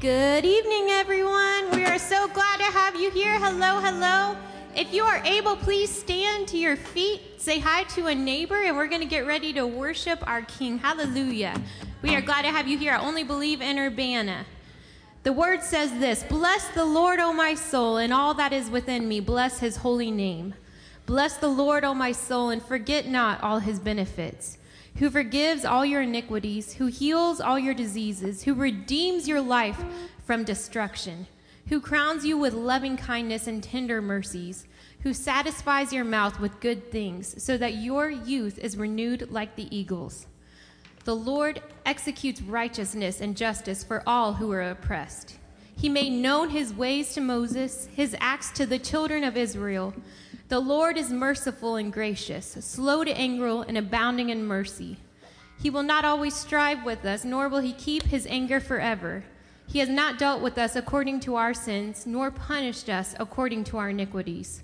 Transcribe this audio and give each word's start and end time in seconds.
Good 0.00 0.44
evening, 0.44 0.88
everyone. 0.90 1.70
We 1.70 1.84
are 1.84 1.98
so 1.98 2.26
glad 2.28 2.58
to 2.58 2.64
have 2.64 2.96
you 2.96 3.10
here. 3.12 3.38
Hello, 3.38 3.80
hello. 3.80 4.36
If 4.76 4.92
you 4.92 5.04
are 5.04 5.22
able, 5.24 5.56
please 5.56 5.88
stand 5.88 6.48
to 6.48 6.58
your 6.58 6.76
feet, 6.76 7.40
say 7.40 7.60
hi 7.60 7.84
to 7.94 8.08
a 8.08 8.14
neighbor, 8.14 8.56
and 8.56 8.76
we're 8.76 8.88
going 8.88 9.00
to 9.00 9.06
get 9.06 9.24
ready 9.24 9.52
to 9.52 9.66
worship 9.66 10.18
our 10.26 10.42
King. 10.42 10.78
Hallelujah. 10.78 11.58
We 12.02 12.14
are 12.16 12.20
glad 12.20 12.42
to 12.42 12.50
have 12.50 12.66
you 12.66 12.76
here. 12.76 12.92
I 12.92 12.98
only 12.98 13.22
believe 13.22 13.62
in 13.62 13.78
Urbana. 13.78 14.44
The 15.22 15.32
word 15.32 15.62
says 15.62 15.92
this 15.92 16.24
Bless 16.24 16.66
the 16.68 16.84
Lord, 16.84 17.20
O 17.20 17.32
my 17.32 17.54
soul, 17.54 17.96
and 17.96 18.12
all 18.12 18.34
that 18.34 18.52
is 18.52 18.68
within 18.68 19.08
me. 19.08 19.20
Bless 19.20 19.60
his 19.60 19.76
holy 19.76 20.10
name. 20.10 20.54
Bless 21.06 21.36
the 21.36 21.48
Lord, 21.48 21.84
O 21.84 21.94
my 21.94 22.12
soul, 22.12 22.50
and 22.50 22.62
forget 22.62 23.06
not 23.06 23.42
all 23.42 23.60
his 23.60 23.78
benefits 23.78 24.58
who 24.96 25.10
forgives 25.10 25.64
all 25.64 25.84
your 25.84 26.02
iniquities, 26.02 26.74
who 26.74 26.86
heals 26.86 27.40
all 27.40 27.58
your 27.58 27.74
diseases, 27.74 28.42
who 28.44 28.54
redeems 28.54 29.26
your 29.26 29.40
life 29.40 29.82
from 30.24 30.44
destruction, 30.44 31.26
who 31.68 31.80
crowns 31.80 32.24
you 32.24 32.38
with 32.38 32.54
loving 32.54 32.96
kindness 32.96 33.46
and 33.46 33.62
tender 33.62 34.00
mercies, 34.00 34.66
who 35.02 35.12
satisfies 35.12 35.92
your 35.92 36.04
mouth 36.04 36.38
with 36.38 36.60
good 36.60 36.90
things, 36.90 37.42
so 37.42 37.56
that 37.58 37.74
your 37.74 38.08
youth 38.10 38.58
is 38.58 38.76
renewed 38.76 39.30
like 39.30 39.56
the 39.56 39.74
eagles. 39.76 40.26
The 41.04 41.16
Lord 41.16 41.60
executes 41.84 42.40
righteousness 42.40 43.20
and 43.20 43.36
justice 43.36 43.84
for 43.84 44.02
all 44.06 44.34
who 44.34 44.50
are 44.52 44.62
oppressed. 44.62 45.36
He 45.76 45.88
made 45.88 46.12
known 46.12 46.50
his 46.50 46.72
ways 46.72 47.12
to 47.14 47.20
Moses, 47.20 47.88
his 47.94 48.16
acts 48.20 48.50
to 48.52 48.64
the 48.64 48.78
children 48.78 49.24
of 49.24 49.36
Israel. 49.36 49.92
The 50.48 50.60
Lord 50.60 50.98
is 50.98 51.10
merciful 51.10 51.76
and 51.76 51.90
gracious, 51.90 52.46
slow 52.60 53.02
to 53.02 53.10
anger 53.10 53.64
and 53.66 53.78
abounding 53.78 54.28
in 54.28 54.44
mercy. 54.44 54.98
He 55.58 55.70
will 55.70 55.82
not 55.82 56.04
always 56.04 56.34
strive 56.34 56.84
with 56.84 57.06
us, 57.06 57.24
nor 57.24 57.48
will 57.48 57.60
he 57.60 57.72
keep 57.72 58.02
his 58.02 58.26
anger 58.26 58.60
forever. 58.60 59.24
He 59.66 59.78
has 59.78 59.88
not 59.88 60.18
dealt 60.18 60.42
with 60.42 60.58
us 60.58 60.76
according 60.76 61.20
to 61.20 61.36
our 61.36 61.54
sins, 61.54 62.06
nor 62.06 62.30
punished 62.30 62.90
us 62.90 63.14
according 63.18 63.64
to 63.64 63.78
our 63.78 63.88
iniquities. 63.88 64.62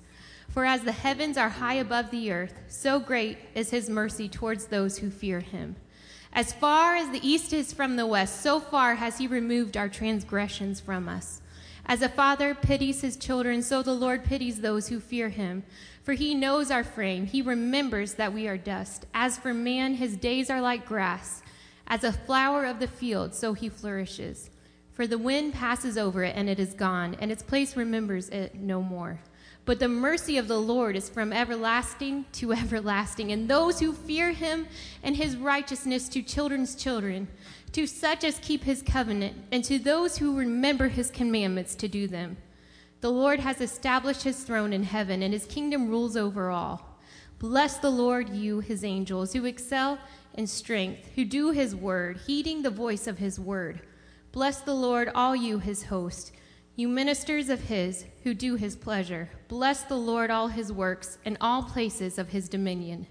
For 0.50 0.66
as 0.66 0.82
the 0.82 0.92
heavens 0.92 1.38
are 1.38 1.48
high 1.48 1.74
above 1.74 2.10
the 2.10 2.30
earth, 2.30 2.54
so 2.68 3.00
great 3.00 3.38
is 3.54 3.70
his 3.70 3.88
mercy 3.88 4.28
towards 4.28 4.66
those 4.66 4.98
who 4.98 5.08
fear 5.08 5.40
him. 5.40 5.76
As 6.32 6.52
far 6.52 6.94
as 6.96 7.08
the 7.10 7.26
east 7.26 7.54
is 7.54 7.72
from 7.72 7.96
the 7.96 8.06
west, 8.06 8.42
so 8.42 8.60
far 8.60 8.96
has 8.96 9.16
he 9.16 9.26
removed 9.26 9.76
our 9.78 9.88
transgressions 9.88 10.78
from 10.78 11.08
us. 11.08 11.39
As 11.90 12.02
a 12.02 12.08
father 12.08 12.54
pities 12.54 13.00
his 13.00 13.16
children, 13.16 13.62
so 13.64 13.82
the 13.82 13.92
Lord 13.92 14.22
pities 14.22 14.60
those 14.60 14.86
who 14.86 15.00
fear 15.00 15.28
him. 15.28 15.64
For 16.04 16.12
he 16.12 16.36
knows 16.36 16.70
our 16.70 16.84
frame, 16.84 17.26
he 17.26 17.42
remembers 17.42 18.14
that 18.14 18.32
we 18.32 18.46
are 18.46 18.56
dust. 18.56 19.06
As 19.12 19.36
for 19.36 19.52
man, 19.52 19.94
his 19.94 20.16
days 20.16 20.50
are 20.50 20.60
like 20.60 20.86
grass. 20.86 21.42
As 21.88 22.04
a 22.04 22.12
flower 22.12 22.64
of 22.64 22.78
the 22.78 22.86
field, 22.86 23.34
so 23.34 23.54
he 23.54 23.68
flourishes. 23.68 24.50
For 24.92 25.08
the 25.08 25.18
wind 25.18 25.54
passes 25.54 25.98
over 25.98 26.22
it, 26.22 26.36
and 26.36 26.48
it 26.48 26.60
is 26.60 26.74
gone, 26.74 27.16
and 27.18 27.32
its 27.32 27.42
place 27.42 27.76
remembers 27.76 28.28
it 28.28 28.54
no 28.54 28.80
more. 28.80 29.18
But 29.64 29.80
the 29.80 29.88
mercy 29.88 30.38
of 30.38 30.46
the 30.46 30.60
Lord 30.60 30.94
is 30.94 31.08
from 31.08 31.32
everlasting 31.32 32.24
to 32.34 32.52
everlasting, 32.52 33.32
and 33.32 33.48
those 33.48 33.80
who 33.80 33.92
fear 33.92 34.30
him 34.30 34.68
and 35.02 35.16
his 35.16 35.36
righteousness 35.36 36.08
to 36.10 36.22
children's 36.22 36.76
children 36.76 37.26
to 37.72 37.86
such 37.86 38.24
as 38.24 38.38
keep 38.40 38.64
his 38.64 38.82
covenant, 38.82 39.36
and 39.52 39.62
to 39.64 39.78
those 39.78 40.18
who 40.18 40.36
remember 40.36 40.88
his 40.88 41.10
commandments 41.10 41.74
to 41.76 41.88
do 41.88 42.06
them. 42.06 42.36
The 43.00 43.10
Lord 43.10 43.40
has 43.40 43.60
established 43.60 44.24
his 44.24 44.42
throne 44.42 44.72
in 44.72 44.82
heaven, 44.82 45.22
and 45.22 45.32
his 45.32 45.46
kingdom 45.46 45.88
rules 45.88 46.16
over 46.16 46.50
all. 46.50 46.98
Bless 47.38 47.78
the 47.78 47.90
Lord, 47.90 48.28
you, 48.28 48.60
his 48.60 48.84
angels, 48.84 49.32
who 49.32 49.46
excel 49.46 49.98
in 50.34 50.46
strength, 50.46 51.08
who 51.14 51.24
do 51.24 51.50
his 51.50 51.74
word, 51.74 52.20
heeding 52.26 52.62
the 52.62 52.70
voice 52.70 53.06
of 53.06 53.18
his 53.18 53.40
word. 53.40 53.80
Bless 54.32 54.60
the 54.60 54.74
Lord, 54.74 55.10
all 55.14 55.34
you, 55.34 55.58
his 55.58 55.84
host, 55.84 56.32
you 56.76 56.88
ministers 56.88 57.48
of 57.48 57.62
his, 57.62 58.04
who 58.22 58.34
do 58.34 58.56
his 58.56 58.76
pleasure. 58.76 59.30
Bless 59.48 59.82
the 59.82 59.96
Lord, 59.96 60.30
all 60.30 60.48
his 60.48 60.72
works, 60.72 61.18
and 61.24 61.36
all 61.40 61.62
places 61.62 62.18
of 62.18 62.28
his 62.28 62.48
dominion. 62.48 63.06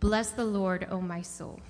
Bless 0.00 0.30
the 0.30 0.44
Lord, 0.44 0.86
O 0.90 1.00
my 1.00 1.22
soul. 1.22 1.60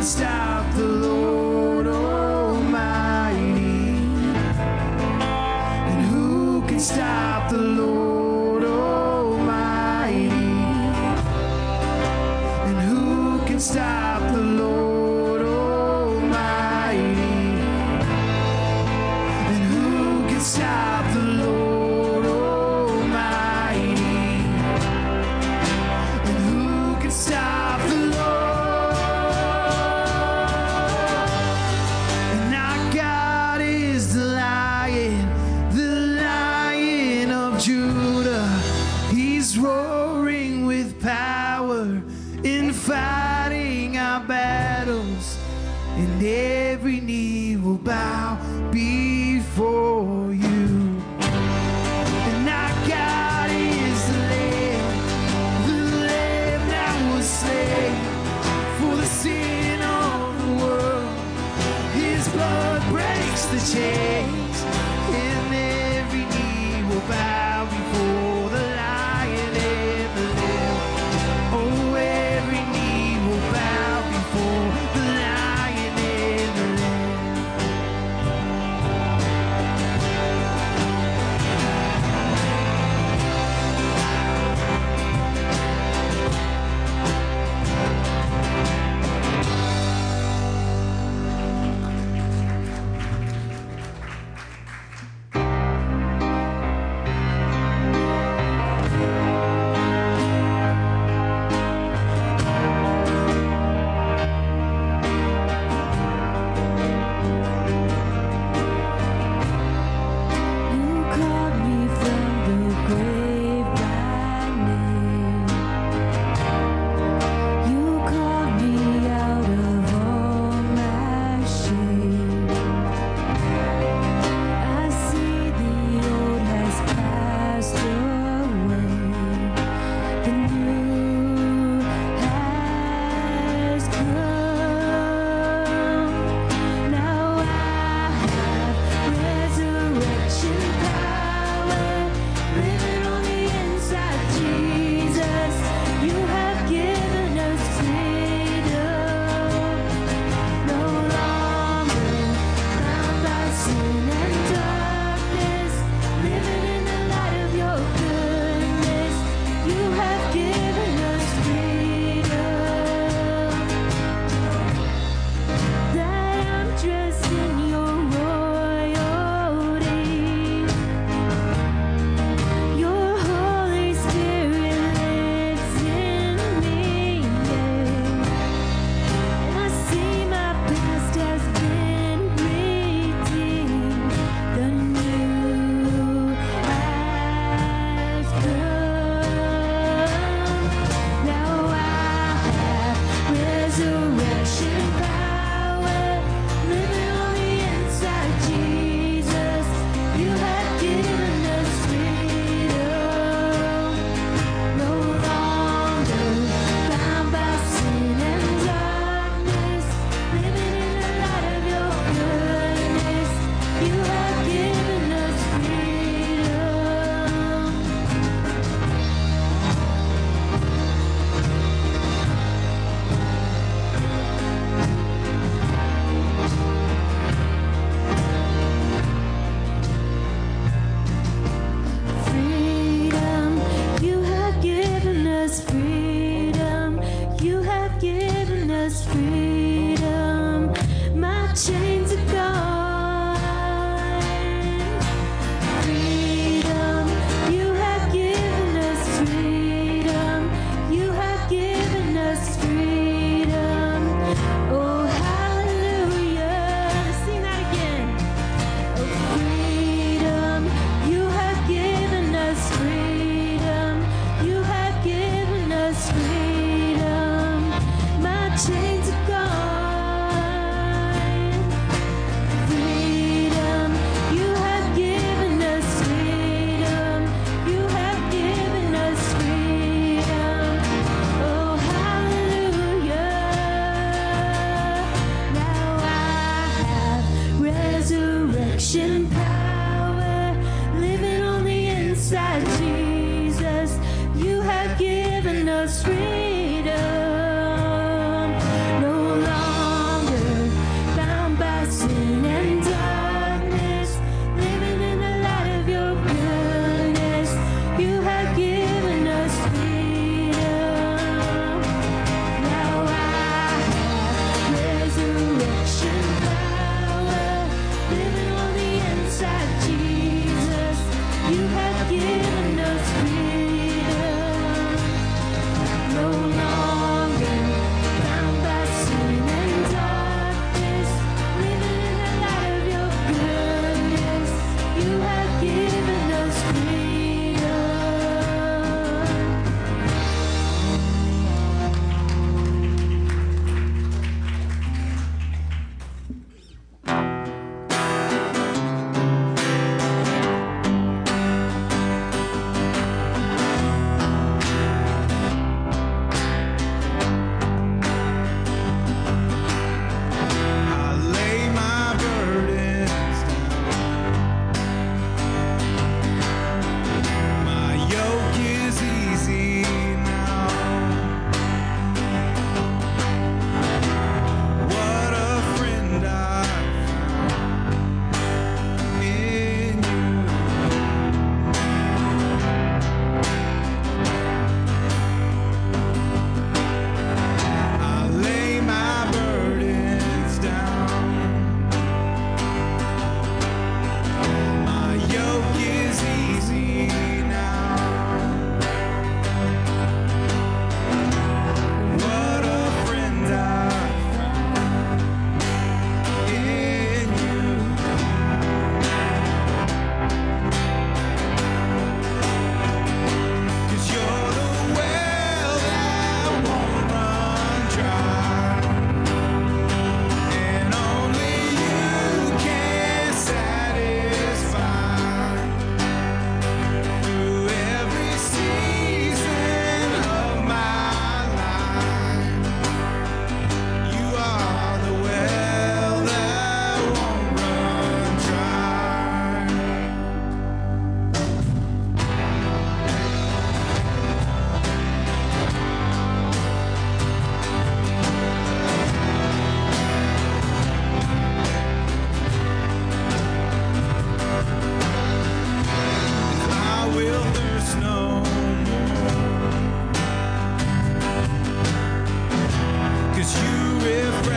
Can 0.00 0.39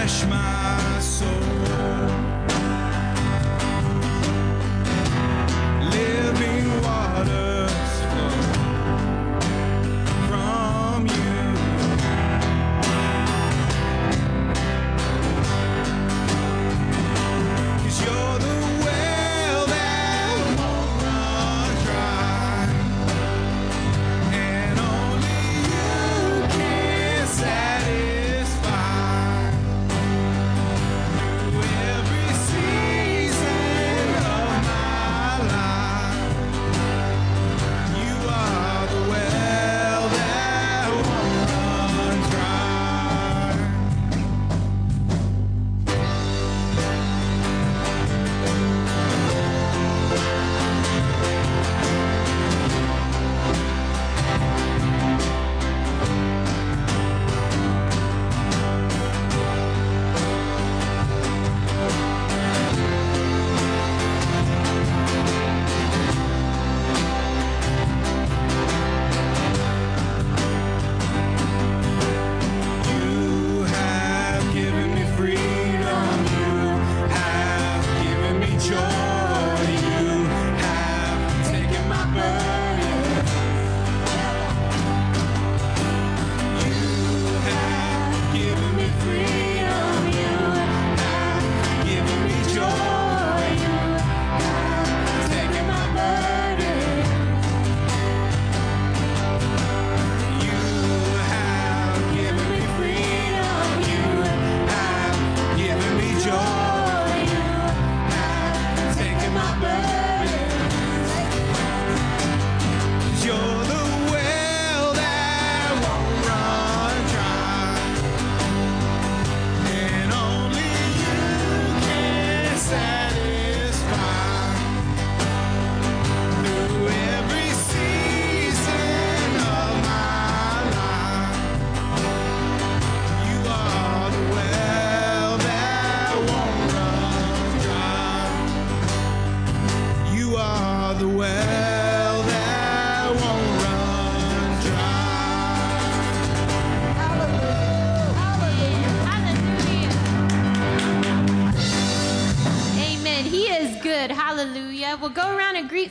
refresh 0.03 0.27
my 0.27 1.00
soul. 1.00 1.62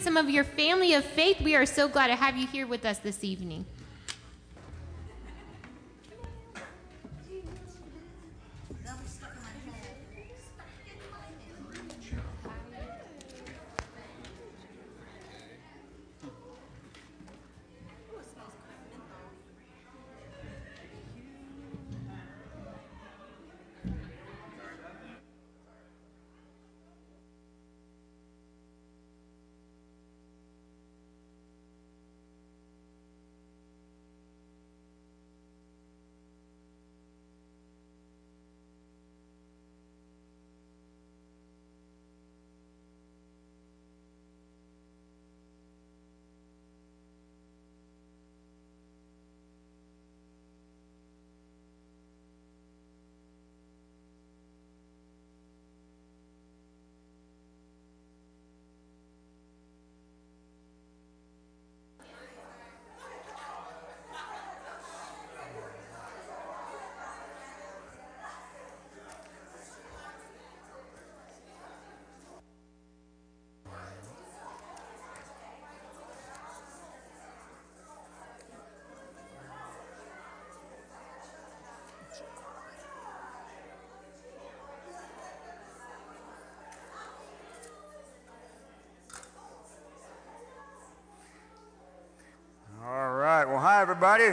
Some 0.02 0.16
of 0.16 0.28
your 0.28 0.42
family 0.42 0.94
of 0.94 1.04
faith. 1.04 1.40
We 1.40 1.54
are 1.54 1.64
so 1.64 1.87
glad 1.87 2.09
to 2.09 2.16
have 2.16 2.37
you 2.37 2.49
here 2.49 2.66
with 2.66 2.85
us 2.85 2.99
this 2.99 3.23
evening. 3.23 3.64
Well, 93.53 93.61
hi, 93.61 93.83
everybody. 93.83 94.31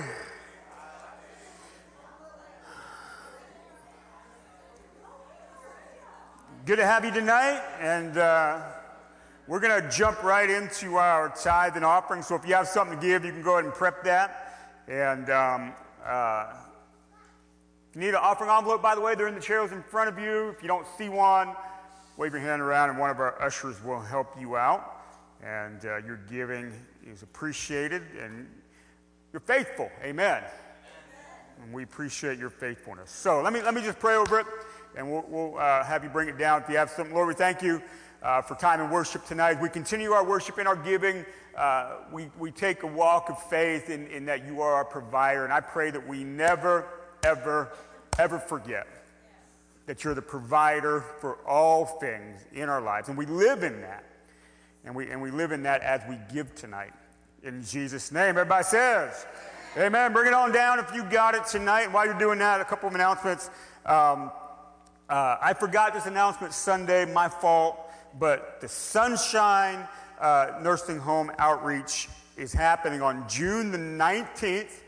Good 6.66 6.78
to 6.78 6.86
have 6.86 7.04
you 7.04 7.12
tonight. 7.12 7.62
And 7.82 8.18
uh, 8.18 8.62
we're 9.46 9.60
going 9.60 9.84
to 9.84 9.90
jump 9.90 10.24
right 10.24 10.50
into 10.50 10.96
our 10.96 11.36
tithe 11.36 11.76
and 11.76 11.84
offering. 11.84 12.22
So 12.22 12.36
if 12.36 12.48
you 12.48 12.54
have 12.54 12.70
something 12.70 12.98
to 12.98 13.06
give, 13.06 13.26
you 13.26 13.34
can 13.34 13.42
go 13.42 13.56
ahead 13.56 13.66
and 13.66 13.74
prep 13.74 14.06
that. 14.06 14.78
And 14.88 15.30
um, 15.30 15.74
uh, 16.06 16.54
if 17.90 17.96
you 17.98 18.00
need 18.00 18.10
an 18.12 18.22
offering 18.22 18.50
envelope, 18.50 18.82
by 18.82 18.96
the 18.96 19.02
way, 19.02 19.16
they're 19.16 19.28
in 19.28 19.36
the 19.36 19.42
chairs 19.42 19.74
in 19.74 19.84
front 19.84 20.08
of 20.08 20.18
you. 20.18 20.48
If 20.48 20.62
you 20.62 20.70
don't 20.70 20.88
see 20.98 21.10
one, 21.10 21.50
wave 22.16 22.32
your 22.32 22.40
hand 22.40 22.62
around 22.62 22.92
and 22.92 22.98
one 22.98 23.10
of 23.10 23.20
our 23.20 23.42
ushers 23.42 23.84
will 23.84 24.00
help 24.00 24.40
you 24.40 24.56
out. 24.56 25.04
And 25.44 25.84
uh, 25.84 25.98
your 26.06 26.22
giving 26.30 26.72
is 27.06 27.22
appreciated 27.22 28.04
and 28.18 28.48
you're 29.32 29.40
faithful. 29.40 29.90
Amen. 30.04 30.44
And 31.62 31.74
we 31.74 31.84
appreciate 31.84 32.40
your 32.40 32.50
faithfulness. 32.50 33.12
So 33.12 33.42
let 33.42 33.54
me, 33.54 33.62
let 33.62 33.74
me 33.74 33.82
just 33.82 34.00
pray 34.00 34.16
over 34.16 34.40
it 34.40 34.46
and 34.96 35.12
we'll, 35.12 35.26
we'll 35.28 35.58
uh, 35.58 35.84
have 35.84 36.04
you 36.04 36.10
bring 36.10 36.30
it 36.30 36.38
down 36.38 36.62
if 36.64 36.70
you 36.70 36.78
have 36.78 36.90
something. 36.90 37.14
Lord, 37.14 37.28
we 37.28 37.34
thank 37.34 37.62
you 37.62 37.82
uh, 38.24 38.42
for 38.42 38.56
time 38.56 38.82
in 38.82 38.90
worship 38.90 39.26
tonight. 39.26 39.62
We 39.62 39.70
continue 39.70 40.12
our 40.12 40.26
worship 40.26 40.58
and 40.58 40.68
our 40.68 40.76
giving. 40.76 41.26
Uh, 41.56 41.98
we, 42.12 42.32
we 42.40 42.52
take 42.52 42.84
a 42.84 42.88
walk 42.88 43.30
of 43.30 43.42
faith 43.50 43.90
in, 43.90 44.08
in 44.08 44.26
that 44.26 44.46
you 44.46 44.62
are 44.62 44.74
our 44.74 44.86
provider. 44.86 45.44
And 45.44 45.54
I 45.54 45.60
pray 45.60 45.92
that 45.92 46.08
we 46.08 46.24
never, 46.24 46.88
ever, 47.24 47.74
ever 48.18 48.40
forget 48.40 48.88
that 49.86 50.04
you're 50.04 50.14
the 50.14 50.22
provider 50.22 51.04
for 51.20 51.36
all 51.48 51.86
things 51.86 52.46
in 52.54 52.70
our 52.70 52.82
lives. 52.82 53.10
And 53.10 53.18
we 53.18 53.26
live 53.26 53.64
in 53.64 53.82
that. 53.82 54.06
And 54.86 54.96
we, 54.96 55.10
and 55.10 55.22
we 55.22 55.32
live 55.32 55.52
in 55.52 55.64
that 55.64 55.82
as 55.82 56.02
we 56.08 56.18
give 56.34 56.56
tonight. 56.56 56.94
In 57.42 57.64
Jesus' 57.64 58.12
name, 58.12 58.32
everybody 58.32 58.66
says, 58.66 59.26
Amen. 59.78 60.12
Bring 60.12 60.28
it 60.28 60.34
on 60.34 60.52
down 60.52 60.78
if 60.80 60.94
you 60.94 61.04
got 61.04 61.36
it 61.36 61.46
tonight. 61.46 61.90
While 61.90 62.06
you're 62.06 62.20
doing 62.20 62.40
that, 62.40 62.60
a 62.60 62.66
couple 62.66 62.90
of 62.90 62.96
announcements. 62.96 63.50
Um, 63.86 64.32
uh, 65.08 65.38
I 65.42 65.54
forgot 65.54 65.94
this 65.94 66.06
announcement 66.06 66.54
Sunday, 66.54 67.06
my 67.06 67.30
fault, 67.30 67.80
but 68.20 68.60
the 68.60 68.68
Sunshine 68.68 69.88
uh, 70.20 70.60
Nursing 70.62 70.98
Home 70.98 71.32
Outreach 71.38 72.10
is 72.36 72.52
happening 72.52 73.02
on 73.02 73.28
June 73.30 73.72
the 73.72 73.78
19th 73.78 74.82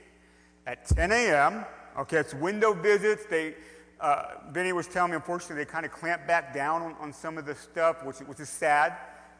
at 0.67 0.85
10 0.87 1.11
a.m. 1.13 1.63
Okay, 1.99 2.17
it's 2.17 2.33
window 2.33 2.73
visits. 2.73 3.25
They, 3.27 3.55
uh, 4.01 4.25
Benny 4.51 4.73
was 4.73 4.87
telling 4.87 5.11
me, 5.11 5.15
unfortunately, 5.15 5.63
they 5.63 5.71
kind 5.71 5.85
of 5.85 5.93
clamped 5.93 6.27
back 6.27 6.53
down 6.53 6.81
on, 6.81 6.95
on 6.99 7.13
some 7.13 7.37
of 7.37 7.45
the 7.45 7.55
stuff, 7.55 8.03
which, 8.03 8.17
which 8.17 8.41
is 8.41 8.49
sad, 8.49 8.97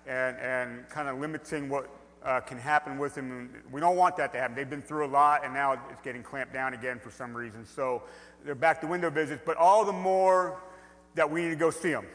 and, 0.08 0.38
and 0.38 0.88
kind 0.88 1.10
of 1.10 1.20
limiting 1.20 1.68
what 1.68 1.90
uh, 2.24 2.40
can 2.40 2.58
happen 2.58 2.98
with 2.98 3.16
them. 3.16 3.50
We 3.72 3.82
don't 3.82 3.96
want 3.96 4.16
that 4.18 4.32
to 4.34 4.40
happen. 4.40 4.56
They've 4.56 4.70
been 4.70 4.82
through 4.82 5.06
a 5.06 5.12
lot, 5.12 5.44
and 5.44 5.54
now 5.54 5.74
it's 5.90 6.02
getting 6.02 6.24
clamped 6.24 6.54
down 6.54 6.74
again 6.74 7.00
for 7.00 7.10
some 7.10 7.36
reason. 7.36 7.66
So 7.66 8.04
they're 8.46 8.56
back 8.56 8.82
to 8.82 8.88
window 8.88 9.10
visits, 9.10 9.42
but 9.46 9.58
all 9.58 9.86
the 9.86 9.92
more 9.92 10.60
that 11.16 11.30
we 11.30 11.44
need 11.44 11.50
to 11.50 11.56
go 11.56 11.72
see 11.72 11.92
them. 11.92 12.06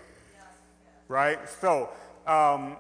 Right? 1.09 1.38
So, 1.49 1.90
um, 2.27 2.77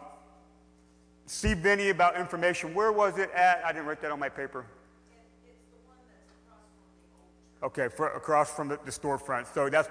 see 1.26 1.54
Benny 1.54 1.90
about 1.90 2.16
information. 2.16 2.74
Where 2.74 2.92
was 2.92 3.18
it 3.18 3.30
at? 3.32 3.62
I 3.64 3.72
didn't 3.72 3.86
write 3.86 4.00
that 4.02 4.10
on 4.10 4.18
my 4.18 4.28
paper. 4.28 4.66
Okay, 7.62 7.88
for, 7.88 8.10
across 8.10 8.52
from 8.52 8.68
the, 8.68 8.78
the 8.84 8.90
storefront. 8.90 9.52
So 9.52 9.68
that's, 9.68 9.88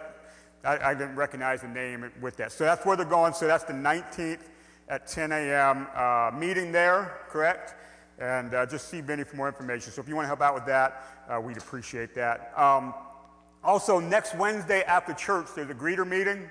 I, 0.63 0.91
I, 0.91 0.93
didn't 0.93 1.15
recognize 1.15 1.61
the 1.61 1.67
name 1.67 2.11
with 2.21 2.37
that. 2.37 2.51
So 2.51 2.63
that's 2.63 2.85
where 2.85 2.95
they're 2.95 3.05
going. 3.05 3.33
So 3.33 3.47
that's 3.47 3.63
the 3.63 3.73
19th 3.73 4.39
at 4.87 5.07
10 5.07 5.31
a.m. 5.31 5.87
Uh, 5.95 6.31
meeting 6.37 6.71
there, 6.71 7.19
correct? 7.29 7.75
And 8.19 8.53
uh, 8.53 8.65
just 8.65 8.89
see 8.89 9.01
Benny 9.01 9.23
for 9.23 9.35
more 9.35 9.47
information. 9.47 9.91
So 9.91 10.01
if 10.01 10.07
you 10.07 10.15
want 10.15 10.25
to 10.25 10.27
help 10.27 10.41
out 10.41 10.53
with 10.53 10.65
that, 10.65 11.03
uh, 11.27 11.39
we'd 11.41 11.57
appreciate 11.57 12.13
that. 12.15 12.53
Um, 12.57 12.93
also, 13.63 13.99
next 13.99 14.35
Wednesday 14.35 14.83
after 14.83 15.13
church, 15.13 15.47
there's 15.55 15.69
a 15.69 15.73
greeter 15.73 16.07
meeting, 16.07 16.49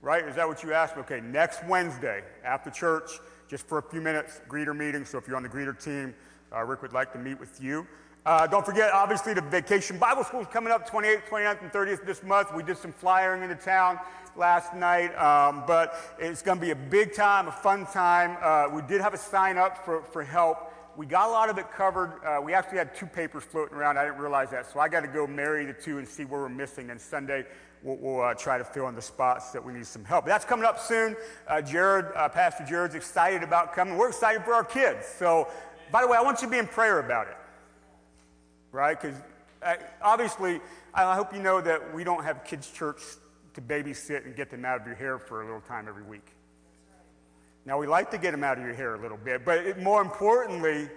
right? 0.00 0.26
Is 0.26 0.36
that 0.36 0.48
what 0.48 0.62
you 0.62 0.72
asked? 0.72 0.96
Okay, 0.96 1.20
next 1.20 1.64
Wednesday 1.66 2.24
after 2.42 2.70
church, 2.70 3.10
just 3.48 3.66
for 3.66 3.78
a 3.78 3.82
few 3.82 4.00
minutes, 4.00 4.40
greeter 4.48 4.76
meeting. 4.76 5.04
So 5.04 5.18
if 5.18 5.28
you're 5.28 5.36
on 5.36 5.42
the 5.42 5.48
greeter 5.48 5.78
team, 5.78 6.14
uh, 6.54 6.64
Rick 6.64 6.82
would 6.82 6.94
like 6.94 7.12
to 7.12 7.18
meet 7.18 7.38
with 7.38 7.62
you. 7.62 7.86
Uh, 8.28 8.46
don't 8.46 8.66
forget, 8.66 8.92
obviously, 8.92 9.32
the 9.32 9.40
Vacation 9.40 9.96
Bible 9.96 10.22
School 10.22 10.42
is 10.42 10.46
coming 10.48 10.70
up 10.70 10.86
28th, 10.86 11.26
29th, 11.30 11.62
and 11.62 11.72
30th 11.72 12.04
this 12.04 12.22
month. 12.22 12.54
We 12.54 12.62
did 12.62 12.76
some 12.76 12.92
flyering 12.92 13.42
in 13.42 13.48
the 13.48 13.54
town 13.54 13.98
last 14.36 14.74
night, 14.74 15.16
um, 15.16 15.64
but 15.66 15.94
it's 16.18 16.42
going 16.42 16.58
to 16.58 16.62
be 16.62 16.72
a 16.72 16.76
big 16.76 17.14
time, 17.14 17.48
a 17.48 17.50
fun 17.50 17.86
time. 17.86 18.36
Uh, 18.42 18.68
we 18.70 18.82
did 18.82 19.00
have 19.00 19.14
a 19.14 19.16
sign 19.16 19.56
up 19.56 19.82
for, 19.82 20.02
for 20.02 20.22
help. 20.22 20.74
We 20.94 21.06
got 21.06 21.30
a 21.30 21.32
lot 21.32 21.48
of 21.48 21.56
it 21.56 21.72
covered. 21.72 22.20
Uh, 22.22 22.42
we 22.42 22.52
actually 22.52 22.76
had 22.76 22.94
two 22.94 23.06
papers 23.06 23.44
floating 23.44 23.74
around. 23.74 23.96
I 23.96 24.04
didn't 24.04 24.18
realize 24.18 24.50
that. 24.50 24.70
So 24.70 24.78
I 24.78 24.90
got 24.90 25.00
to 25.00 25.08
go 25.08 25.26
marry 25.26 25.64
the 25.64 25.72
two 25.72 25.96
and 25.96 26.06
see 26.06 26.26
where 26.26 26.42
we're 26.42 26.50
missing. 26.50 26.90
And 26.90 27.00
Sunday, 27.00 27.46
we'll, 27.82 27.96
we'll 27.96 28.20
uh, 28.20 28.34
try 28.34 28.58
to 28.58 28.64
fill 28.64 28.88
in 28.88 28.94
the 28.94 29.00
spots 29.00 29.52
that 29.52 29.64
we 29.64 29.72
need 29.72 29.86
some 29.86 30.04
help. 30.04 30.26
That's 30.26 30.44
coming 30.44 30.66
up 30.66 30.78
soon. 30.78 31.16
Uh, 31.46 31.62
Jared, 31.62 32.14
uh, 32.14 32.28
Pastor 32.28 32.66
Jared's 32.66 32.94
excited 32.94 33.42
about 33.42 33.72
coming. 33.72 33.96
We're 33.96 34.08
excited 34.08 34.44
for 34.44 34.52
our 34.52 34.64
kids. 34.64 35.06
So, 35.06 35.48
by 35.90 36.02
the 36.02 36.08
way, 36.08 36.18
I 36.18 36.20
want 36.20 36.42
you 36.42 36.48
to 36.48 36.52
be 36.52 36.58
in 36.58 36.66
prayer 36.66 36.98
about 36.98 37.28
it 37.28 37.38
right? 38.72 39.00
Because 39.00 39.16
uh, 39.62 39.74
obviously, 40.02 40.60
I 40.94 41.14
hope 41.14 41.34
you 41.34 41.42
know 41.42 41.60
that 41.60 41.94
we 41.94 42.04
don't 42.04 42.24
have 42.24 42.44
kids' 42.44 42.70
church 42.70 43.00
to 43.54 43.60
babysit 43.60 44.24
and 44.24 44.36
get 44.36 44.50
them 44.50 44.64
out 44.64 44.80
of 44.80 44.86
your 44.86 44.96
hair 44.96 45.18
for 45.18 45.42
a 45.42 45.44
little 45.44 45.60
time 45.60 45.88
every 45.88 46.02
week. 46.02 46.26
Now, 47.64 47.78
we 47.78 47.86
like 47.86 48.10
to 48.12 48.18
get 48.18 48.30
them 48.30 48.44
out 48.44 48.56
of 48.56 48.64
your 48.64 48.74
hair 48.74 48.94
a 48.94 49.00
little 49.00 49.18
bit, 49.18 49.44
but 49.44 49.58
it, 49.58 49.78
more 49.78 50.00
importantly, 50.00 50.88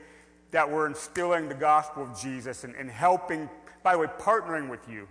that 0.52 0.70
we're 0.70 0.88
instilling 0.88 1.50
the 1.50 1.56
gospel 1.56 2.04
of 2.04 2.20
Jesus 2.20 2.64
and, 2.64 2.76
and 2.76 2.90
helping, 2.90 3.50
by 3.84 3.94
the 3.94 4.00
way, 4.00 4.08
partnering 4.20 4.70
with 4.70 4.88
you 4.88 5.08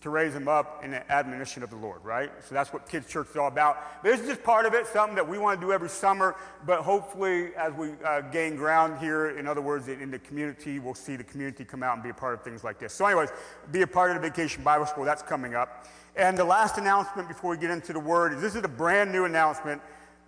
to 0.00 0.08
raise 0.08 0.32
them 0.32 0.48
up 0.48 0.82
in 0.82 0.92
the 0.92 1.12
admonition 1.12 1.62
of 1.62 1.68
the 1.68 1.76
Lord, 1.76 2.02
right? 2.02 2.30
So 2.48 2.54
that's 2.54 2.72
what 2.72 2.88
Kids 2.88 3.06
Church 3.06 3.28
is 3.30 3.36
all 3.36 3.48
about. 3.48 4.02
But 4.02 4.10
This 4.10 4.20
is 4.20 4.28
just 4.28 4.42
part 4.42 4.64
of 4.64 4.72
it, 4.72 4.86
something 4.86 5.14
that 5.14 5.28
we 5.28 5.36
want 5.36 5.60
to 5.60 5.66
do 5.66 5.72
every 5.72 5.90
summer, 5.90 6.36
but 6.64 6.80
hopefully 6.80 7.54
as 7.54 7.74
we 7.74 7.90
uh, 8.04 8.22
gain 8.22 8.56
ground 8.56 8.98
here, 8.98 9.38
in 9.38 9.46
other 9.46 9.60
words, 9.60 9.88
in, 9.88 10.10
the 10.10 10.18
community, 10.18 10.78
we'll 10.78 10.94
see 10.94 11.16
the 11.16 11.24
community 11.24 11.64
come 11.64 11.82
out 11.82 11.94
and 11.94 12.02
be 12.02 12.08
a 12.08 12.14
part 12.14 12.32
of 12.32 12.42
things 12.42 12.64
like 12.64 12.78
this. 12.78 12.94
So 12.94 13.04
anyways, 13.04 13.28
be 13.70 13.82
a 13.82 13.86
part 13.86 14.10
of 14.10 14.20
the 14.20 14.26
Vacation 14.26 14.64
Bible 14.64 14.86
School, 14.86 15.04
that's 15.04 15.22
coming 15.22 15.54
up. 15.54 15.86
And 16.16 16.36
the 16.36 16.44
last 16.44 16.78
announcement 16.78 17.28
before 17.28 17.50
we 17.50 17.58
get 17.58 17.70
into 17.70 17.92
the 17.92 18.00
word 18.00 18.32
is 18.32 18.40
this 18.40 18.54
is 18.54 18.64
a 18.64 18.68
brand 18.68 19.12
new 19.12 19.26
announcement. 19.26 19.82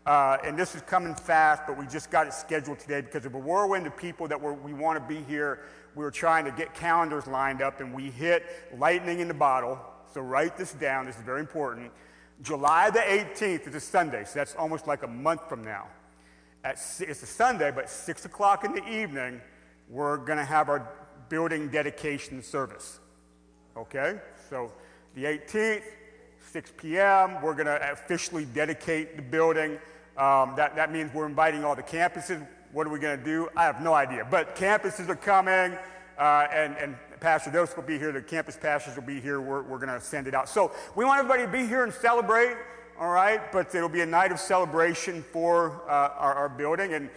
Uh, 0.05 0.37
and 0.45 0.59
this 0.59 0.75
is 0.75 0.83
coming 0.83 1.15
fast, 1.15 1.63
but 1.65 1.79
we 1.79 1.87
just 1.87 2.11
got 2.11 2.27
it 2.27 2.33
scheduled 2.33 2.77
today 2.81 3.01
because 3.01 3.25
of 3.25 3.35
a 3.35 3.39
whirlwind 3.39 3.87
of 3.87 3.97
people 3.97 4.27
that 4.27 4.41
we 4.41 4.73
want 4.73 4.99
to 4.99 5.15
be 5.15 5.23
here 5.23 5.61
we 5.95 6.05
were 6.05 6.11
trying 6.11 6.45
to 6.45 6.51
get 6.51 6.75
calendars 6.75 7.27
lined 7.27 7.63
up 7.63 7.81
and 7.81 7.93
we 7.95 8.11
hit 8.11 8.45
lightning 8.79 9.21
in 9.21 9.29
the 9.29 9.35
bottle. 9.35 9.79
So 10.13 10.21
write 10.21 10.57
this 10.57 10.73
down, 10.73 11.07
this 11.07 11.17
is 11.17 11.23
very 11.23 11.41
important. 11.41 11.91
July 12.43 12.91
the 12.91 13.01
18th 13.01 13.69
is 13.69 13.75
a 13.75 13.81
Sunday, 13.81 14.25
so 14.25 14.33
that's 14.35 14.55
almost 14.55 14.87
like 14.87 15.03
a 15.03 15.09
month 15.09 15.49
from 15.49 15.65
now. 15.65 15.87
At, 16.65 16.75
it's 17.01 17.23
a 17.23 17.27
Sunday, 17.27 17.71
but 17.71 17.89
6 17.89 18.25
o'clock 18.25 18.65
in 18.65 18.73
the 18.73 18.87
evening, 18.89 19.41
we're 19.89 20.17
going 20.17 20.39
to 20.39 20.45
have 20.45 20.69
our 20.69 20.89
building 21.29 21.69
dedication 21.69 22.43
service. 22.43 23.01
Okay? 23.77 24.19
So 24.49 24.73
the 25.15 25.25
18th, 25.25 25.83
6 26.51 26.73
p.m., 26.77 27.41
we're 27.43 27.55
going 27.55 27.67
to 27.67 27.93
officially 27.93 28.45
dedicate 28.45 29.17
the 29.17 29.23
building. 29.23 29.79
Um, 30.17 30.55
that, 30.57 30.77
that 30.77 30.93
means 30.93 31.13
we're 31.15 31.27
inviting 31.27 31.65
all 31.65 31.75
the 31.75 31.83
campuses. 31.83 32.47
What 32.73 32.87
are 32.87 32.91
we 32.91 32.99
going 32.99 33.19
to 33.19 33.25
do? 33.25 33.51
I 33.55 33.65
have 33.65 33.83
no 33.83 33.93
idea. 33.93 34.27
But 34.29 34.57
campuses 34.57 35.09
are 35.11 35.17
coming, 35.17 35.77
uh, 36.19 36.47
and, 36.51 36.75
and 36.79 36.97
Pastor 37.21 37.51
Dose 37.51 37.77
will 37.77 37.83
be 37.83 37.99
here. 37.99 38.13
The 38.13 38.23
campus 38.23 38.57
pastors 38.57 38.97
will 38.97 39.03
be 39.03 39.21
here. 39.21 39.43
We're, 39.43 39.63
we're 39.63 39.79
going 39.79 39.91
to 39.91 40.01
send 40.01 40.27
it 40.27 40.35
out. 40.35 40.49
So 40.49 40.73
we 40.97 41.05
want 41.05 41.19
everybody 41.19 41.45
to 41.45 41.53
be 41.53 41.67
here 41.67 41.85
and 41.85 41.93
celebrate, 41.93 42.57
all 42.99 43.11
right? 43.11 43.53
But 43.53 43.75
it'll 43.75 43.91
be 43.91 44.01
a 44.01 44.07
night 44.07 44.33
of 44.33 44.41
celebration 44.41 45.23
for 45.23 45.83
uh, 45.87 46.15
our, 46.19 46.35
our 46.35 46.49
building. 46.49 46.95
And 46.95 47.11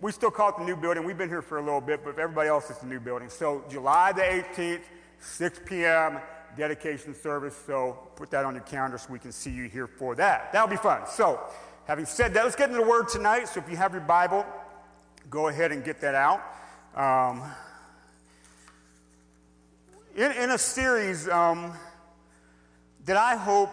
we 0.00 0.12
still 0.12 0.30
call 0.30 0.48
it 0.48 0.56
the 0.58 0.64
new 0.64 0.76
building. 0.76 1.04
We've 1.04 1.18
been 1.18 1.28
here 1.28 1.42
for 1.42 1.58
a 1.58 1.62
little 1.62 1.82
bit, 1.82 2.02
but 2.02 2.18
everybody 2.18 2.48
else, 2.48 2.70
it's 2.70 2.78
the 2.78 2.86
new 2.86 2.98
building. 2.98 3.28
So 3.28 3.64
July 3.70 4.12
the 4.12 4.22
18th, 4.22 4.84
6 5.20 5.60
p.m., 5.66 6.20
dedication 6.56 7.14
service. 7.14 7.56
So 7.66 7.98
put 8.16 8.30
that 8.30 8.46
on 8.46 8.54
your 8.54 8.64
calendar 8.64 8.96
so 8.96 9.12
we 9.12 9.18
can 9.18 9.32
see 9.32 9.50
you 9.50 9.68
here 9.68 9.86
for 9.86 10.14
that. 10.14 10.52
That'll 10.54 10.68
be 10.68 10.76
fun. 10.76 11.02
So 11.06 11.38
having 11.86 12.06
said 12.06 12.32
that, 12.32 12.44
let's 12.44 12.56
get 12.56 12.70
into 12.70 12.82
the 12.82 12.88
word 12.88 13.08
tonight. 13.08 13.48
So 13.48 13.60
if 13.60 13.68
you 13.68 13.76
have 13.76 13.92
your 13.92 14.00
Bible, 14.00 14.46
go 15.32 15.48
ahead 15.48 15.72
and 15.72 15.82
get 15.82 15.98
that 16.02 16.14
out. 16.14 16.42
Um, 16.94 17.42
in, 20.14 20.30
in, 20.32 20.50
a 20.50 20.58
series 20.58 21.26
um, 21.26 21.72
that 23.06 23.16
I 23.16 23.36
hope 23.36 23.72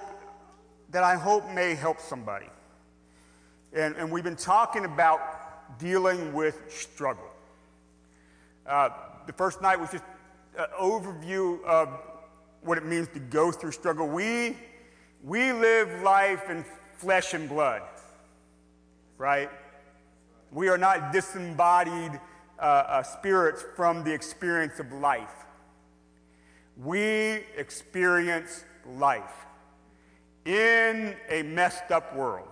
that 0.91 1.03
I 1.03 1.15
hope 1.15 1.51
may 1.51 1.75
help 1.75 1.99
somebody, 1.99 2.45
and, 3.73 3.93
and 3.97 4.09
we've 4.09 4.23
been 4.23 4.37
talking 4.37 4.85
about 4.85 5.77
dealing 5.79 6.31
with 6.33 6.63
struggle. 6.69 7.29
Uh, 8.65 8.89
the 9.27 9.33
first 9.33 9.61
night 9.61 9.77
was 9.77 9.91
just 9.91 10.05
an 10.57 10.67
overview 10.79 11.61
of 11.65 11.89
what 12.61 12.77
it 12.77 12.85
means 12.85 13.09
to 13.09 13.19
go 13.19 13.51
through 13.51 13.73
struggle. 13.73 14.07
We 14.07 14.55
we 15.25 15.51
live 15.51 16.03
life 16.03 16.49
in 16.49 16.63
flesh 16.95 17.33
and 17.33 17.49
blood, 17.49 17.81
right? 19.17 19.49
We 20.51 20.69
are 20.69 20.77
not 20.77 21.11
disembodied 21.11 22.19
uh, 22.57 22.61
uh, 22.61 23.03
spirits 23.03 23.63
from 23.75 24.03
the 24.03 24.13
experience 24.13 24.79
of 24.79 24.91
life. 24.91 25.45
We 26.77 27.43
experience 27.55 28.63
life 28.85 29.45
in 30.45 31.15
a 31.29 31.43
messed 31.43 31.91
up 31.91 32.15
world. 32.15 32.47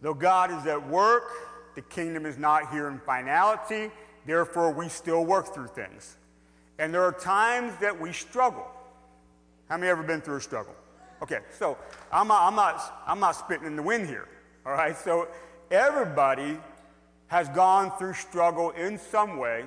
Though 0.00 0.14
God 0.14 0.50
is 0.50 0.66
at 0.66 0.88
work, 0.88 1.30
the 1.74 1.82
kingdom 1.82 2.26
is 2.26 2.38
not 2.38 2.70
here 2.70 2.88
in 2.88 2.98
finality, 3.00 3.90
therefore, 4.26 4.72
we 4.72 4.88
still 4.88 5.24
work 5.24 5.54
through 5.54 5.68
things. 5.68 6.16
And 6.78 6.92
there 6.92 7.02
are 7.02 7.12
times 7.12 7.72
that 7.80 7.98
we 7.98 8.12
struggle. 8.12 8.66
How 9.68 9.76
many 9.76 9.90
ever 9.90 10.02
been 10.02 10.20
through 10.20 10.36
a 10.36 10.40
struggle? 10.40 10.74
Okay, 11.22 11.38
so 11.58 11.78
I'm 12.12 12.30
I'm 12.30 12.56
not, 12.56 13.02
I'm 13.06 13.20
not 13.20 13.36
spitting 13.36 13.66
in 13.66 13.76
the 13.76 13.82
wind 13.82 14.08
here, 14.08 14.28
all 14.66 14.72
right? 14.72 14.96
So 14.96 15.28
Everybody 15.72 16.58
has 17.28 17.48
gone 17.48 17.90
through 17.98 18.12
struggle 18.12 18.70
in 18.70 18.98
some 18.98 19.38
way. 19.38 19.64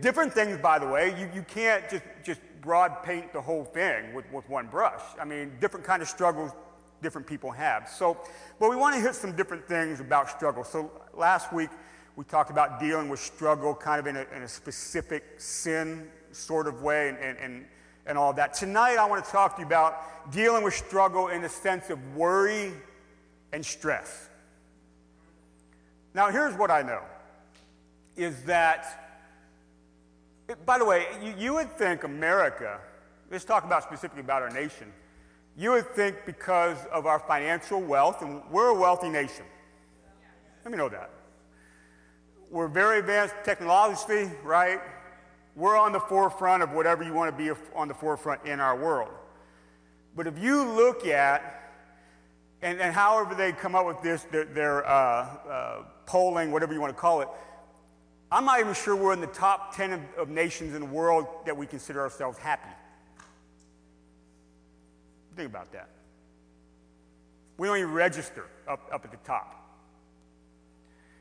Different 0.00 0.32
things, 0.32 0.58
by 0.58 0.78
the 0.78 0.86
way. 0.88 1.14
You, 1.20 1.30
you 1.34 1.42
can't 1.42 1.88
just, 1.88 2.02
just 2.24 2.40
broad 2.62 3.02
paint 3.02 3.32
the 3.32 3.40
whole 3.40 3.64
thing 3.64 4.14
with, 4.14 4.24
with 4.32 4.48
one 4.48 4.66
brush. 4.66 5.02
I 5.20 5.24
mean, 5.24 5.52
different 5.60 5.86
kind 5.86 6.02
of 6.02 6.08
struggles 6.08 6.50
different 7.02 7.26
people 7.26 7.50
have. 7.50 7.88
So, 7.88 8.18
but 8.58 8.68
we 8.70 8.76
want 8.76 8.94
to 8.94 9.00
hit 9.00 9.14
some 9.14 9.36
different 9.36 9.66
things 9.68 10.00
about 10.00 10.28
struggle. 10.30 10.64
So 10.64 10.90
last 11.14 11.52
week 11.52 11.70
we 12.16 12.24
talked 12.24 12.50
about 12.50 12.80
dealing 12.80 13.08
with 13.08 13.20
struggle 13.20 13.74
kind 13.74 14.00
of 14.00 14.06
in 14.06 14.16
a, 14.16 14.26
in 14.34 14.42
a 14.42 14.48
specific 14.48 15.24
sin 15.38 16.08
sort 16.32 16.66
of 16.66 16.82
way 16.82 17.10
and, 17.10 17.18
and, 17.18 17.38
and 17.38 17.66
and 18.06 18.16
all 18.16 18.32
that. 18.32 18.54
Tonight, 18.54 18.96
I 18.96 19.04
want 19.04 19.24
to 19.24 19.30
talk 19.30 19.56
to 19.56 19.60
you 19.60 19.66
about 19.66 20.32
dealing 20.32 20.64
with 20.64 20.74
struggle 20.74 21.28
in 21.28 21.42
the 21.42 21.48
sense 21.48 21.90
of 21.90 22.16
worry 22.16 22.72
and 23.52 23.64
stress. 23.64 24.29
Now, 26.14 26.30
here's 26.30 26.54
what 26.54 26.70
I 26.70 26.82
know 26.82 27.02
is 28.16 28.42
that, 28.44 29.22
eh, 30.48 30.54
by 30.66 30.78
the 30.78 30.84
way, 30.84 31.06
you, 31.22 31.34
you 31.38 31.54
would 31.54 31.70
think 31.76 32.04
America, 32.04 32.80
let's 33.30 33.44
talk 33.44 33.64
about 33.64 33.82
specifically 33.84 34.20
about 34.20 34.42
our 34.42 34.50
nation, 34.50 34.92
you 35.56 35.70
would 35.72 35.88
think 35.94 36.16
because 36.26 36.78
of 36.92 37.06
our 37.06 37.18
financial 37.18 37.80
wealth, 37.80 38.22
and 38.22 38.42
we're 38.50 38.68
a 38.68 38.74
wealthy 38.74 39.08
nation. 39.08 39.44
Let 40.64 40.72
me 40.72 40.78
know 40.78 40.88
that. 40.88 41.10
We're 42.50 42.68
very 42.68 42.98
advanced 42.98 43.34
technologically, 43.44 44.30
right? 44.42 44.80
We're 45.54 45.76
on 45.76 45.92
the 45.92 46.00
forefront 46.00 46.62
of 46.62 46.72
whatever 46.72 47.02
you 47.02 47.12
want 47.12 47.36
to 47.36 47.44
be 47.44 47.50
on 47.74 47.88
the 47.88 47.94
forefront 47.94 48.44
in 48.44 48.60
our 48.60 48.76
world. 48.76 49.10
But 50.16 50.26
if 50.26 50.38
you 50.38 50.64
look 50.64 51.06
at, 51.06 51.59
and, 52.62 52.80
and 52.80 52.94
however 52.94 53.34
they 53.34 53.52
come 53.52 53.74
up 53.74 53.86
with 53.86 54.02
this, 54.02 54.22
their, 54.24 54.44
their 54.44 54.86
uh, 54.86 54.90
uh, 54.90 55.82
polling, 56.06 56.52
whatever 56.52 56.72
you 56.74 56.80
want 56.80 56.94
to 56.94 57.00
call 57.00 57.22
it, 57.22 57.28
I'm 58.30 58.44
not 58.44 58.60
even 58.60 58.74
sure 58.74 58.94
we're 58.94 59.12
in 59.12 59.20
the 59.20 59.26
top 59.26 59.74
10 59.74 59.92
of, 59.92 60.00
of 60.16 60.28
nations 60.28 60.74
in 60.74 60.80
the 60.80 60.86
world 60.86 61.26
that 61.46 61.56
we 61.56 61.66
consider 61.66 62.00
ourselves 62.00 62.38
happy. 62.38 62.68
Think 65.36 65.48
about 65.48 65.72
that. 65.72 65.88
We 67.56 67.66
don't 67.66 67.78
even 67.78 67.92
register 67.92 68.46
up, 68.68 68.88
up 68.92 69.04
at 69.04 69.10
the 69.10 69.16
top. 69.18 69.56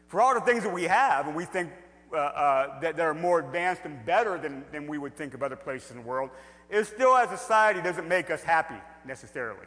For 0.08 0.22
all 0.22 0.34
the 0.34 0.42
things 0.42 0.64
that 0.64 0.74
we 0.74 0.84
have, 0.84 1.28
and 1.28 1.36
we 1.36 1.46
think 1.46 1.72
uh, 2.12 2.18
uh, 2.18 2.80
that, 2.80 2.98
that 2.98 3.06
are 3.06 3.14
more 3.14 3.40
advanced 3.40 3.84
and 3.86 4.04
better 4.06 4.38
than, 4.38 4.66
than 4.72 4.88
we 4.88 4.98
would 4.98 5.16
think 5.16 5.34
of 5.34 5.44
other 5.44 5.56
places 5.56 5.92
in 5.92 5.98
the 5.98 6.04
world, 6.04 6.32
it 6.70 6.86
still, 6.86 7.16
as 7.16 7.32
a 7.32 7.38
society, 7.38 7.82
doesn't 7.82 8.08
make 8.08 8.30
us 8.30 8.44
happy 8.44 8.76
necessarily. 9.06 9.66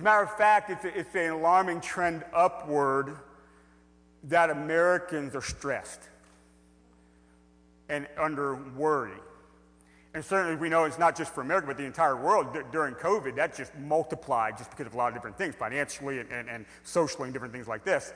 As 0.00 0.02
a 0.02 0.04
matter 0.04 0.22
of 0.22 0.34
fact, 0.34 0.70
it's, 0.70 0.84
a, 0.86 0.98
it's 0.98 1.14
an 1.14 1.28
alarming 1.28 1.82
trend 1.82 2.24
upward 2.32 3.18
that 4.24 4.48
Americans 4.48 5.36
are 5.36 5.42
stressed 5.42 6.00
and 7.90 8.08
under 8.16 8.54
worry. 8.54 9.18
And 10.14 10.24
certainly 10.24 10.56
we 10.56 10.70
know 10.70 10.84
it's 10.84 10.98
not 10.98 11.18
just 11.18 11.34
for 11.34 11.42
America, 11.42 11.66
but 11.66 11.76
the 11.76 11.84
entire 11.84 12.16
world. 12.16 12.54
D- 12.54 12.60
during 12.72 12.94
COVID, 12.94 13.36
that 13.36 13.54
just 13.54 13.76
multiplied 13.76 14.56
just 14.56 14.70
because 14.70 14.86
of 14.86 14.94
a 14.94 14.96
lot 14.96 15.08
of 15.08 15.14
different 15.16 15.36
things, 15.36 15.54
financially 15.54 16.20
and, 16.20 16.32
and, 16.32 16.48
and 16.48 16.64
socially 16.82 17.24
and 17.24 17.34
different 17.34 17.52
things 17.52 17.68
like 17.68 17.84
this. 17.84 18.14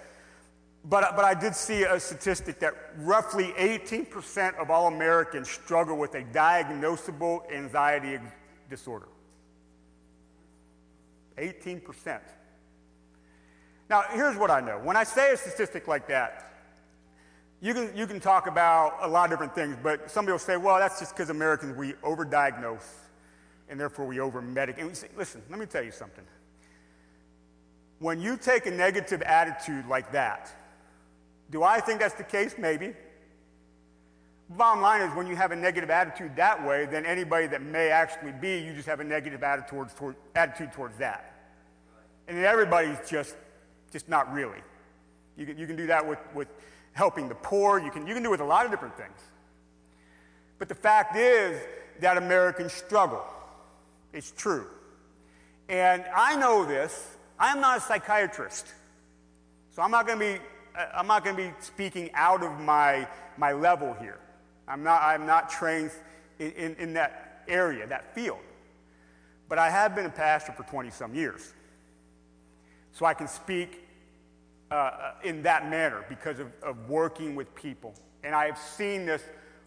But, 0.86 1.14
but 1.14 1.26
I 1.26 1.34
did 1.34 1.54
see 1.54 1.82
a 1.82 2.00
statistic 2.00 2.60
that 2.60 2.72
roughly 2.96 3.52
18% 3.58 4.56
of 4.56 4.70
all 4.70 4.88
Americans 4.88 5.50
struggle 5.50 5.98
with 5.98 6.14
a 6.14 6.22
diagnosable 6.22 7.42
anxiety 7.52 8.18
disorder. 8.70 9.08
18%. 11.38 12.20
Now, 13.90 14.04
here's 14.12 14.36
what 14.36 14.50
I 14.50 14.60
know. 14.60 14.78
When 14.82 14.96
I 14.96 15.04
say 15.04 15.32
a 15.32 15.36
statistic 15.36 15.86
like 15.88 16.08
that, 16.08 16.52
you 17.60 17.74
can, 17.74 17.96
you 17.96 18.06
can 18.06 18.20
talk 18.20 18.46
about 18.46 18.98
a 19.00 19.08
lot 19.08 19.24
of 19.24 19.30
different 19.30 19.54
things, 19.54 19.76
but 19.82 20.10
somebody 20.10 20.32
will 20.32 20.38
say, 20.38 20.56
well, 20.56 20.78
that's 20.78 20.98
just 20.98 21.14
because 21.14 21.30
Americans, 21.30 21.76
we 21.76 21.92
overdiagnose 21.94 22.84
and 23.68 23.80
therefore 23.80 24.06
we 24.06 24.20
we 24.88 24.94
say, 24.94 25.08
listen, 25.16 25.42
let 25.50 25.58
me 25.58 25.66
tell 25.66 25.82
you 25.82 25.90
something. 25.90 26.24
When 27.98 28.20
you 28.20 28.36
take 28.36 28.66
a 28.66 28.70
negative 28.70 29.22
attitude 29.22 29.86
like 29.86 30.12
that, 30.12 30.50
do 31.50 31.62
I 31.62 31.80
think 31.80 32.00
that's 32.00 32.14
the 32.14 32.24
case? 32.24 32.56
Maybe. 32.58 32.92
Bottom 34.50 34.82
line 34.82 35.00
is, 35.00 35.14
when 35.16 35.26
you 35.26 35.36
have 35.36 35.52
a 35.52 35.56
negative 35.56 35.90
attitude 35.90 36.36
that 36.36 36.66
way, 36.66 36.86
then 36.86 37.06
anybody 37.06 37.46
that 37.46 37.62
may 37.62 37.88
actually 37.88 38.32
be, 38.32 38.58
you 38.58 38.74
just 38.74 38.86
have 38.86 39.00
a 39.00 39.04
negative 39.04 39.42
attitude, 39.42 39.88
toward, 39.96 40.16
attitude 40.34 40.72
towards 40.72 40.98
that. 40.98 41.32
And 42.28 42.36
then 42.36 42.44
everybody's 42.44 42.98
just, 43.08 43.36
just 43.90 44.08
not 44.08 44.32
really. 44.32 44.58
You 45.36 45.46
can, 45.46 45.58
you 45.58 45.66
can 45.66 45.76
do 45.76 45.86
that 45.86 46.06
with, 46.06 46.18
with 46.34 46.48
helping 46.92 47.28
the 47.28 47.34
poor, 47.34 47.78
you 47.78 47.90
can, 47.90 48.06
you 48.06 48.14
can 48.14 48.22
do 48.22 48.28
it 48.28 48.32
with 48.32 48.40
a 48.40 48.44
lot 48.44 48.64
of 48.64 48.70
different 48.70 48.96
things. 48.96 49.18
But 50.58 50.68
the 50.68 50.74
fact 50.74 51.16
is 51.16 51.60
that 52.00 52.16
Americans 52.16 52.72
struggle. 52.72 53.24
It's 54.12 54.30
true. 54.30 54.66
And 55.68 56.04
I 56.14 56.36
know 56.36 56.64
this. 56.64 57.16
I'm 57.38 57.60
not 57.60 57.78
a 57.78 57.80
psychiatrist. 57.80 58.66
So 59.70 59.82
I'm 59.82 59.90
not 59.90 60.06
going 60.06 60.18
to 60.18 60.24
be 60.24 60.40
uh, 60.76 60.86
I'm 60.94 61.06
not 61.06 61.24
going 61.24 61.36
to 61.36 61.42
be 61.42 61.52
speaking 61.60 62.10
out 62.14 62.42
of 62.42 62.58
my, 62.60 63.06
my 63.36 63.52
level 63.52 63.94
here. 64.00 64.18
I'm 64.66 64.82
not, 64.82 65.02
I'm 65.02 65.26
not 65.26 65.50
trained 65.50 65.90
in, 66.38 66.52
in, 66.52 66.74
in 66.76 66.94
that 66.94 67.42
area, 67.48 67.86
that 67.86 68.14
field. 68.14 68.38
But 69.48 69.58
I 69.58 69.70
have 69.70 69.94
been 69.94 70.06
a 70.06 70.10
pastor 70.10 70.52
for 70.52 70.62
20 70.64 70.90
some 70.90 71.14
years. 71.14 71.52
So 72.92 73.04
I 73.04 73.14
can 73.14 73.28
speak 73.28 73.80
uh, 74.70 74.74
uh, 74.74 75.12
in 75.22 75.42
that 75.42 75.68
manner 75.68 76.04
because 76.08 76.38
of, 76.38 76.48
of 76.62 76.88
working 76.88 77.34
with 77.34 77.54
people. 77.54 77.94
And 78.22 78.34
I 78.34 78.46
have 78.46 78.58
seen 78.58 79.04
this 79.04 79.22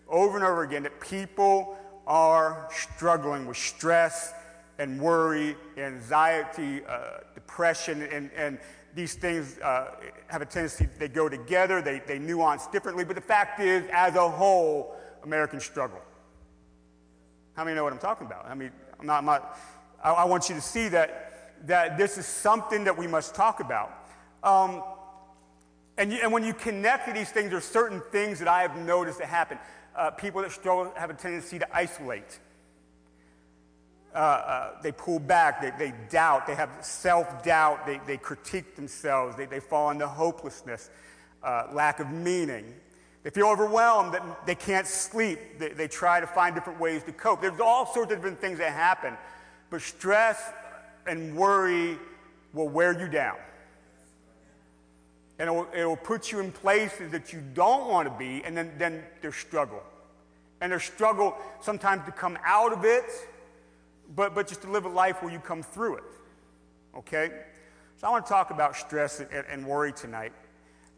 over 0.10 0.38
and 0.38 0.46
over 0.46 0.64
again 0.64 0.84
that 0.84 1.00
people 1.00 1.78
are 2.08 2.68
struggling 2.72 3.46
with 3.46 3.58
stress 3.58 4.34
and 4.80 5.00
worry, 5.00 5.56
anxiety, 5.78 6.82
uh, 6.86 7.20
depression, 7.34 8.02
and, 8.04 8.32
and 8.36 8.60
these 8.98 9.14
things 9.14 9.60
uh, 9.60 9.92
have 10.26 10.42
a 10.42 10.46
tendency, 10.46 10.90
they 10.98 11.08
go 11.08 11.30
together, 11.30 11.84
they, 11.84 12.02
they 12.08 12.18
nuance 12.18 12.66
differently, 12.66 13.06
but 13.06 13.16
the 13.16 13.22
fact 13.22 13.60
is, 13.60 13.88
as 13.94 14.16
a 14.16 14.28
whole, 14.28 14.96
Americans 15.24 15.64
struggle. 15.64 16.02
How 17.56 17.64
many 17.64 17.76
know 17.76 17.84
what 17.84 17.94
I'm 17.94 18.00
talking 18.00 18.26
about? 18.26 18.48
I 18.48 18.56
mean, 18.56 18.72
I'm 19.00 19.06
not, 19.06 19.20
I'm 19.20 19.26
not 19.26 19.60
I, 20.04 20.14
I, 20.14 20.24
want 20.26 20.50
you 20.50 20.56
to 20.56 20.62
see 20.62 20.88
that, 20.90 21.54
that 21.68 21.96
this 21.96 22.18
is 22.18 22.26
something 22.26 22.86
that 22.86 22.98
we 22.98 23.06
must 23.06 23.36
talk 23.36 23.60
about. 23.60 23.92
Um, 24.42 24.82
and, 26.00 26.12
you, 26.12 26.20
and 26.24 26.32
when 26.32 26.44
you 26.44 26.56
connect 26.56 27.08
to 27.08 27.14
these 27.14 27.30
things, 27.30 27.52
there's 27.52 27.66
certain 27.66 28.02
things 28.12 28.40
that 28.40 28.48
I 28.48 28.64
have 28.64 28.76
noticed 28.78 29.20
that 29.20 29.28
happen. 29.28 29.60
Uh, 29.96 30.10
people 30.10 30.42
that 30.42 30.52
struggle 30.52 30.92
have 30.96 31.12
a 31.12 31.14
tendency 31.14 31.60
to 31.60 31.76
isolate. 31.76 32.40
Uh, 34.18 34.20
uh, 34.20 34.82
they 34.82 34.92
pull 34.92 35.20
back, 35.20 35.62
they, 35.62 35.72
they 35.78 35.94
doubt, 36.10 36.48
they 36.48 36.56
have 36.56 36.72
self 36.82 37.44
doubt, 37.44 37.86
they, 37.86 38.02
they 38.08 38.18
critique 38.18 38.76
themselves, 38.76 39.38
they, 39.38 39.46
they 39.46 39.60
fall 39.60 39.92
into 39.92 40.08
hopelessness, 40.08 40.90
uh, 41.44 41.66
lack 41.72 42.00
of 42.00 42.10
meaning. 42.10 42.74
They 43.22 43.30
feel 43.30 43.46
overwhelmed, 43.46 44.16
that 44.16 44.48
they 44.48 44.56
can't 44.56 44.88
sleep, 44.88 45.60
they, 45.60 45.70
they 45.70 45.88
try 45.88 46.20
to 46.20 46.26
find 46.26 46.56
different 46.56 46.80
ways 46.80 47.04
to 47.04 47.12
cope. 47.12 47.44
There's 47.44 47.60
all 47.60 47.94
sorts 47.94 48.12
of 48.12 48.18
different 48.18 48.42
things 48.42 48.58
that 48.58 48.74
happen, 48.74 49.16
but 49.70 49.84
stress 49.84 50.42
and 51.06 51.36
worry 51.36 52.00
will 52.54 52.70
wear 52.70 53.00
you 53.00 53.08
down. 53.08 53.38
And 55.38 55.48
it 55.48 55.52
will, 55.52 55.68
it 55.76 55.86
will 55.86 55.96
put 55.96 56.32
you 56.32 56.40
in 56.40 56.52
places 56.52 57.12
that 57.12 57.34
you 57.34 57.44
don't 57.54 57.88
want 57.88 58.12
to 58.12 58.18
be, 58.18 58.44
and 58.44 58.58
then, 58.58 58.72
then 58.80 59.04
there's 59.22 59.36
struggle. 59.36 59.84
And 60.60 60.72
there's 60.72 60.86
struggle 60.86 61.38
sometimes 61.62 62.04
to 62.06 62.12
come 62.12 62.40
out 62.44 62.74
of 62.74 62.84
it 62.84 63.04
but, 64.16 64.36
but 64.36 64.48
just 64.48 64.62
to 64.62 64.70
live 64.70 64.86
a 64.86 64.90
life 64.90 65.22
where 65.22 65.32
you 65.32 65.40
come 65.40 65.64
through 65.64 65.98
it. 65.98 66.04
Okay? 66.98 67.32
So 67.98 68.08
I 68.08 68.10
want 68.10 68.26
to 68.26 68.30
talk 68.30 68.52
about 68.52 68.76
stress 68.76 69.20
and, 69.20 69.30
and 69.32 69.66
worry 69.66 69.92
tonight. 69.92 70.34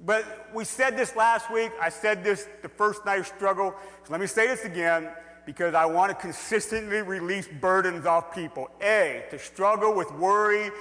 But 0.06 0.50
we 0.54 0.64
said 0.64 0.98
this 0.98 1.16
last 1.16 1.52
week. 1.52 1.72
I 1.82 1.90
said 1.90 2.24
this 2.24 2.48
the 2.62 2.70
first 2.70 3.06
night 3.06 3.20
of 3.20 3.28
struggle. 3.28 3.74
So 4.06 4.12
let 4.12 4.22
me 4.22 4.28
say 4.28 4.48
this 4.48 4.64
again 4.64 5.10
because 5.46 5.74
I 5.74 5.86
want 5.86 6.10
to 6.10 6.16
consistently 6.16 7.02
release 7.02 7.48
burdens 7.48 8.06
off 8.06 8.34
people. 8.34 8.70
A, 8.82 9.26
to 9.32 9.40
struggle 9.40 9.94
with 9.94 10.12
worry 10.14 10.72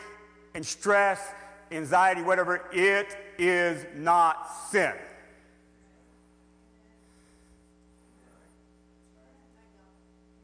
and 0.54 0.64
stress, 0.64 1.20
anxiety, 1.70 2.22
whatever, 2.22 2.68
it 2.72 3.16
is 3.38 3.86
not 3.96 4.50
sin. 4.70 4.92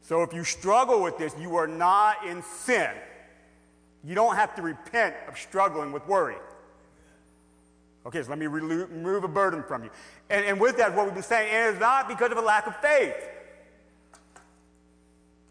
So 0.07 0.21
if 0.21 0.33
you 0.33 0.43
struggle 0.43 1.01
with 1.01 1.17
this, 1.17 1.33
you 1.39 1.55
are 1.55 1.67
not 1.67 2.27
in 2.27 2.43
sin. 2.43 2.91
You 4.03 4.13
don't 4.13 4.35
have 4.35 4.53
to 4.55 4.61
repent 4.61 5.15
of 5.27 5.35
struggling 5.35 5.91
with 5.91 6.07
worry. 6.07 6.35
Okay, 8.05 8.21
so 8.21 8.29
let 8.29 8.37
me 8.37 8.45
remove 8.45 9.23
a 9.23 9.27
burden 9.27 9.63
from 9.63 9.83
you. 9.83 9.89
And, 10.29 10.45
and 10.45 10.61
with 10.61 10.77
that, 10.77 10.95
what 10.95 11.05
we've 11.05 11.15
been 11.15 11.23
saying 11.23 11.73
is 11.73 11.79
not 11.79 12.07
because 12.07 12.31
of 12.31 12.37
a 12.37 12.41
lack 12.41 12.67
of 12.67 12.75
faith. 12.81 13.15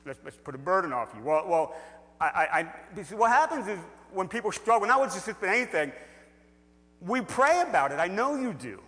Let's, 0.06 0.20
let's 0.22 0.36
put 0.36 0.54
a 0.54 0.58
burden 0.58 0.92
off 0.92 1.12
you. 1.16 1.24
Well, 1.24 1.44
well 1.48 1.74
I, 2.20 2.26
I, 2.26 2.60
I 2.60 3.14
what 3.16 3.32
happens 3.32 3.66
is 3.66 3.80
when 4.12 4.28
people 4.28 4.52
struggle, 4.52 4.86
not 4.86 5.00
with 5.00 5.12
just 5.12 5.28
anything, 5.42 5.90
we 7.00 7.22
pray 7.22 7.62
about 7.62 7.90
it. 7.90 7.96
I 7.96 8.06
know 8.06 8.36
you 8.36 8.52
do. 8.52 8.80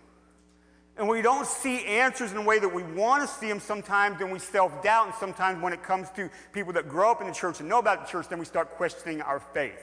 And 0.99 1.09
we 1.09 1.21
don't 1.21 1.47
see 1.47 1.85
answers 1.85 2.31
in 2.31 2.37
the 2.37 2.43
way 2.43 2.59
that 2.59 2.73
we 2.73 2.83
want 2.83 3.29
to 3.29 3.35
see 3.35 3.49
them 3.49 3.61
sometimes, 3.61 4.19
then 4.19 4.31
we 4.31 4.39
self 4.39 4.83
doubt. 4.83 5.07
And 5.07 5.15
sometimes 5.17 5.63
when 5.63 5.73
it 5.73 5.83
comes 5.83 6.09
to 6.13 6.31
people 6.53 6.73
that 6.73 6.89
grow 6.89 7.11
up 7.11 7.21
in 7.21 7.27
the 7.27 7.35
church 7.35 7.61
and 7.61 7.69
know 7.69 7.79
about 7.79 8.07
the 8.07 8.11
church, 8.11 8.29
then 8.29 8.39
we 8.39 8.47
start 8.47 8.77
questioning 8.77 9.21
our 9.21 9.41
faith. 9.41 9.79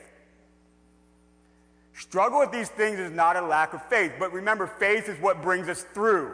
Struggle 1.94 2.40
with 2.40 2.52
these 2.52 2.70
things 2.70 2.98
is 2.98 3.12
not 3.12 3.36
a 3.36 3.42
lack 3.42 3.74
of 3.74 3.84
faith, 3.88 4.14
but 4.18 4.34
remember, 4.34 4.66
faith 4.66 5.08
is 5.08 5.20
what 5.22 5.44
brings 5.44 5.70
us 5.70 5.84
through. 5.94 6.34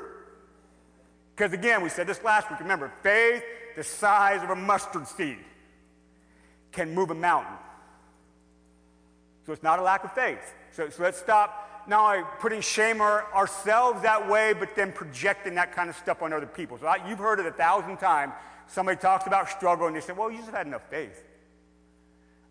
Because 1.36 1.52
again, 1.52 1.82
we 1.82 1.90
said 1.90 2.08
this 2.08 2.24
last 2.24 2.50
week, 2.50 2.62
remember, 2.62 2.92
faith 3.04 3.44
the 3.76 3.84
size 3.84 4.42
of 4.44 4.50
a 4.50 4.56
mustard 4.56 5.08
seed 5.08 5.38
can 6.72 6.94
move 6.94 7.12
a 7.12 7.16
mountain. 7.16 7.54
So 9.46 9.54
it's 9.54 9.64
not 9.64 9.80
a 9.80 9.82
lack 9.82 10.04
of 10.04 10.14
faith. 10.14 10.54
So, 10.72 10.90
so 10.90 11.04
let's 11.04 11.18
stop 11.18 11.69
not 11.90 12.16
only 12.16 12.30
putting 12.40 12.62
shame 12.62 13.02
on 13.02 13.24
ourselves 13.34 14.04
that 14.04 14.30
way, 14.30 14.54
but 14.54 14.76
then 14.76 14.92
projecting 14.92 15.56
that 15.56 15.74
kind 15.76 15.90
of 15.90 15.96
stuff 15.96 16.22
on 16.22 16.32
other 16.32 16.46
people. 16.46 16.78
So 16.78 16.86
I, 16.86 17.06
you've 17.10 17.20
heard 17.20 17.40
it 17.40 17.48
a 17.48 17.52
thousand 17.52 17.98
times. 17.98 18.34
Somebody 18.68 19.00
talks 19.00 19.26
about 19.26 19.50
struggle 19.50 19.88
and 19.88 19.96
they 19.96 20.02
say, 20.02 20.14
well, 20.14 20.32
you 20.32 20.38
just 20.38 20.52
had 20.52 20.68
enough 20.68 20.88
faith. 20.90 21.26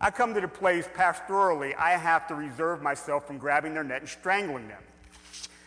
I 0.01 0.11
come 0.11 0.33
to 0.33 0.41
the 0.41 0.47
place 0.47 0.87
pastorally, 0.93 1.75
I 1.77 1.91
have 1.91 2.27
to 2.27 2.35
reserve 2.35 2.81
myself 2.81 3.27
from 3.27 3.37
grabbing 3.37 3.73
their 3.73 3.83
neck 3.83 4.01
and 4.01 4.09
strangling 4.09 4.67
them. 4.67 4.81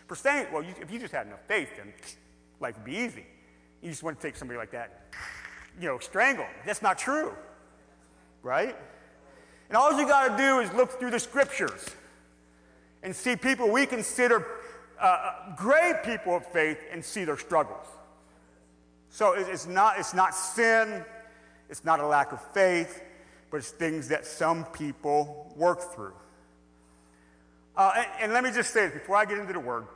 For 0.07 0.17
saying, 0.17 0.49
well, 0.53 0.63
you, 0.63 0.75
if 0.81 0.91
you 0.91 0.99
just 0.99 1.13
had 1.13 1.27
enough 1.27 1.43
faith, 1.49 1.71
then 1.77 1.93
life 2.61 2.77
would 2.77 2.85
be 2.85 2.97
easy. 2.97 3.27
You 3.83 3.91
just 3.91 4.03
want 4.03 4.21
to 4.21 4.27
take 4.27 4.37
somebody 4.37 4.59
like 4.59 4.71
that, 4.73 5.15
you 5.81 5.89
know, 5.89 5.99
strangle. 5.99 6.47
That's 6.67 6.83
not 6.83 6.99
true, 6.99 7.33
right? 8.43 8.77
And 9.69 9.77
all 9.77 9.99
you 9.99 10.07
got 10.07 10.37
to 10.37 10.43
do 10.43 10.61
is 10.61 10.73
look 10.75 10.99
through 10.99 11.11
the 11.11 11.21
scriptures 11.21 11.89
and 13.03 13.15
see 13.15 13.37
people 13.37 13.71
we 13.71 13.87
consider 13.87 14.47
uh, 15.01 15.55
great 15.57 16.03
people 16.05 16.37
of 16.37 16.47
faith 16.47 16.79
and 16.93 17.05
see 17.05 17.25
their 17.25 17.37
struggles. 17.37 17.87
So 19.11 19.35
it's 19.35 19.67
not, 19.67 19.99
it's 19.99 20.15
not 20.15 20.35
sin, 20.35 21.05
it's 21.69 21.85
not 21.85 22.01
a 22.01 22.07
lack 22.07 22.33
of 22.33 22.41
faith, 22.53 23.03
but 23.51 23.59
it's 23.59 23.71
things 23.71 24.09
that 24.09 24.25
some 24.25 24.65
people 24.67 25.53
work 25.57 25.95
through. 25.95 26.15
Uh, 27.77 27.93
and, 27.97 28.07
and 28.21 28.33
let 28.33 28.45
me 28.45 28.51
just 28.51 28.73
say 28.73 28.87
this 28.87 28.95
before 28.95 29.17
I 29.17 29.25
get 29.25 29.39
into 29.39 29.53
the 29.53 29.61
word. 29.61 29.87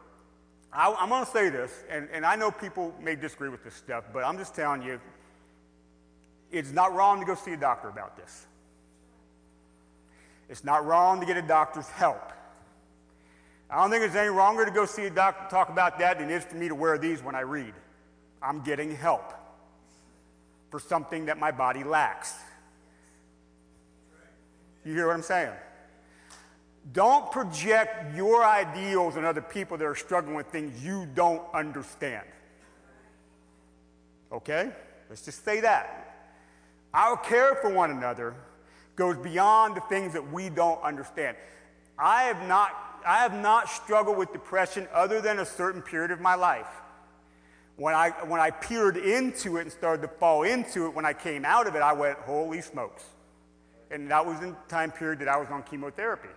I, 0.73 0.95
I'm 0.99 1.09
going 1.09 1.25
to 1.25 1.31
say 1.31 1.49
this, 1.49 1.73
and, 1.89 2.09
and 2.13 2.27
I 2.27 2.37
know 2.37 2.51
people 2.51 2.95
may 3.01 3.17
disagree 3.17 3.49
with 3.49 3.65
this 3.65 3.75
stuff, 3.75 4.05
but 4.13 4.25
I'm 4.25 4.37
just 4.37 4.55
telling 4.55 4.83
you, 4.83 5.01
it's 6.51 6.73
not 6.73 6.95
wrong 6.95 7.21
to 7.21 7.27
go 7.27 7.35
see 7.35 7.53
a 7.53 7.57
doctor 7.57 7.89
about 7.89 8.17
this. 8.17 8.47
It's 10.49 10.65
not 10.65 10.85
wrong 10.85 11.21
to 11.21 11.27
get 11.27 11.37
a 11.37 11.43
doctor's 11.43 11.89
help. 11.89 12.33
I 13.69 13.81
don't 13.81 13.91
think 13.91 14.05
it's 14.05 14.15
any 14.15 14.29
wronger 14.29 14.65
to 14.65 14.71
go 14.71 14.87
see 14.87 15.07
a 15.07 15.11
doctor 15.11 15.49
talk 15.51 15.69
about 15.69 15.99
that 15.99 16.19
than 16.19 16.31
it 16.31 16.35
is 16.35 16.45
for 16.45 16.57
me 16.57 16.69
to 16.69 16.75
wear 16.75 16.99
these 16.99 17.23
when 17.23 17.35
I 17.35 17.41
read. 17.41 17.75
I'm 18.41 18.63
getting 18.63 18.95
help 18.95 19.33
for 20.71 20.79
something 20.79 21.27
that 21.27 21.39
my 21.39 21.51
body 21.51 21.83
lacks. 21.83 22.35
You 24.85 24.95
hear 24.95 25.09
what 25.09 25.15
I'm 25.15 25.23
saying? 25.23 25.53
Don't 26.93 27.33
project 27.33 28.15
your 28.15 28.45
ideals 28.45 29.17
on 29.17 29.25
other 29.25 29.41
people 29.41 29.77
that 29.79 29.85
are 29.85 29.97
struggling 29.97 30.37
with 30.37 30.47
things 30.47 30.85
you 30.85 31.07
don't 31.15 31.43
understand. 31.53 32.25
Okay? 34.31 34.71
Let's 35.09 35.23
just 35.23 35.45
say 35.45 35.61
that. 35.61 36.29
Our 36.95 37.17
care 37.17 37.57
for 37.57 37.71
one 37.71 37.91
another 37.91 38.35
goes 38.95 39.17
beyond 39.17 39.77
the 39.77 39.81
things 39.83 40.13
that 40.13 40.33
we 40.33 40.49
don't 40.49 40.81
understand. 40.83 41.37
I 41.99 42.25
have 42.25 42.47
not, 42.47 42.96
I 43.07 43.19
have 43.19 43.35
not 43.35 43.69
struggled 43.69 44.19
with 44.19 44.33
depression 44.33 44.89
other 44.93 45.21
than 45.21 45.39
a 45.39 45.47
certain 45.47 45.81
period 45.81 46.11
of 46.11 46.21
my 46.21 46.35
life. 46.35 46.67
When 47.77 47.95
I, 47.95 48.11
when 48.27 48.41
I 48.41 48.51
peered 48.51 48.97
into 48.97 49.59
it 49.59 49.63
and 49.63 49.73
started 49.73 50.03
to 50.03 50.09
fall 50.09 50.43
into 50.43 50.87
it, 50.87 50.95
when 50.95 51.05
I 51.05 51.13
came 51.13 51.45
out 51.45 51.67
of 51.67 51.75
it, 51.77 51.83
I 51.83 51.93
went, 51.93 52.19
holy 52.19 52.63
smokes. 52.63 53.05
And 53.91 54.11
that 54.11 54.27
was 54.27 54.41
in 54.43 54.51
the 54.51 54.57
time 54.69 54.91
period 54.91 55.21
that 55.21 55.29
I 55.29 55.37
was 55.37 55.49
on 55.51 55.63
chemotherapy. 55.63 56.29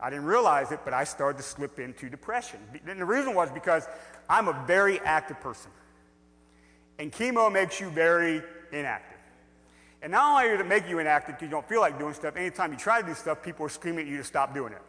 I 0.00 0.08
didn't 0.08 0.24
realize 0.24 0.72
it, 0.72 0.80
but 0.84 0.94
I 0.94 1.04
started 1.04 1.38
to 1.38 1.42
slip 1.42 1.78
into 1.78 2.08
depression. 2.08 2.60
And 2.86 3.00
the 3.00 3.04
reason 3.04 3.34
was 3.34 3.50
because 3.50 3.86
I'm 4.28 4.48
a 4.48 4.64
very 4.66 5.00
active 5.00 5.40
person. 5.40 5.70
And 6.98 7.12
chemo 7.12 7.52
makes 7.52 7.80
you 7.80 7.90
very 7.90 8.42
inactive. 8.72 9.18
And 10.00 10.12
not 10.12 10.42
only 10.42 10.56
does 10.56 10.60
it 10.60 10.68
make 10.68 10.88
you 10.88 11.00
inactive 11.00 11.34
because 11.34 11.46
you 11.46 11.50
don't 11.50 11.68
feel 11.68 11.80
like 11.80 11.98
doing 11.98 12.14
stuff, 12.14 12.36
anytime 12.36 12.72
you 12.72 12.78
try 12.78 13.00
to 13.00 13.06
do 13.06 13.14
stuff, 13.14 13.42
people 13.42 13.66
are 13.66 13.70
screaming 13.70 14.06
at 14.06 14.10
you 14.10 14.18
to 14.18 14.24
stop 14.24 14.54
doing 14.54 14.72
it. 14.72 14.82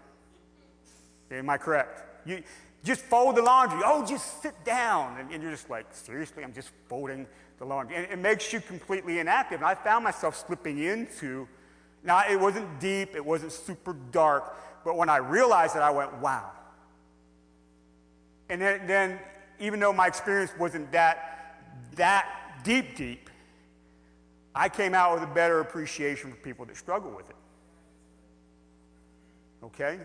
Am 1.32 1.50
I 1.50 1.58
correct? 1.58 2.28
You 2.28 2.44
just 2.84 3.02
fold 3.02 3.36
the 3.36 3.42
laundry. 3.42 3.82
Oh, 3.84 4.06
just 4.06 4.42
sit 4.42 4.54
down. 4.63 5.20
And, 5.20 5.32
and 5.32 5.42
you're 5.42 5.52
just 5.52 5.70
like, 5.70 5.86
seriously, 5.92 6.44
I'm 6.44 6.54
just 6.54 6.72
folding 6.88 7.28
the 7.60 7.66
laundry. 7.66 7.98
And 7.98 8.06
it 8.12 8.20
makes 8.20 8.54
you 8.54 8.62
completely 8.62 9.20
inactive. 9.20 9.62
And 9.62 9.68
I 9.68 9.76
found 9.76 10.04
myself 10.04 10.46
slipping 10.48 10.80
into, 10.80 11.48
now 12.04 12.24
it 12.30 12.40
wasn't 12.40 12.80
deep, 12.80 13.16
it 13.16 13.26
wasn't 13.26 13.52
super 13.52 13.96
dark, 14.12 14.56
but 14.86 14.96
when 14.96 15.10
I 15.10 15.18
realized 15.18 15.76
it, 15.76 15.82
I 15.82 15.92
went, 15.92 16.13
wow. 16.20 16.52
And 18.50 18.62
then, 18.62 18.88
then 18.88 19.20
even 19.60 19.80
though 19.80 19.92
my 19.92 20.08
experience 20.08 20.52
wasn't 20.58 20.92
that, 20.92 21.60
that 21.96 22.62
deep, 22.63 22.96
deep, 22.96 23.30
I 24.56 24.70
came 24.70 24.94
out 24.94 25.13
with 25.13 25.24
a 25.24 25.34
better 25.34 25.60
appreciation 25.60 26.32
for 26.32 26.38
people 26.38 26.66
that 26.66 26.78
struggle 26.78 27.12
with 27.12 27.30
it. 27.30 27.36
Okay? 29.63 30.00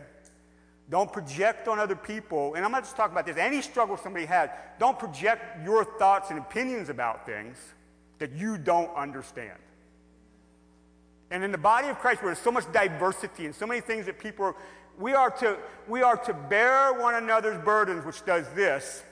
Don't 0.93 1.11
project 1.11 1.69
on 1.69 1.79
other 1.79 1.97
people, 1.97 2.53
and 2.53 2.67
I'm 2.67 2.71
not 2.71 2.83
just 2.83 2.97
talking 2.97 3.13
about 3.15 3.25
this, 3.25 3.39
any 3.39 3.63
struggle 3.63 3.97
somebody 3.97 4.27
has, 4.27 4.51
don't 4.79 4.99
project 4.99 5.65
your 5.65 5.87
thoughts 5.87 6.29
and 6.29 6.39
opinions 6.39 6.91
about 6.91 7.25
things 7.25 7.57
that 8.19 8.33
you 8.33 8.59
don't 8.59 8.95
understand. 8.95 9.59
And 11.31 11.43
in 11.43 11.51
the 11.51 11.57
body 11.57 11.89
of 11.89 11.99
Christ, 11.99 12.21
where 12.21 12.35
there's 12.35 12.45
so 12.45 12.53
much 12.53 12.71
diversity 12.75 13.47
and 13.47 13.55
so 13.55 13.67
many 13.67 13.81
things 13.81 14.05
that 14.05 14.19
people 14.19 14.45
are, 14.45 14.57
we 14.99 15.15
are 15.15 15.31
to, 15.31 15.57
we 15.89 16.03
are 16.03 16.19
to 16.19 16.35
bear 16.35 16.93
one 16.93 17.15
another's 17.15 17.57
burdens, 17.65 18.05
which 18.05 18.23
does 18.27 18.47
this, 18.51 19.03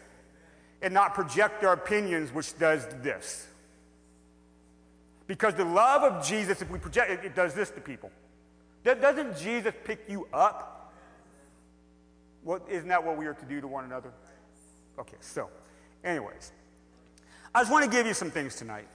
and 0.82 0.92
not 0.92 1.14
project 1.14 1.64
our 1.64 1.72
opinions, 1.72 2.30
which 2.30 2.58
does 2.58 2.86
this. 3.00 3.46
Because 5.26 5.54
the 5.54 5.64
love 5.64 6.02
of 6.02 6.26
Jesus, 6.26 6.60
if 6.60 6.70
we 6.70 6.78
project 6.78 7.10
it, 7.10 7.24
it 7.24 7.34
does 7.34 7.54
this 7.54 7.70
to 7.70 7.80
people. 7.80 8.10
Do- 8.84 8.96
Doesn't 8.96 9.38
Jesus 9.38 9.72
pick 9.82 10.00
you 10.10 10.28
up? 10.30 10.76
What, 12.42 12.62
isn't 12.68 12.88
that 12.88 13.04
what 13.04 13.16
we 13.16 13.26
are 13.26 13.34
to 13.34 13.44
do 13.44 13.60
to 13.60 13.68
one 13.68 13.84
another? 13.84 14.12
Okay, 14.98 15.16
so, 15.20 15.48
anyways, 16.04 16.52
I 17.54 17.60
just 17.60 17.70
want 17.70 17.84
to 17.84 17.90
give 17.90 18.06
you 18.06 18.14
some 18.14 18.30
things 18.30 18.56
tonight. 18.56 18.88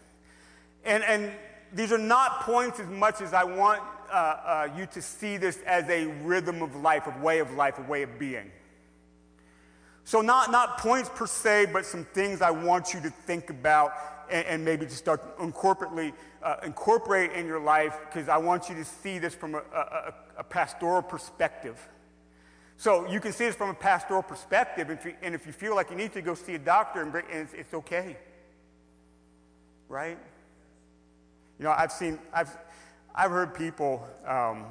And, 0.84 1.04
and 1.04 1.32
these 1.74 1.92
are 1.92 1.98
not 1.98 2.42
points 2.42 2.80
as 2.80 2.88
much 2.88 3.22
as 3.22 3.34
I 3.34 3.44
want 3.44 3.82
uh, 4.12 4.16
uh, 4.16 4.68
you 4.78 4.86
to 4.88 5.02
see 5.02 5.38
this 5.38 5.60
as 5.66 5.90
a 5.90 6.06
rhythm 6.24 6.62
of 6.62 6.76
life, 6.76 7.08
a 7.08 7.24
way 7.24 7.40
of 7.40 7.52
life, 7.54 7.80
a 7.80 7.82
way 7.84 8.04
of 8.04 8.18
being. 8.20 8.52
So, 10.04 10.22
not, 10.22 10.52
not 10.52 10.78
points 10.78 11.10
per 11.14 11.26
se, 11.26 11.68
but 11.74 11.86
some 11.86 12.06
things 12.06 12.42
I 12.42 12.52
want 12.52 12.94
you 12.94 13.02
to 13.02 13.10
think 13.10 13.50
about 13.50 13.94
and, 14.30 14.46
and 14.46 14.66
maybe 14.66 14.86
to 14.86 14.92
start 14.92 15.22
incorporately, 15.40 16.14
uh, 16.44 16.58
incorporate 16.64 17.32
in 17.32 17.48
your 17.48 17.60
life 17.60 17.98
because 18.06 18.30
I 18.30 18.38
want 18.38 18.70
you 18.70 18.76
to 18.76 18.86
see 18.86 19.18
this 19.18 19.34
from 19.34 19.56
a, 19.56 19.60
a, 19.76 20.14
a 20.38 20.44
pastoral 20.44 21.02
perspective. 21.02 21.90
So, 22.78 23.08
you 23.10 23.20
can 23.20 23.32
see 23.32 23.46
this 23.46 23.56
from 23.56 23.70
a 23.70 23.74
pastoral 23.74 24.22
perspective, 24.22 24.90
and 24.90 25.00
if 25.00 25.06
you, 25.06 25.14
and 25.22 25.34
if 25.34 25.46
you 25.48 25.54
feel 25.54 25.76
like 25.76 25.90
you 25.90 25.96
need 25.96 26.14
to 26.14 26.22
go 26.22 26.36
see 26.36 26.56
a 26.56 26.60
doctor, 26.60 27.02
and, 27.02 27.12
bring, 27.12 27.26
and 27.32 27.42
it's, 27.42 27.54
it's 27.54 27.74
okay. 27.74 28.18
Right? 29.88 30.18
You 31.58 31.66
know, 31.66 31.72
I've 31.72 31.92
seen, 31.92 32.20
I've, 32.34 32.56
I've 33.14 33.32
heard 33.32 33.56
people, 33.56 34.06
um, 34.28 34.66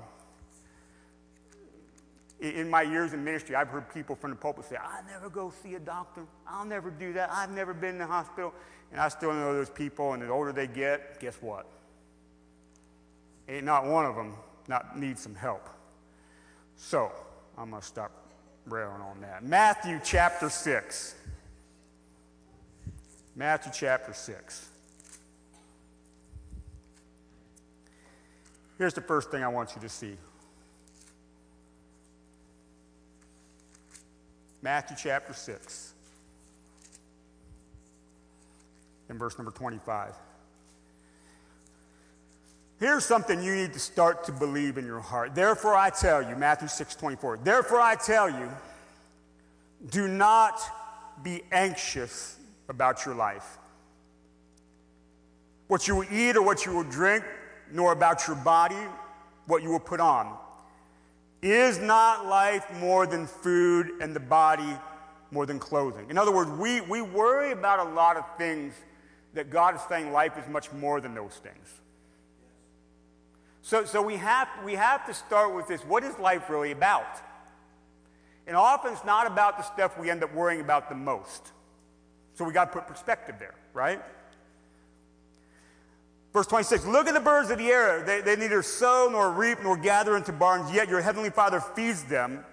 in, 2.40 2.68
my 2.68 2.82
years 2.82 3.14
in 3.14 3.24
ministry, 3.24 3.56
I've 3.56 3.68
heard 3.68 3.92
people 3.92 4.16
from 4.16 4.30
the 4.30 4.36
pulpit 4.36 4.66
say, 4.66 4.76
I 4.76 5.00
never 5.10 5.30
go 5.30 5.52
see 5.62 5.74
a 5.74 5.80
doctor. 5.80 6.26
I'll 6.46 6.64
never 6.66 6.90
do 6.90 7.12
that. 7.14 7.30
I've 7.32 7.50
never 7.50 7.72
been 7.72 7.90
in 7.90 7.98
the 7.98 8.06
hospital. 8.06 8.52
And 8.92 9.00
I 9.00 9.08
still 9.08 9.32
know 9.32 9.54
those 9.54 9.70
people, 9.70 10.12
and 10.12 10.22
the 10.22 10.28
older 10.28 10.52
they 10.52 10.66
get, 10.66 11.20
guess 11.20 11.36
what? 11.40 11.66
Ain't 13.48 13.64
not 13.64 13.86
one 13.86 14.04
of 14.04 14.14
them 14.14 14.34
not 14.68 14.98
needs 14.98 15.22
some 15.22 15.34
help. 15.34 15.68
So, 16.76 17.12
I'm 17.56 17.70
going 17.70 17.80
to 17.80 17.86
stop 17.86 18.10
railing 18.66 19.00
on 19.00 19.20
that. 19.20 19.44
Matthew 19.44 20.00
chapter 20.02 20.50
6. 20.50 21.14
Matthew 23.36 23.72
chapter 23.74 24.12
6. 24.12 24.68
Here's 28.78 28.94
the 28.94 29.00
first 29.00 29.30
thing 29.30 29.44
I 29.44 29.48
want 29.48 29.74
you 29.76 29.82
to 29.82 29.88
see 29.88 30.16
Matthew 34.64 34.96
chapter 34.98 35.34
6, 35.34 35.92
in 39.10 39.18
verse 39.18 39.36
number 39.36 39.50
25. 39.50 40.14
Here's 42.80 43.04
something 43.04 43.42
you 43.42 43.54
need 43.54 43.72
to 43.72 43.78
start 43.78 44.24
to 44.24 44.32
believe 44.32 44.78
in 44.78 44.84
your 44.84 45.00
heart. 45.00 45.34
Therefore, 45.34 45.74
I 45.74 45.90
tell 45.90 46.22
you, 46.22 46.34
Matthew 46.36 46.68
6 46.68 46.96
24, 46.96 47.38
therefore, 47.38 47.80
I 47.80 47.94
tell 47.94 48.28
you, 48.28 48.50
do 49.90 50.08
not 50.08 50.60
be 51.22 51.42
anxious 51.52 52.36
about 52.68 53.06
your 53.06 53.14
life. 53.14 53.58
What 55.68 55.86
you 55.86 55.96
will 55.96 56.12
eat 56.12 56.36
or 56.36 56.42
what 56.42 56.66
you 56.66 56.72
will 56.72 56.84
drink, 56.84 57.24
nor 57.72 57.92
about 57.92 58.26
your 58.26 58.36
body, 58.36 58.82
what 59.46 59.62
you 59.62 59.70
will 59.70 59.80
put 59.80 60.00
on. 60.00 60.36
Is 61.42 61.78
not 61.78 62.26
life 62.26 62.66
more 62.80 63.06
than 63.06 63.26
food 63.26 63.90
and 64.00 64.16
the 64.16 64.20
body 64.20 64.76
more 65.30 65.46
than 65.46 65.58
clothing? 65.58 66.10
In 66.10 66.18
other 66.18 66.32
words, 66.32 66.50
we, 66.50 66.80
we 66.80 67.02
worry 67.02 67.52
about 67.52 67.86
a 67.86 67.90
lot 67.90 68.16
of 68.16 68.24
things 68.36 68.74
that 69.34 69.50
God 69.50 69.74
is 69.74 69.80
saying 69.88 70.12
life 70.12 70.38
is 70.38 70.48
much 70.48 70.72
more 70.72 71.00
than 71.00 71.14
those 71.14 71.34
things. 71.34 71.80
So, 73.64 73.86
so 73.86 74.02
we, 74.02 74.16
have, 74.16 74.46
we 74.62 74.74
have 74.74 75.06
to 75.06 75.14
start 75.14 75.54
with 75.54 75.66
this 75.66 75.80
what 75.80 76.04
is 76.04 76.18
life 76.18 76.50
really 76.50 76.70
about? 76.70 77.06
And 78.46 78.58
often 78.58 78.92
it's 78.92 79.06
not 79.06 79.26
about 79.26 79.56
the 79.56 79.62
stuff 79.62 79.98
we 79.98 80.10
end 80.10 80.22
up 80.22 80.34
worrying 80.34 80.60
about 80.60 80.90
the 80.90 80.94
most. 80.94 81.50
So 82.34 82.44
we 82.44 82.52
got 82.52 82.66
to 82.66 82.78
put 82.78 82.86
perspective 82.86 83.36
there, 83.38 83.54
right? 83.72 84.02
Verse 86.34 86.46
26 86.46 86.84
Look 86.84 87.08
at 87.08 87.14
the 87.14 87.20
birds 87.20 87.50
of 87.50 87.56
the 87.56 87.68
air. 87.68 88.02
They, 88.04 88.20
they 88.20 88.36
neither 88.36 88.62
sow 88.62 89.08
nor 89.10 89.32
reap 89.32 89.62
nor 89.62 89.78
gather 89.78 90.14
into 90.14 90.32
barns, 90.32 90.70
yet 90.70 90.90
your 90.90 91.00
heavenly 91.00 91.30
Father 91.30 91.58
feeds 91.60 92.04
them. 92.04 92.44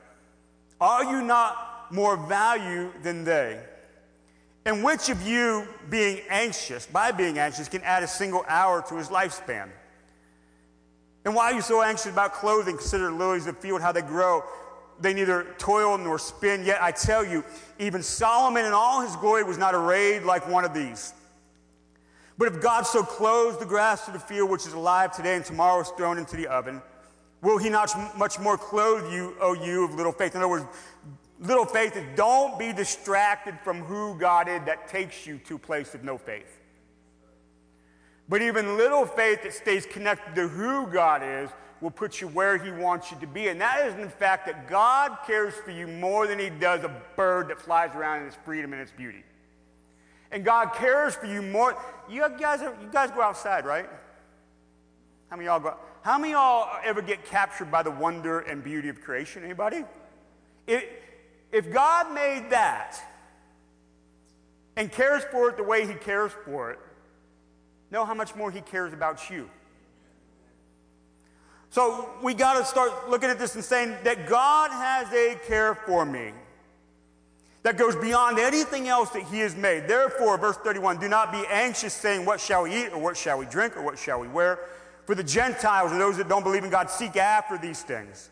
Are 0.79 1.03
you 1.03 1.21
not 1.21 1.91
more 1.91 2.15
value 2.15 2.89
than 3.03 3.25
they? 3.25 3.61
And 4.63 4.81
which 4.81 5.09
of 5.09 5.27
you, 5.27 5.67
being 5.89 6.21
anxious, 6.29 6.85
by 6.85 7.11
being 7.11 7.37
anxious, 7.37 7.67
can 7.67 7.81
add 7.81 8.01
a 8.01 8.07
single 8.07 8.45
hour 8.47 8.81
to 8.87 8.95
his 8.95 9.09
lifespan? 9.09 9.71
And 11.23 11.35
why 11.35 11.51
are 11.51 11.53
you 11.53 11.61
so 11.61 11.81
anxious 11.81 12.07
about 12.07 12.33
clothing? 12.33 12.77
Consider 12.77 13.11
lilies 13.11 13.45
of 13.47 13.55
the 13.55 13.61
field, 13.61 13.81
how 13.81 13.91
they 13.91 14.01
grow. 14.01 14.43
They 14.99 15.13
neither 15.13 15.55
toil 15.57 15.97
nor 15.97 16.17
spin. 16.19 16.65
Yet 16.65 16.81
I 16.81 16.91
tell 16.91 17.25
you, 17.25 17.43
even 17.79 18.01
Solomon 18.03 18.65
in 18.65 18.73
all 18.73 19.01
his 19.01 19.15
glory 19.15 19.43
was 19.43 19.57
not 19.57 19.75
arrayed 19.75 20.23
like 20.23 20.47
one 20.47 20.65
of 20.65 20.73
these. 20.73 21.13
But 22.37 22.53
if 22.53 22.61
God 22.61 22.87
so 22.87 23.03
clothes 23.03 23.59
the 23.59 23.65
grass 23.65 24.07
of 24.07 24.13
the 24.13 24.19
field, 24.19 24.49
which 24.49 24.65
is 24.65 24.73
alive 24.73 25.15
today 25.15 25.35
and 25.35 25.45
tomorrow 25.45 25.81
is 25.81 25.89
thrown 25.89 26.17
into 26.17 26.35
the 26.35 26.47
oven, 26.47 26.81
will 27.41 27.59
he 27.59 27.69
not 27.69 27.93
much 28.17 28.39
more 28.39 28.57
clothe 28.57 29.11
you, 29.13 29.35
O 29.39 29.53
you 29.53 29.85
of 29.85 29.93
little 29.93 30.11
faith? 30.11 30.33
In 30.33 30.41
other 30.41 30.47
words, 30.47 30.65
little 31.39 31.65
faith 31.65 31.95
is 31.95 32.03
don't 32.15 32.57
be 32.57 32.73
distracted 32.73 33.59
from 33.63 33.81
who 33.81 34.17
God 34.17 34.47
is 34.47 34.61
that 34.65 34.87
takes 34.87 35.27
you 35.27 35.37
to 35.45 35.55
a 35.55 35.59
place 35.59 35.93
of 35.93 36.03
no 36.03 36.17
faith. 36.17 36.60
But 38.29 38.41
even 38.41 38.77
little 38.77 39.05
faith 39.05 39.43
that 39.43 39.53
stays 39.53 39.85
connected 39.85 40.35
to 40.35 40.47
who 40.47 40.87
God 40.87 41.21
is 41.23 41.49
will 41.81 41.91
put 41.91 42.21
you 42.21 42.27
where 42.27 42.57
He 42.57 42.71
wants 42.71 43.11
you 43.11 43.17
to 43.19 43.27
be. 43.27 43.47
And 43.49 43.59
that 43.59 43.85
is 43.85 43.95
in 43.95 44.01
the 44.01 44.09
fact 44.09 44.45
that 44.45 44.69
God 44.69 45.17
cares 45.25 45.53
for 45.55 45.71
you 45.71 45.87
more 45.87 46.27
than 46.27 46.39
He 46.39 46.49
does 46.49 46.83
a 46.83 46.95
bird 47.15 47.49
that 47.49 47.59
flies 47.59 47.95
around 47.95 48.21
in 48.21 48.27
its 48.27 48.37
freedom 48.45 48.71
and 48.71 48.81
its 48.81 48.91
beauty. 48.91 49.23
And 50.31 50.45
God 50.45 50.73
cares 50.73 51.13
for 51.15 51.25
you 51.25 51.41
more. 51.41 51.75
You 52.09 52.25
guys, 52.39 52.61
are, 52.61 52.77
you 52.81 52.89
guys 52.91 53.11
go 53.11 53.21
outside, 53.21 53.65
right? 53.65 53.89
How 55.29 55.35
many 55.35 55.47
y'all 55.47 55.59
go? 55.59 55.75
How 56.03 56.17
many 56.17 56.33
y'all 56.33 56.69
ever 56.83 57.01
get 57.01 57.25
captured 57.25 57.69
by 57.69 57.83
the 57.83 57.91
wonder 57.91 58.39
and 58.39 58.63
beauty 58.63 58.89
of 58.89 59.01
creation? 59.01 59.43
Anybody? 59.43 59.83
If, 60.67 60.85
if 61.51 61.71
God 61.71 62.13
made 62.13 62.47
that 62.51 63.01
and 64.75 64.91
cares 64.91 65.23
for 65.31 65.49
it 65.49 65.57
the 65.57 65.63
way 65.63 65.85
He 65.85 65.93
cares 65.93 66.31
for 66.45 66.71
it, 66.71 66.79
know 67.91 68.05
how 68.05 68.13
much 68.13 68.35
more 68.35 68.49
He 68.49 68.61
cares 68.61 68.93
about 68.93 69.29
you. 69.29 69.49
So 71.69 72.09
we 72.21 72.33
got 72.33 72.59
to 72.59 72.65
start 72.65 73.09
looking 73.09 73.29
at 73.29 73.39
this 73.39 73.55
and 73.55 73.63
saying 73.63 73.95
that 74.03 74.27
God 74.27 74.71
has 74.71 75.11
a 75.13 75.37
care 75.47 75.75
for 75.75 76.05
me 76.05 76.31
that 77.63 77.77
goes 77.77 77.95
beyond 77.95 78.39
anything 78.39 78.87
else 78.87 79.11
that 79.11 79.23
He 79.23 79.39
has 79.39 79.55
made. 79.55 79.87
Therefore, 79.87 80.37
verse 80.37 80.57
31 80.57 80.99
do 80.99 81.07
not 81.07 81.31
be 81.31 81.43
anxious, 81.49 81.93
saying, 81.93 82.25
What 82.25 82.39
shall 82.39 82.63
we 82.63 82.83
eat, 82.83 82.89
or 82.91 82.99
what 82.99 83.15
shall 83.15 83.37
we 83.37 83.45
drink, 83.45 83.77
or 83.77 83.83
what 83.83 83.97
shall 83.97 84.19
we 84.19 84.27
wear? 84.27 84.59
For 85.05 85.15
the 85.15 85.23
Gentiles 85.23 85.91
and 85.91 86.01
those 86.01 86.17
that 86.17 86.27
don't 86.27 86.43
believe 86.43 86.63
in 86.63 86.69
God 86.69 86.89
seek 86.89 87.15
after 87.15 87.57
these 87.57 87.81
things. 87.81 88.29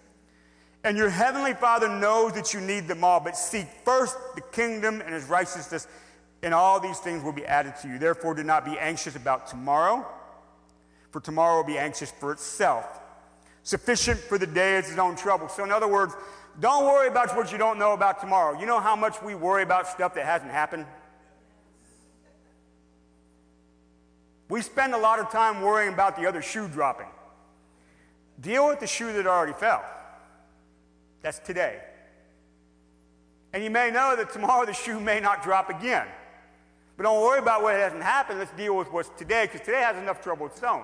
And 0.83 0.97
your 0.97 1.09
heavenly 1.09 1.53
Father 1.53 1.89
knows 1.89 2.33
that 2.33 2.53
you 2.53 2.61
need 2.61 2.87
them 2.87 3.03
all, 3.03 3.19
but 3.19 3.35
seek 3.35 3.67
first 3.83 4.17
the 4.35 4.41
kingdom 4.41 5.01
and 5.01 5.13
his 5.13 5.25
righteousness, 5.25 5.87
and 6.41 6.53
all 6.53 6.79
these 6.79 6.99
things 6.99 7.23
will 7.23 7.33
be 7.33 7.45
added 7.45 7.73
to 7.81 7.87
you. 7.87 7.99
Therefore, 7.99 8.33
do 8.33 8.43
not 8.43 8.65
be 8.65 8.77
anxious 8.77 9.15
about 9.15 9.47
tomorrow, 9.47 10.07
for 11.11 11.19
tomorrow 11.19 11.57
will 11.57 11.67
be 11.67 11.77
anxious 11.77 12.11
for 12.11 12.31
itself. 12.31 12.99
Sufficient 13.63 14.19
for 14.19 14.37
the 14.37 14.47
day 14.47 14.77
is 14.77 14.89
its 14.89 14.97
own 14.97 15.15
trouble. 15.15 15.49
So, 15.49 15.63
in 15.63 15.71
other 15.71 15.87
words, 15.87 16.13
don't 16.59 16.85
worry 16.85 17.07
about 17.07 17.35
what 17.35 17.51
you 17.51 17.57
don't 17.57 17.77
know 17.77 17.93
about 17.93 18.19
tomorrow. 18.19 18.59
You 18.59 18.65
know 18.65 18.79
how 18.79 18.95
much 18.95 19.21
we 19.21 19.35
worry 19.35 19.63
about 19.63 19.87
stuff 19.87 20.15
that 20.15 20.25
hasn't 20.25 20.51
happened? 20.51 20.85
We 24.49 24.61
spend 24.61 24.93
a 24.93 24.97
lot 24.97 25.19
of 25.19 25.29
time 25.29 25.61
worrying 25.61 25.93
about 25.93 26.15
the 26.15 26.27
other 26.27 26.41
shoe 26.41 26.67
dropping. 26.67 27.07
Deal 28.41 28.67
with 28.67 28.79
the 28.79 28.87
shoe 28.87 29.13
that 29.13 29.27
already 29.27 29.53
fell. 29.53 29.83
That's 31.21 31.39
today. 31.39 31.79
And 33.53 33.63
you 33.63 33.69
may 33.69 33.91
know 33.91 34.15
that 34.15 34.31
tomorrow 34.31 34.65
the 34.65 34.73
shoe 34.73 34.99
may 34.99 35.19
not 35.19 35.43
drop 35.43 35.69
again. 35.69 36.07
But 36.99 37.03
don't 37.05 37.21
worry 37.21 37.39
about 37.39 37.63
what 37.63 37.75
hasn't 37.75 38.03
happened. 38.03 38.39
Let's 38.39 38.51
deal 38.51 38.75
with 38.75 38.91
what's 38.91 39.07
today, 39.17 39.45
because 39.45 39.61
today 39.61 39.79
has 39.79 39.95
enough 39.95 40.21
trouble 40.21 40.47
of 40.47 40.51
its 40.51 40.61
own. 40.63 40.83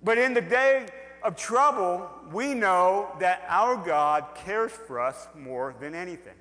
But 0.00 0.16
in 0.16 0.32
the 0.32 0.40
day 0.40 0.86
of 1.24 1.34
trouble, 1.34 2.08
we 2.30 2.54
know 2.54 3.08
that 3.18 3.42
our 3.48 3.76
God 3.76 4.26
cares 4.36 4.70
for 4.70 5.00
us 5.00 5.26
more 5.34 5.74
than 5.80 5.96
anything. 5.96 6.36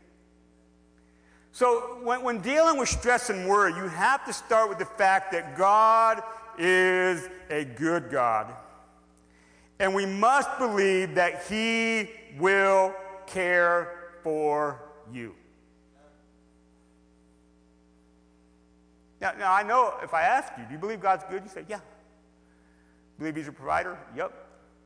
So 1.53 1.97
when, 2.03 2.21
when 2.21 2.41
dealing 2.41 2.77
with 2.77 2.87
stress 2.87 3.31
and 3.31 3.49
worry, 3.49 3.73
you 3.73 3.87
have 3.87 4.23
to 4.27 4.33
start 4.33 4.69
with 4.69 4.77
the 4.77 4.85
fact 4.85 5.31
that 5.31 5.57
God 5.57 6.21
is 6.59 7.27
a 7.49 7.63
good 7.65 8.11
God. 8.11 8.53
And 9.79 9.95
we 9.95 10.05
must 10.05 10.55
believe 10.59 11.15
that 11.15 11.45
He 11.49 12.11
will 12.37 12.93
care 13.25 14.11
for 14.21 14.83
you. 15.11 15.33
Now, 19.21 19.31
now, 19.37 19.53
I 19.53 19.63
know 19.63 19.93
if 20.03 20.13
I 20.13 20.23
ask 20.23 20.51
you, 20.57 20.65
do 20.65 20.73
you 20.73 20.79
believe 20.79 20.99
God's 20.99 21.23
good? 21.29 21.43
You 21.43 21.49
say, 21.49 21.65
yeah. 21.67 21.79
Believe 23.17 23.35
He's 23.35 23.47
a 23.47 23.51
provider? 23.51 23.97
Yep. 24.15 24.33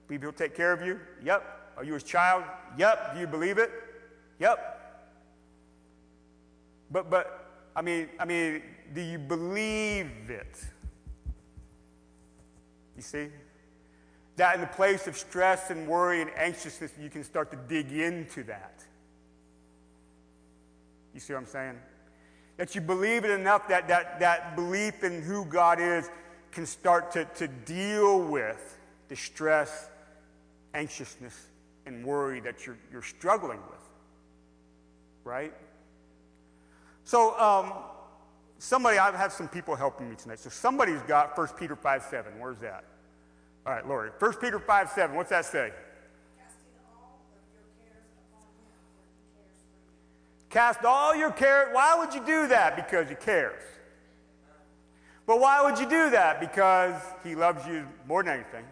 Believe 0.08 0.22
He'll 0.22 0.32
take 0.32 0.56
care 0.56 0.72
of 0.72 0.86
you? 0.86 1.00
Yep. 1.24 1.74
Are 1.78 1.84
you 1.84 1.94
His 1.94 2.04
child? 2.04 2.44
Yep. 2.78 3.16
Do 3.16 3.20
you 3.20 3.28
believe 3.28 3.58
it? 3.58 3.72
Yep. 4.40 4.76
But, 6.92 7.10
but, 7.10 7.72
I 7.76 7.82
mean, 7.82 8.10
I 8.20 8.26
mean, 8.26 8.62
do 8.94 9.02
you 9.02 9.18
believe 9.18 10.30
it? 10.30 10.64
You 12.96 13.02
see? 13.02 13.28
That 14.36 14.56
in 14.56 14.62
the 14.62 14.68
place 14.68 15.08
of 15.08 15.18
stress 15.18 15.70
and 15.70 15.88
worry 15.88 16.22
and 16.22 16.32
anxiousness, 16.38 16.92
you 17.00 17.10
can 17.10 17.24
start 17.24 17.52
to 17.52 17.58
dig 17.58 17.92
into 17.92 18.44
that. 18.44 18.84
You 21.14 21.20
see 21.20 21.34
what 21.34 21.40
I'm 21.40 21.46
saying? 21.46 21.76
That 22.60 22.76
you 22.76 22.82
believe 22.82 23.24
it 23.24 23.32
enough 23.32 23.70
that 23.70 23.88
that, 23.88 24.20
that 24.20 24.58
belief 24.58 25.06
in 25.06 25.22
who 25.22 25.46
God 25.46 25.80
is 25.80 26.10
can 26.52 26.66
start 26.66 27.14
to, 27.14 27.24
to 27.24 27.48
deal 27.48 28.22
with 28.22 28.78
the 29.08 29.16
stress, 29.16 29.88
anxiousness, 30.74 31.48
and 31.86 32.04
worry 32.04 32.42
that 32.42 32.66
you're, 32.66 32.78
you're 32.92 33.02
struggling 33.02 33.60
with. 33.70 33.80
Right? 35.24 35.54
So, 37.06 37.40
um, 37.40 37.72
somebody, 38.58 38.98
I've 38.98 39.32
some 39.32 39.48
people 39.48 39.74
helping 39.78 40.10
me 40.10 40.18
tonight. 40.18 40.40
So, 40.40 40.50
somebody's 40.50 41.02
got 41.04 41.38
1 41.38 41.48
Peter 41.58 41.78
5 41.78 42.04
7. 42.04 42.34
Where's 42.40 42.60
that? 42.60 42.84
All 43.66 43.72
right, 43.72 43.88
Lori. 43.88 44.10
1 44.20 44.34
Peter 44.34 44.60
5 44.60 44.90
7. 44.90 45.16
What's 45.16 45.30
that 45.30 45.46
say? 45.46 45.72
Cast 50.50 50.84
all 50.84 51.16
your 51.16 51.32
care. 51.32 51.70
Why 51.72 51.96
would 51.98 52.14
you 52.14 52.26
do 52.26 52.48
that? 52.48 52.76
Because 52.76 53.08
he 53.08 53.16
cares. 53.16 53.62
But 55.28 55.40
why 55.40 55.62
would 55.64 55.80
you 55.80 55.88
do 55.88 56.10
that? 56.10 56.40
Because 56.40 57.00
he 57.24 57.36
loves 57.36 57.66
you 57.68 57.86
more 58.08 58.24
than 58.24 58.34
anything. 58.34 58.66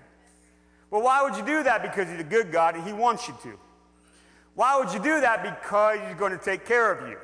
Well, 0.90 1.04
why 1.04 1.22
would 1.22 1.36
you 1.36 1.46
do 1.46 1.64
that? 1.64 1.84
Because 1.84 2.10
he's 2.10 2.20
a 2.20 2.24
good 2.24 2.52
God 2.52 2.76
and 2.76 2.84
he 2.84 2.94
wants 2.94 3.28
you 3.28 3.38
to. 3.44 3.60
Why 4.56 4.80
would 4.80 4.92
you 4.92 5.00
do 5.00 5.22
that? 5.22 5.44
Because 5.44 6.00
he's 6.08 6.16
going 6.16 6.32
to 6.32 6.44
take 6.44 6.66
care 6.66 6.92
of 6.92 7.08
you. 7.08 7.18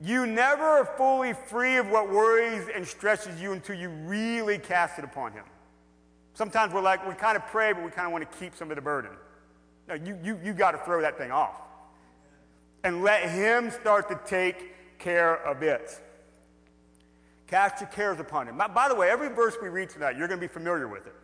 You 0.00 0.26
never 0.26 0.62
are 0.62 0.84
fully 0.84 1.32
free 1.32 1.76
of 1.78 1.88
what 1.88 2.10
worries 2.10 2.68
and 2.72 2.86
stresses 2.86 3.40
you 3.40 3.52
until 3.52 3.74
you 3.74 3.88
really 3.88 4.58
cast 4.58 4.98
it 5.00 5.04
upon 5.04 5.32
him. 5.32 5.44
Sometimes 6.34 6.72
we're 6.72 6.80
like, 6.80 7.08
we 7.08 7.14
kind 7.14 7.36
of 7.36 7.44
pray, 7.46 7.72
but 7.72 7.82
we 7.82 7.90
kind 7.90 8.06
of 8.06 8.12
want 8.12 8.30
to 8.30 8.38
keep 8.38 8.54
some 8.54 8.70
of 8.70 8.76
the 8.76 8.82
burden. 8.82 9.12
No, 9.88 9.94
you, 9.94 10.16
you, 10.22 10.38
you 10.44 10.52
got 10.52 10.72
to 10.72 10.78
throw 10.78 11.00
that 11.00 11.18
thing 11.18 11.32
off 11.32 11.60
and 12.84 13.02
let 13.02 13.30
him 13.30 13.70
start 13.70 14.08
to 14.10 14.20
take 14.26 14.98
care 14.98 15.34
of 15.34 15.62
it. 15.62 16.00
Cast 17.46 17.80
your 17.80 17.88
cares 17.88 18.20
upon 18.20 18.46
him. 18.46 18.58
By, 18.58 18.88
the 18.88 18.94
way, 18.94 19.08
every 19.08 19.28
verse 19.28 19.56
we 19.60 19.68
read 19.68 19.88
tonight, 19.88 20.16
you're 20.16 20.28
going 20.28 20.40
to 20.40 20.46
be 20.46 20.52
familiar 20.52 20.86
with 20.86 21.06
it. 21.06 21.14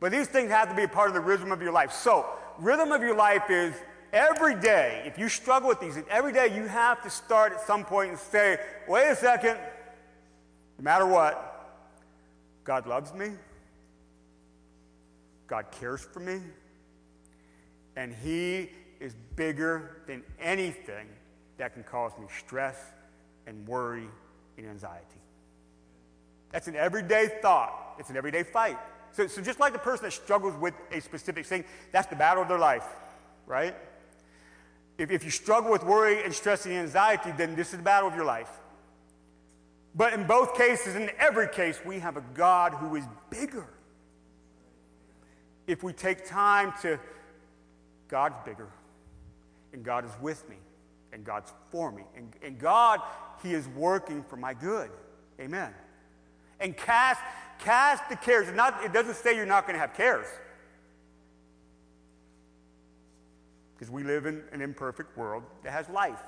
But 0.00 0.10
these 0.10 0.26
things 0.26 0.50
have 0.50 0.68
to 0.70 0.74
be 0.74 0.82
a 0.82 0.88
part 0.88 1.08
of 1.08 1.14
the 1.14 1.20
rhythm 1.20 1.52
of 1.52 1.62
your 1.62 1.72
life. 1.72 1.92
So, 1.92 2.26
rhythm 2.58 2.90
of 2.90 3.02
your 3.02 3.14
life 3.14 3.50
is 3.50 3.74
every 4.12 4.54
day, 4.54 5.02
if 5.06 5.18
you 5.18 5.28
struggle 5.28 5.68
with 5.68 5.80
these, 5.80 5.96
every 6.10 6.32
day 6.32 6.54
you 6.54 6.66
have 6.66 7.02
to 7.02 7.10
start 7.10 7.52
at 7.52 7.60
some 7.66 7.84
point 7.84 8.10
and 8.10 8.18
say, 8.18 8.58
wait 8.88 9.10
a 9.10 9.16
second, 9.16 9.58
no 10.78 10.84
matter 10.84 11.06
what, 11.06 11.48
God 12.64 12.86
loves 12.86 13.12
me, 13.14 13.30
God 15.46 15.66
cares 15.70 16.00
for 16.00 16.20
me, 16.20 16.40
and 17.96 18.14
He 18.14 18.70
is 19.02 19.14
bigger 19.34 20.02
than 20.06 20.22
anything 20.40 21.08
that 21.58 21.74
can 21.74 21.82
cause 21.82 22.12
me 22.18 22.26
stress 22.38 22.76
and 23.46 23.66
worry 23.66 24.06
and 24.56 24.66
anxiety. 24.66 25.06
That's 26.52 26.68
an 26.68 26.76
everyday 26.76 27.28
thought, 27.42 27.96
it's 27.98 28.10
an 28.10 28.16
everyday 28.16 28.44
fight. 28.44 28.78
So, 29.10 29.26
so 29.26 29.42
just 29.42 29.60
like 29.60 29.72
the 29.72 29.78
person 29.78 30.04
that 30.04 30.12
struggles 30.12 30.54
with 30.56 30.74
a 30.90 31.00
specific 31.00 31.44
thing, 31.44 31.64
that's 31.90 32.06
the 32.06 32.16
battle 32.16 32.42
of 32.42 32.48
their 32.48 32.58
life, 32.58 32.86
right? 33.46 33.74
If, 34.98 35.10
if 35.10 35.24
you 35.24 35.30
struggle 35.30 35.70
with 35.70 35.84
worry 35.84 36.22
and 36.24 36.32
stress 36.32 36.64
and 36.64 36.74
anxiety, 36.74 37.32
then 37.36 37.56
this 37.56 37.72
is 37.72 37.78
the 37.78 37.82
battle 37.82 38.08
of 38.08 38.14
your 38.14 38.24
life. 38.24 38.50
But 39.94 40.14
in 40.14 40.26
both 40.26 40.56
cases, 40.56 40.94
in 40.94 41.10
every 41.18 41.48
case, 41.48 41.80
we 41.84 41.98
have 41.98 42.16
a 42.16 42.24
God 42.34 42.72
who 42.72 42.96
is 42.96 43.04
bigger. 43.28 43.66
If 45.66 45.82
we 45.82 45.92
take 45.92 46.26
time 46.26 46.72
to, 46.82 46.98
God's 48.08 48.36
bigger, 48.44 48.68
and 49.72 49.84
God 49.84 50.04
is 50.04 50.12
with 50.20 50.48
me, 50.48 50.56
and 51.12 51.24
God's 51.24 51.52
for 51.70 51.90
me, 51.90 52.02
and, 52.16 52.32
and 52.42 52.58
God, 52.58 53.00
He 53.42 53.54
is 53.54 53.68
working 53.68 54.22
for 54.24 54.36
my 54.36 54.54
good. 54.54 54.90
Amen. 55.40 55.72
And 56.60 56.76
cast, 56.76 57.20
cast 57.58 58.08
the 58.08 58.16
cares. 58.16 58.48
It's 58.48 58.56
Not, 58.56 58.84
it 58.84 58.92
doesn't 58.92 59.16
say 59.16 59.34
you're 59.34 59.46
not 59.46 59.66
going 59.66 59.74
to 59.74 59.80
have 59.80 59.94
cares. 59.94 60.26
Because 63.74 63.90
we 63.90 64.04
live 64.04 64.26
in 64.26 64.42
an 64.52 64.60
imperfect 64.60 65.16
world 65.16 65.42
that 65.64 65.72
has 65.72 65.88
life. 65.88 66.22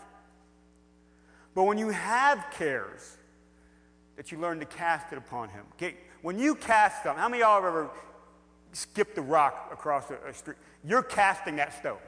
But 1.55 1.65
when 1.65 1.79
you 1.79 1.91
have 1.91 2.47
cares, 2.51 3.17
that 4.17 4.33
you 4.33 4.39
learn 4.39 4.61
to 4.61 4.67
cast 4.67 5.13
it 5.13 5.19
upon 5.19 5.49
him. 5.49 5.65
Okay? 5.75 5.97
When 6.23 6.39
you 6.39 6.55
cast 6.55 7.03
something, 7.03 7.21
how 7.21 7.29
many 7.29 7.43
of 7.43 7.49
y'all 7.49 7.61
have 7.61 7.69
ever 7.69 7.91
skipped 8.73 9.19
a 9.19 9.23
rock 9.23 9.71
across 9.73 10.11
a, 10.11 10.19
a 10.29 10.35
street? 10.35 10.57
You're 10.85 11.03
casting 11.03 11.57
that 11.57 11.79
stone. 11.79 11.99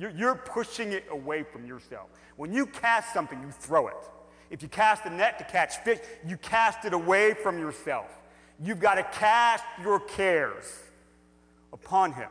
You're, 0.00 0.10
you're 0.12 0.34
pushing 0.34 0.92
it 0.92 1.04
away 1.10 1.42
from 1.42 1.66
yourself. 1.66 2.08
When 2.36 2.54
you 2.54 2.64
cast 2.64 3.12
something, 3.12 3.38
you 3.42 3.50
throw 3.50 3.88
it. 3.88 3.96
If 4.48 4.62
you 4.62 4.68
cast 4.68 5.04
a 5.04 5.10
net 5.10 5.38
to 5.40 5.44
catch 5.44 5.76
fish, 5.84 5.98
you 6.26 6.38
cast 6.38 6.86
it 6.86 6.94
away 6.94 7.34
from 7.34 7.58
yourself. 7.58 8.06
You've 8.58 8.80
got 8.80 8.94
to 8.94 9.02
cast 9.02 9.62
your 9.82 10.00
cares 10.00 10.64
upon 11.70 12.14
him 12.14 12.30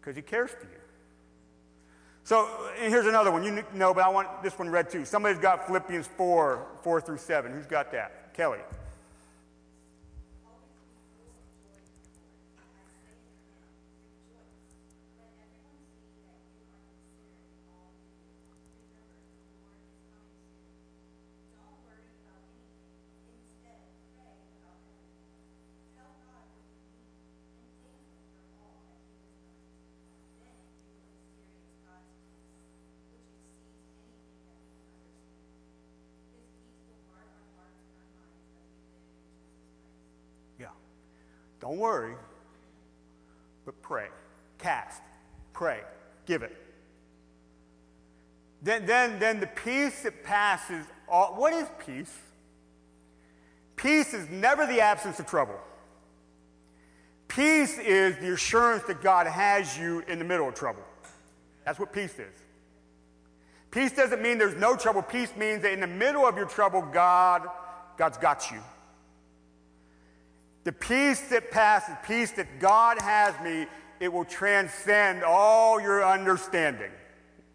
because 0.00 0.16
he 0.16 0.22
cares 0.22 0.50
for 0.50 0.64
you. 0.64 0.80
So 2.24 2.48
here's 2.76 3.06
another 3.06 3.30
one. 3.30 3.44
You 3.44 3.62
know, 3.74 3.92
but 3.92 4.02
I 4.02 4.08
want 4.08 4.42
this 4.42 4.58
one 4.58 4.70
read 4.70 4.88
too. 4.88 5.04
Somebody's 5.04 5.38
got 5.38 5.66
Philippians 5.66 6.06
4, 6.16 6.66
4 6.82 7.00
through 7.02 7.18
7. 7.18 7.52
Who's 7.52 7.66
got 7.66 7.92
that? 7.92 8.32
Kelly. 8.32 8.60
Don't 41.68 41.76
worry, 41.76 42.14
but 43.66 43.82
pray. 43.82 44.06
Cast. 44.58 45.02
Pray. 45.52 45.80
Give 46.24 46.42
it. 46.42 46.56
Then, 48.62 48.86
then, 48.86 49.18
then 49.18 49.38
the 49.38 49.48
peace 49.48 50.02
that 50.04 50.24
passes 50.24 50.86
all. 51.06 51.34
What 51.34 51.52
is 51.52 51.68
peace? 51.84 52.16
Peace 53.76 54.14
is 54.14 54.30
never 54.30 54.66
the 54.66 54.80
absence 54.80 55.20
of 55.20 55.26
trouble. 55.26 55.56
Peace 57.28 57.76
is 57.76 58.16
the 58.16 58.32
assurance 58.32 58.84
that 58.84 59.02
God 59.02 59.26
has 59.26 59.76
you 59.76 60.02
in 60.08 60.18
the 60.18 60.24
middle 60.24 60.48
of 60.48 60.54
trouble. 60.54 60.82
That's 61.66 61.78
what 61.78 61.92
peace 61.92 62.14
is. 62.18 62.34
Peace 63.70 63.92
doesn't 63.92 64.22
mean 64.22 64.38
there's 64.38 64.56
no 64.56 64.74
trouble. 64.74 65.02
Peace 65.02 65.36
means 65.36 65.60
that 65.62 65.72
in 65.72 65.80
the 65.80 65.86
middle 65.86 66.24
of 66.24 66.38
your 66.38 66.46
trouble, 66.46 66.80
God, 66.80 67.46
God's 67.98 68.16
got 68.16 68.50
you. 68.50 68.62
The 70.64 70.72
peace 70.72 71.20
that 71.28 71.50
passes, 71.50 71.94
peace 72.04 72.32
that 72.32 72.60
God 72.60 73.00
has 73.00 73.34
me, 73.42 73.66
it 74.00 74.12
will 74.12 74.24
transcend 74.24 75.22
all 75.22 75.80
your 75.80 76.04
understanding. 76.04 76.90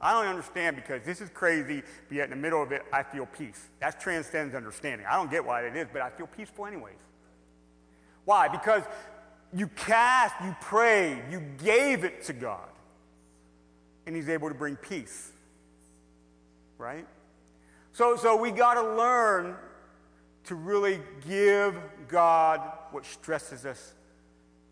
I 0.01 0.11
don't 0.11 0.25
understand 0.25 0.75
because 0.75 1.03
this 1.03 1.21
is 1.21 1.29
crazy, 1.29 1.81
but 2.09 2.15
yet 2.15 2.25
in 2.25 2.31
the 2.31 2.35
middle 2.35 2.61
of 2.61 2.73
it, 2.73 2.83
I 2.91 3.03
feel 3.03 3.25
peace. 3.25 3.69
That 3.79 4.01
transcends 4.01 4.53
understanding. 4.53 5.07
I 5.09 5.15
don't 5.15 5.31
get 5.31 5.45
why 5.45 5.61
it 5.61 5.75
is, 5.77 5.87
but 5.91 6.01
I 6.01 6.09
feel 6.09 6.27
peaceful 6.27 6.65
anyways. 6.65 6.97
Why? 8.25 8.49
Because 8.49 8.83
you 9.53 9.67
cast, 9.67 10.35
you 10.43 10.55
prayed, 10.59 11.23
you 11.31 11.41
gave 11.63 12.03
it 12.03 12.23
to 12.25 12.33
God, 12.33 12.67
and 14.05 14.15
He's 14.15 14.27
able 14.27 14.49
to 14.49 14.55
bring 14.55 14.75
peace. 14.75 15.31
Right? 16.77 17.07
So, 17.93 18.17
so 18.17 18.35
we 18.35 18.51
got 18.51 18.73
to 18.73 18.95
learn 18.95 19.55
to 20.45 20.55
really 20.55 20.99
give 21.27 21.75
God 22.07 22.61
what 22.91 23.05
stresses 23.05 23.65
us 23.65 23.93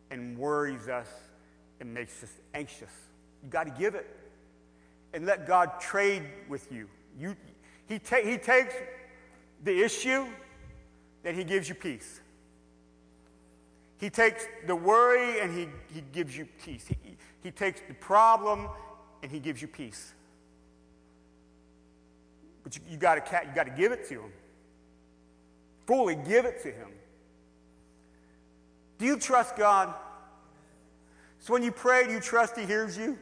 and 0.10 0.38
worries 0.38 0.88
us 0.88 1.08
and 1.80 1.94
makes 1.94 2.24
us 2.24 2.32
anxious. 2.54 2.92
You 3.44 3.50
got 3.50 3.66
to 3.66 3.72
give 3.72 3.96
it 3.96 4.08
and 5.14 5.26
let 5.26 5.48
God 5.48 5.80
trade 5.80 6.24
with 6.50 6.72
you. 6.72 6.88
you 7.18 7.36
he, 7.88 8.00
ta- 8.00 8.24
he 8.24 8.38
takes 8.38 8.74
the 9.64 9.84
issue, 9.84 10.26
then 11.24 11.36
He 11.36 11.44
gives 11.44 11.70
you 11.70 11.76
peace. 11.76 12.20
He 13.98 14.10
takes 14.10 14.48
the 14.66 14.76
worry 14.76 15.40
and 15.40 15.54
He, 15.54 15.68
he 15.94 16.02
gives 16.12 16.36
you 16.36 16.48
peace. 16.64 16.86
He, 16.88 17.18
he 17.44 17.52
takes 17.52 17.82
the 17.88 17.94
problem 17.94 18.68
and 19.22 19.32
He 19.32 19.40
gives 19.40 19.62
you 19.62 19.68
peace. 19.68 20.14
But 22.64 22.76
you, 22.76 22.82
you 22.90 22.98
got 22.98 23.16
you 23.16 23.64
to 23.64 23.72
give 23.72 23.92
it 23.92 24.08
to 24.10 24.22
Him. 24.22 24.32
Fully 25.86 26.16
give 26.16 26.46
it 26.46 26.62
to 26.64 26.72
Him. 26.72 26.90
Do 28.98 29.06
you 29.06 29.18
trust 29.18 29.56
God? 29.56 29.94
So 31.40 31.54
when 31.54 31.64
you 31.64 31.72
pray, 31.72 32.06
do 32.06 32.14
you 32.14 32.20
trust 32.20 32.58
He 32.58 32.66
hears 32.66 32.98
you? 32.98 33.18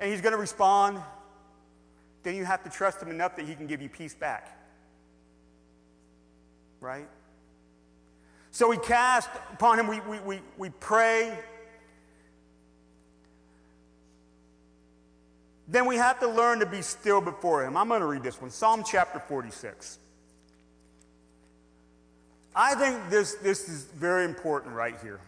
And 0.00 0.10
He's 0.10 0.20
going 0.20 0.32
to 0.32 0.38
respond? 0.38 1.00
Then 2.24 2.34
you 2.34 2.44
have 2.44 2.64
to 2.64 2.70
trust 2.70 3.00
Him 3.00 3.10
enough 3.10 3.36
that 3.36 3.46
He 3.46 3.54
can 3.54 3.66
give 3.66 3.80
you 3.80 3.88
peace 3.88 4.14
back. 4.14 4.58
Right? 6.80 7.08
So 8.50 8.68
we 8.68 8.78
cast 8.78 9.30
upon 9.52 9.78
Him, 9.78 9.86
we, 9.86 10.00
we, 10.00 10.18
we, 10.20 10.40
we 10.58 10.70
pray. 10.70 11.38
Then 15.68 15.86
we 15.86 15.96
have 15.96 16.18
to 16.20 16.28
learn 16.28 16.60
to 16.60 16.66
be 16.66 16.82
still 16.82 17.20
before 17.20 17.64
Him. 17.64 17.76
I'm 17.76 17.88
going 17.88 18.00
to 18.00 18.06
read 18.06 18.22
this 18.22 18.40
one 18.40 18.50
Psalm 18.50 18.82
chapter 18.84 19.20
46. 19.20 19.98
I 22.54 22.74
think 22.74 23.10
this, 23.10 23.34
this 23.36 23.68
is 23.68 23.84
very 23.84 24.24
important 24.24 24.74
right 24.74 24.94
here. 25.02 25.20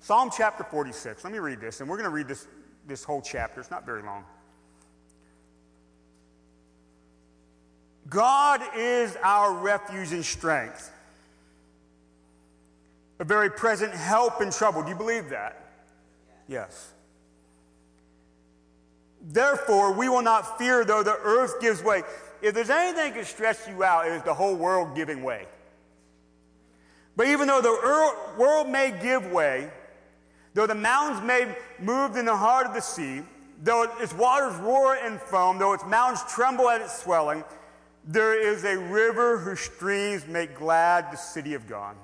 Psalm 0.00 0.30
chapter 0.34 0.64
46. 0.64 1.22
Let 1.22 1.32
me 1.32 1.38
read 1.38 1.60
this, 1.60 1.80
and 1.80 1.88
we're 1.88 1.96
going 1.96 2.08
to 2.08 2.14
read 2.14 2.28
this, 2.28 2.46
this 2.86 3.04
whole 3.04 3.20
chapter. 3.20 3.60
It's 3.60 3.70
not 3.70 3.84
very 3.84 4.02
long. 4.02 4.24
God 8.08 8.62
is 8.74 9.16
our 9.22 9.52
refuge 9.52 10.12
and 10.12 10.24
strength, 10.24 10.90
a 13.20 13.24
very 13.24 13.50
present 13.50 13.92
help 13.92 14.40
in 14.40 14.50
trouble. 14.50 14.82
Do 14.82 14.88
you 14.88 14.96
believe 14.96 15.28
that? 15.28 15.62
Yes. 16.48 16.92
Therefore, 19.22 19.92
we 19.92 20.08
will 20.08 20.22
not 20.22 20.58
fear 20.58 20.84
though 20.84 21.02
the 21.02 21.18
earth 21.22 21.60
gives 21.60 21.84
way. 21.84 22.02
If 22.42 22.54
there's 22.54 22.70
anything 22.70 23.12
that 23.12 23.14
can 23.14 23.24
stress 23.26 23.68
you 23.68 23.84
out, 23.84 24.06
it 24.06 24.12
is 24.14 24.22
the 24.22 24.34
whole 24.34 24.56
world 24.56 24.96
giving 24.96 25.22
way. 25.22 25.46
But 27.16 27.28
even 27.28 27.48
though 27.48 27.60
the 27.60 28.38
world 28.38 28.68
may 28.68 28.92
give 29.02 29.26
way, 29.26 29.70
though 30.54 30.66
the 30.66 30.74
mountains 30.74 31.22
may 31.26 31.54
move 31.78 32.16
in 32.16 32.24
the 32.24 32.36
heart 32.36 32.66
of 32.66 32.74
the 32.74 32.80
sea, 32.80 33.22
though 33.62 33.82
its 34.00 34.14
waters 34.14 34.56
roar 34.56 34.96
and 34.96 35.20
foam, 35.20 35.58
though 35.58 35.72
its 35.72 35.84
mountains 35.84 36.22
tremble 36.32 36.68
at 36.70 36.80
its 36.80 37.02
swelling, 37.02 37.44
there 38.04 38.40
is 38.40 38.64
a 38.64 38.78
river 38.78 39.38
whose 39.38 39.60
streams 39.60 40.26
make 40.26 40.54
glad 40.54 41.12
the 41.12 41.16
city 41.16 41.54
of 41.54 41.66
God, 41.66 41.96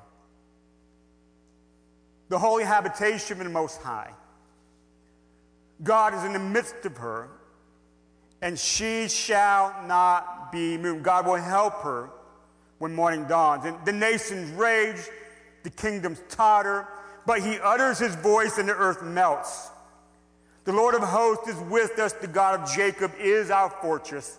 the 2.29 2.39
holy 2.39 2.65
habitation 2.65 3.39
of 3.39 3.45
the 3.45 3.51
Most 3.51 3.81
High. 3.81 4.13
God 5.83 6.15
is 6.15 6.25
in 6.25 6.33
the 6.33 6.39
midst 6.39 6.85
of 6.85 6.97
her, 6.99 7.29
and 8.43 8.59
she 8.59 9.09
shall 9.09 9.75
not 9.87 10.53
be 10.53 10.77
moved. 10.77 11.03
God 11.03 11.27
will 11.27 11.37
help 11.37 11.83
her 11.83 12.11
when 12.79 12.95
morning 12.95 13.25
dawns. 13.25 13.65
And 13.65 13.77
the 13.85 13.93
nations 13.93 14.51
rage, 14.53 15.01
the 15.63 15.71
kingdoms 15.71 16.23
totter, 16.29 16.87
but 17.27 17.41
he 17.41 17.59
utters 17.59 17.99
his 17.99 18.15
voice 18.15 18.59
and 18.59 18.69
the 18.69 18.75
earth 18.75 19.03
melts. 19.03 19.71
The 20.65 20.73
Lord 20.73 20.95
of 20.95 21.03
hosts 21.03 21.49
is 21.49 21.57
with 21.71 21.99
us, 21.99 22.13
the 22.13 22.27
God 22.27 22.61
of 22.61 22.75
Jacob 22.75 23.13
is 23.19 23.51
our 23.51 23.71
fortress. 23.71 24.39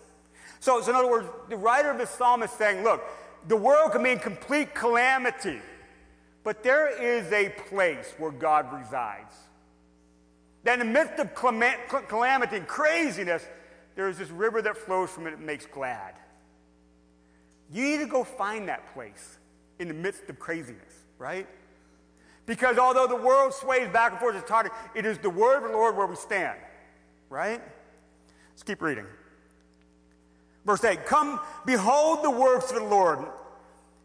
So, 0.60 0.80
so 0.80 0.90
in 0.90 0.96
other 0.96 1.10
words, 1.10 1.28
the 1.48 1.56
writer 1.56 1.90
of 1.90 1.98
this 1.98 2.10
psalm 2.10 2.42
is 2.42 2.50
saying, 2.50 2.84
look, 2.84 3.02
the 3.46 3.56
world 3.56 3.92
can 3.92 4.02
be 4.02 4.10
in 4.10 4.18
complete 4.18 4.74
calamity, 4.74 5.60
but 6.44 6.62
there 6.62 6.88
is 7.02 7.32
a 7.32 7.48
place 7.68 8.12
where 8.18 8.30
God 8.30 8.66
resides. 8.72 9.34
That 10.64 10.80
in 10.80 10.86
the 10.86 10.92
midst 10.92 11.18
of 11.18 11.34
calamity 11.34 12.56
and 12.56 12.66
craziness, 12.66 13.46
there 13.94 14.08
is 14.08 14.18
this 14.18 14.30
river 14.30 14.60
that 14.62 14.76
flows 14.76 15.10
from 15.10 15.26
it 15.26 15.30
that 15.30 15.40
makes 15.40 15.66
glad. 15.66 16.14
You 17.70 17.84
need 17.84 17.98
to 17.98 18.06
go 18.06 18.24
find 18.24 18.68
that 18.68 18.92
place 18.94 19.38
in 19.78 19.88
the 19.88 19.94
midst 19.94 20.28
of 20.28 20.38
craziness, 20.38 21.04
right? 21.18 21.46
Because 22.46 22.78
although 22.78 23.06
the 23.06 23.16
world 23.16 23.52
sways 23.52 23.88
back 23.88 24.12
and 24.12 24.20
forth, 24.20 24.36
it's 24.36 24.48
hard, 24.48 24.70
it 24.94 25.04
is 25.04 25.18
the 25.18 25.30
word 25.30 25.58
of 25.58 25.64
the 25.64 25.76
Lord 25.76 25.96
where 25.96 26.06
we 26.06 26.16
stand, 26.16 26.58
right? 27.28 27.60
Let's 28.50 28.62
keep 28.62 28.80
reading. 28.80 29.04
Verse 30.64 30.82
8 30.82 31.04
Come, 31.04 31.40
behold 31.66 32.24
the 32.24 32.30
works 32.30 32.70
of 32.70 32.78
the 32.78 32.84
Lord, 32.84 33.26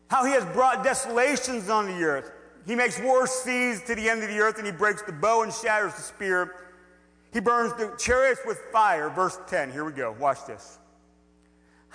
how 0.10 0.26
he 0.26 0.34
has 0.34 0.46
brought 0.54 0.84
desolations 0.84 1.70
on 1.70 1.88
the 1.88 2.04
earth. 2.04 2.32
He 2.66 2.76
makes 2.76 3.00
war 3.00 3.28
cease 3.28 3.82
to 3.88 3.96
the 3.96 4.10
end 4.10 4.24
of 4.24 4.30
the 4.30 4.40
earth, 4.40 4.58
and 4.58 4.66
he 4.66 4.72
breaks 4.72 5.02
the 5.02 5.12
bow 5.12 5.44
and 5.44 5.54
shatters 5.54 5.96
the 5.96 6.02
spear. 6.02 6.56
He 7.34 7.40
burns 7.40 7.74
the 7.74 7.94
chariots 7.98 8.42
with 8.46 8.58
fire. 8.72 9.10
Verse 9.10 9.38
10. 9.48 9.72
Here 9.72 9.84
we 9.84 9.92
go. 9.92 10.16
Watch 10.20 10.46
this. 10.46 10.80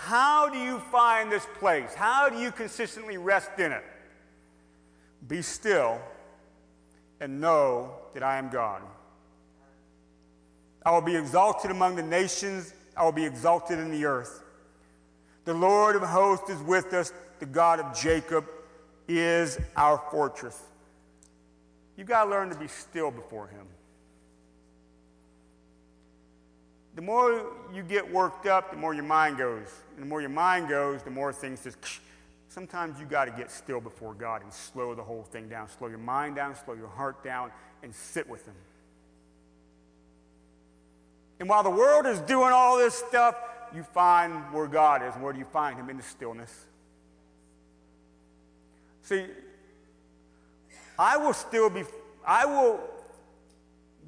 How 0.01 0.49
do 0.49 0.59
you 0.59 0.79
find 0.93 1.31
this 1.31 1.45
place? 1.59 1.93
How 1.93 2.29
do 2.29 2.39
you 2.39 2.53
consistently 2.53 3.19
rest 3.19 3.51
in 3.59 3.73
it? 3.73 3.83
Be 5.27 5.43
still 5.43 6.01
and 7.21 7.41
know 7.41 7.97
that 8.15 8.23
I 8.23 8.39
am 8.39 8.49
God. 8.49 8.81
I 10.87 10.93
will 10.93 11.03
be 11.03 11.17
exalted 11.17 11.73
among 11.73 11.97
the 11.97 12.05
nations, 12.05 12.73
I 12.97 13.05
will 13.05 13.13
be 13.13 13.25
exalted 13.25 13.81
in 13.81 13.91
the 13.91 14.05
earth. 14.05 14.45
The 15.45 15.53
Lord 15.53 15.97
of 15.97 16.03
hosts 16.03 16.49
is 16.49 16.63
with 16.63 16.93
us, 16.93 17.13
the 17.41 17.47
God 17.47 17.81
of 17.81 17.99
Jacob 17.99 18.47
is 19.09 19.59
our 19.77 20.01
fortress. 20.13 20.63
You've 21.97 22.07
got 22.07 22.25
to 22.25 22.31
learn 22.31 22.51
to 22.51 22.57
be 22.57 22.69
still 22.69 23.11
before 23.11 23.49
Him. 23.49 23.67
The 26.99 27.03
more 27.03 27.47
you 27.73 27.85
get 27.85 28.13
worked 28.13 28.47
up, 28.47 28.73
the 28.73 28.77
more 28.77 28.93
your 28.93 29.05
mind 29.05 29.39
goes. 29.39 29.69
And 29.95 30.05
the 30.05 30.09
more 30.09 30.21
your 30.21 30.31
mind 30.31 30.69
goes, 30.69 31.01
the 31.05 31.13
more 31.13 31.33
things 31.33 31.63
just. 31.63 31.79
Sometimes 32.49 32.99
you 32.99 33.07
got 33.07 33.27
to 33.27 33.31
get 33.31 33.53
still 33.53 33.81
before 33.81 34.15
God 34.15 34.43
and 34.43 34.53
slow 34.53 34.97
the 34.97 35.05
whole 35.05 35.23
thing 35.23 35.49
down. 35.49 35.69
Slow 35.69 35.87
your 35.87 35.99
mind 35.99 36.35
down, 36.35 36.57
slow 36.57 36.75
your 36.75 36.89
heart 36.89 37.23
down, 37.23 37.53
and 37.85 37.95
sit 37.95 38.29
with 38.29 38.45
Him. 38.45 38.55
And 41.39 41.49
while 41.49 41.63
the 41.63 41.71
world 41.71 42.05
is 42.05 42.19
doing 42.23 42.51
all 42.51 42.77
this 42.77 42.95
stuff, 42.95 43.37
you 43.73 43.85
find 43.85 44.53
where 44.53 44.67
God 44.67 45.05
is. 45.05 45.15
Where 45.15 45.33
do 45.33 45.39
you 45.39 45.45
find 45.45 45.79
Him? 45.79 45.91
In 45.91 45.99
the 45.99 46.03
stillness. 46.03 46.67
See, 49.03 49.25
I 50.99 51.17
will 51.17 51.33
still 51.33 51.71
be, 51.71 51.85
I 52.27 52.45
will 52.45 52.81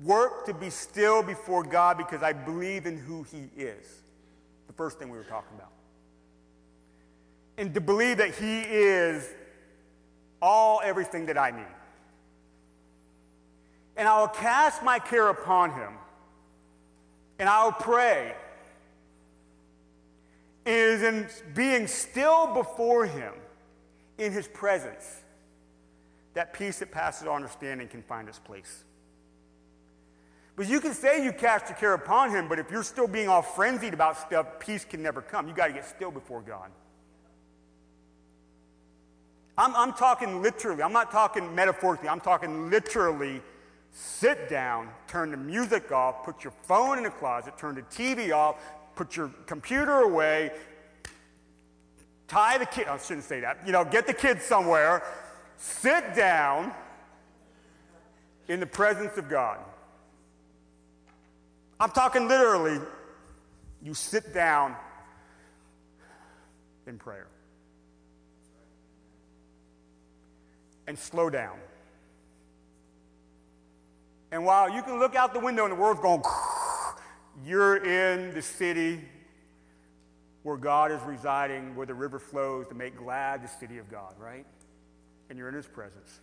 work 0.05 0.46
to 0.46 0.55
be 0.55 0.70
still 0.70 1.22
before 1.22 1.62
God 1.62 1.98
because 1.98 2.22
I 2.22 2.32
believe 2.32 2.86
in 2.86 2.96
who 2.96 3.24
He 3.24 3.51
is. 3.57 4.03
The 4.66 4.72
first 4.72 4.98
thing 4.98 5.11
we 5.11 5.18
were 5.18 5.24
talking 5.24 5.57
about. 5.57 5.72
And 7.59 7.74
to 7.74 7.80
believe 7.80 8.18
that 8.18 8.34
He 8.34 8.61
is 8.61 9.28
all, 10.40 10.80
everything 10.82 11.26
that 11.26 11.36
I 11.36 11.51
need. 11.51 11.64
And 13.96 14.09
I 14.09 14.20
will 14.20 14.28
cast 14.28 14.82
my 14.82 14.98
care 14.98 15.28
upon 15.28 15.72
Him. 15.72 15.92
And 17.38 17.48
I 17.48 17.64
will 17.64 17.72
pray. 17.72 18.34
It 20.64 20.72
is 20.72 21.03
in 21.03 21.26
being 21.55 21.86
still 21.86 22.55
before 22.55 23.07
Him, 23.07 23.32
in 24.18 24.32
His 24.32 24.46
presence, 24.48 25.22
that 26.34 26.53
peace 26.53 26.78
that 26.78 26.90
passes 26.90 27.26
all 27.26 27.34
understanding 27.34 27.88
can 27.88 28.03
find 28.03 28.28
its 28.28 28.38
place. 28.38 28.84
But 30.61 30.68
you 30.68 30.78
can 30.78 30.92
say 30.92 31.24
you 31.24 31.32
cast 31.32 31.70
your 31.70 31.78
care 31.78 31.94
upon 31.94 32.32
him, 32.32 32.46
but 32.46 32.58
if 32.58 32.70
you're 32.70 32.82
still 32.82 33.08
being 33.08 33.30
all 33.30 33.40
frenzied 33.40 33.94
about 33.94 34.18
stuff, 34.18 34.58
peace 34.58 34.84
can 34.84 35.02
never 35.02 35.22
come. 35.22 35.48
You 35.48 35.54
got 35.54 35.68
to 35.68 35.72
get 35.72 35.86
still 35.86 36.11
before 36.11 36.42
God. 36.42 36.70
I'm, 39.56 39.74
I'm 39.74 39.94
talking 39.94 40.42
literally, 40.42 40.82
I'm 40.82 40.92
not 40.92 41.11
talking 41.11 41.54
metaphorically, 41.54 42.11
I'm 42.11 42.20
talking 42.20 42.68
literally. 42.68 43.40
Sit 43.92 44.50
down, 44.50 44.90
turn 45.08 45.30
the 45.30 45.38
music 45.38 45.92
off, 45.92 46.26
put 46.26 46.44
your 46.44 46.52
phone 46.64 46.98
in 46.98 47.04
the 47.04 47.11
closet, 47.11 47.56
turn 47.56 47.76
the 47.76 47.82
TV 47.84 48.30
off, 48.30 48.56
put 48.96 49.16
your 49.16 49.28
computer 49.46 50.00
away, 50.00 50.50
tie 52.28 52.58
the 52.58 52.66
kid, 52.66 52.86
I 52.86 52.98
shouldn't 52.98 53.24
say 53.24 53.40
that, 53.40 53.61
you 53.64 53.72
know, 53.72 53.86
get 53.86 54.06
the 54.06 54.12
kids 54.12 54.44
somewhere, 54.44 55.04
sit 55.56 56.14
down 56.14 56.74
in 58.46 58.61
the 58.61 58.66
presence 58.66 59.16
of 59.16 59.30
God. 59.30 59.61
I'm 61.81 61.91
talking 61.91 62.28
literally, 62.28 62.78
you 63.83 63.95
sit 63.95 64.35
down 64.35 64.76
in 66.87 66.99
prayer. 66.99 67.26
And 70.87 70.99
slow 70.99 71.31
down. 71.31 71.57
And 74.31 74.45
while 74.45 74.68
you 74.68 74.83
can 74.83 74.99
look 74.99 75.14
out 75.14 75.33
the 75.33 75.41
window 75.41 75.64
and 75.64 75.72
the 75.72 75.76
world's 75.76 76.01
going, 76.01 76.22
you're 77.45 77.76
in 77.76 78.35
the 78.35 78.43
city 78.43 79.01
where 80.43 80.59
God 80.59 80.93
is 80.93 81.01
residing, 81.03 81.74
where 81.76 81.87
the 81.87 81.95
river 81.95 82.18
flows 82.18 82.66
to 82.68 82.74
make 82.74 82.97
glad 82.97 83.43
the 83.43 83.49
city 83.49 83.78
of 83.78 83.91
God, 83.91 84.14
right? 84.18 84.47
And 85.31 85.39
you're 85.39 85.49
in 85.49 85.55
his 85.55 85.66
presence. 85.66 86.20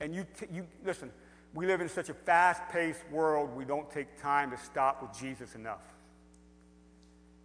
And 0.00 0.14
you, 0.14 0.26
t- 0.38 0.46
you 0.52 0.66
listen, 0.84 1.10
we 1.54 1.66
live 1.66 1.80
in 1.80 1.88
such 1.88 2.08
a 2.08 2.14
fast 2.14 2.62
paced 2.70 3.02
world, 3.10 3.56
we 3.56 3.64
don't 3.64 3.90
take 3.90 4.20
time 4.20 4.50
to 4.50 4.58
stop 4.58 5.02
with 5.02 5.18
Jesus 5.18 5.54
enough. 5.54 5.82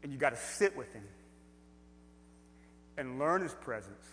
And 0.04 0.12
you 0.12 0.18
got 0.18 0.32
to 0.32 0.38
sit 0.38 0.76
with 0.76 0.92
him 0.94 1.04
and 2.98 3.18
learn 3.18 3.42
his 3.42 3.54
presence 3.54 4.06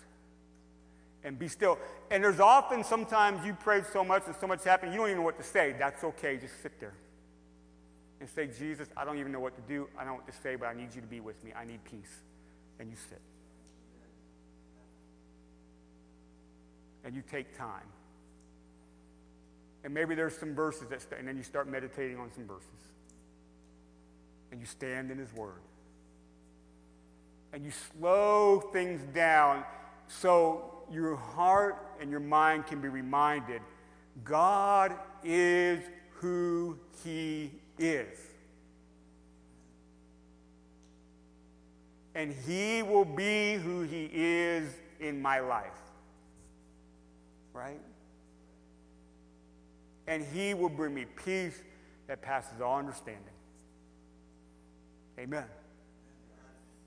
and 1.24 1.38
be 1.38 1.49
still. 1.49 1.78
And 2.11 2.22
there's 2.22 2.41
often 2.41 2.84
sometimes 2.84 3.45
you 3.45 3.55
prayed 3.55 3.84
so 3.93 4.05
much 4.05 4.22
and 4.26 4.34
so 4.41 4.47
much 4.47 4.64
happened, 4.64 4.93
you 4.93 4.99
don't 4.99 5.09
even 5.09 5.18
know 5.18 5.24
what 5.24 5.38
to 5.38 5.45
say. 5.45 5.74
That's 5.78 6.03
okay. 6.05 6.36
Just 6.36 6.62
sit 6.62 6.78
there 6.80 6.95
and 8.20 8.28
say, 8.28 8.47
Jesus, 8.47 8.88
I 8.97 9.05
don't 9.05 9.18
even 9.18 9.32
know 9.32 9.41
what 9.41 9.57
to 9.57 9.62
do. 9.62 9.88
I 9.97 10.05
don't 10.05 10.12
know 10.12 10.22
what 10.24 10.26
to 10.26 10.41
say, 10.43 10.57
but 10.57 10.66
I 10.66 10.74
need 10.74 10.95
you 10.95 11.01
to 11.01 11.07
be 11.07 11.20
with 11.20 11.43
me. 11.43 11.53
I 11.59 11.64
need 11.64 11.82
peace. 11.84 12.20
And 12.78 12.88
you 12.91 12.97
sit. 13.09 13.20
And 17.05 17.14
you 17.14 17.22
take 17.28 17.57
time. 17.57 17.86
And 19.82 19.94
maybe 19.94 20.14
there's 20.14 20.36
some 20.36 20.54
verses 20.54 20.88
that, 20.88 21.06
and 21.18 21.26
then 21.26 21.36
you 21.36 21.42
start 21.42 21.68
meditating 21.68 22.18
on 22.18 22.30
some 22.32 22.46
verses. 22.46 22.68
And 24.52 24.60
you 24.60 24.66
stand 24.66 25.10
in 25.10 25.18
His 25.18 25.32
Word. 25.32 25.62
And 27.52 27.64
you 27.64 27.70
slow 27.70 28.60
things 28.72 29.00
down 29.14 29.64
so 30.06 30.84
your 30.90 31.16
heart 31.16 31.76
and 32.00 32.10
your 32.10 32.20
mind 32.20 32.66
can 32.66 32.80
be 32.80 32.88
reminded 32.88 33.62
God 34.24 34.94
is 35.22 35.82
who 36.14 36.76
He 37.04 37.52
is. 37.78 38.18
And 42.14 42.34
He 42.46 42.82
will 42.82 43.04
be 43.04 43.54
who 43.54 43.82
He 43.82 44.10
is 44.12 44.68
in 44.98 45.22
my 45.22 45.40
life. 45.40 45.70
Right? 47.52 47.80
And 50.11 50.24
He 50.34 50.52
will 50.52 50.68
bring 50.68 50.92
me 50.92 51.06
peace 51.24 51.62
that 52.08 52.20
passes 52.20 52.61
all 52.61 52.78
understanding. 52.78 53.22
Amen. 55.18 55.44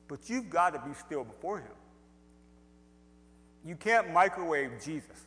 But 0.09 0.29
you've 0.29 0.49
got 0.49 0.73
to 0.73 0.79
be 0.87 0.93
still 0.93 1.23
before 1.23 1.59
Him. 1.59 1.71
You 3.65 3.75
can't 3.75 4.11
microwave 4.11 4.71
Jesus. 4.83 5.25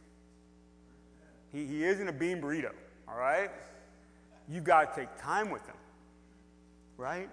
He, 1.53 1.64
he 1.64 1.84
isn't 1.84 2.07
a 2.07 2.12
bean 2.12 2.40
burrito, 2.40 2.72
all 3.09 3.16
right? 3.16 3.51
You've 4.49 4.64
got 4.64 4.94
to 4.94 5.01
take 5.01 5.09
time 5.16 5.51
with 5.51 5.66
him, 5.66 5.74
right? 6.99 7.30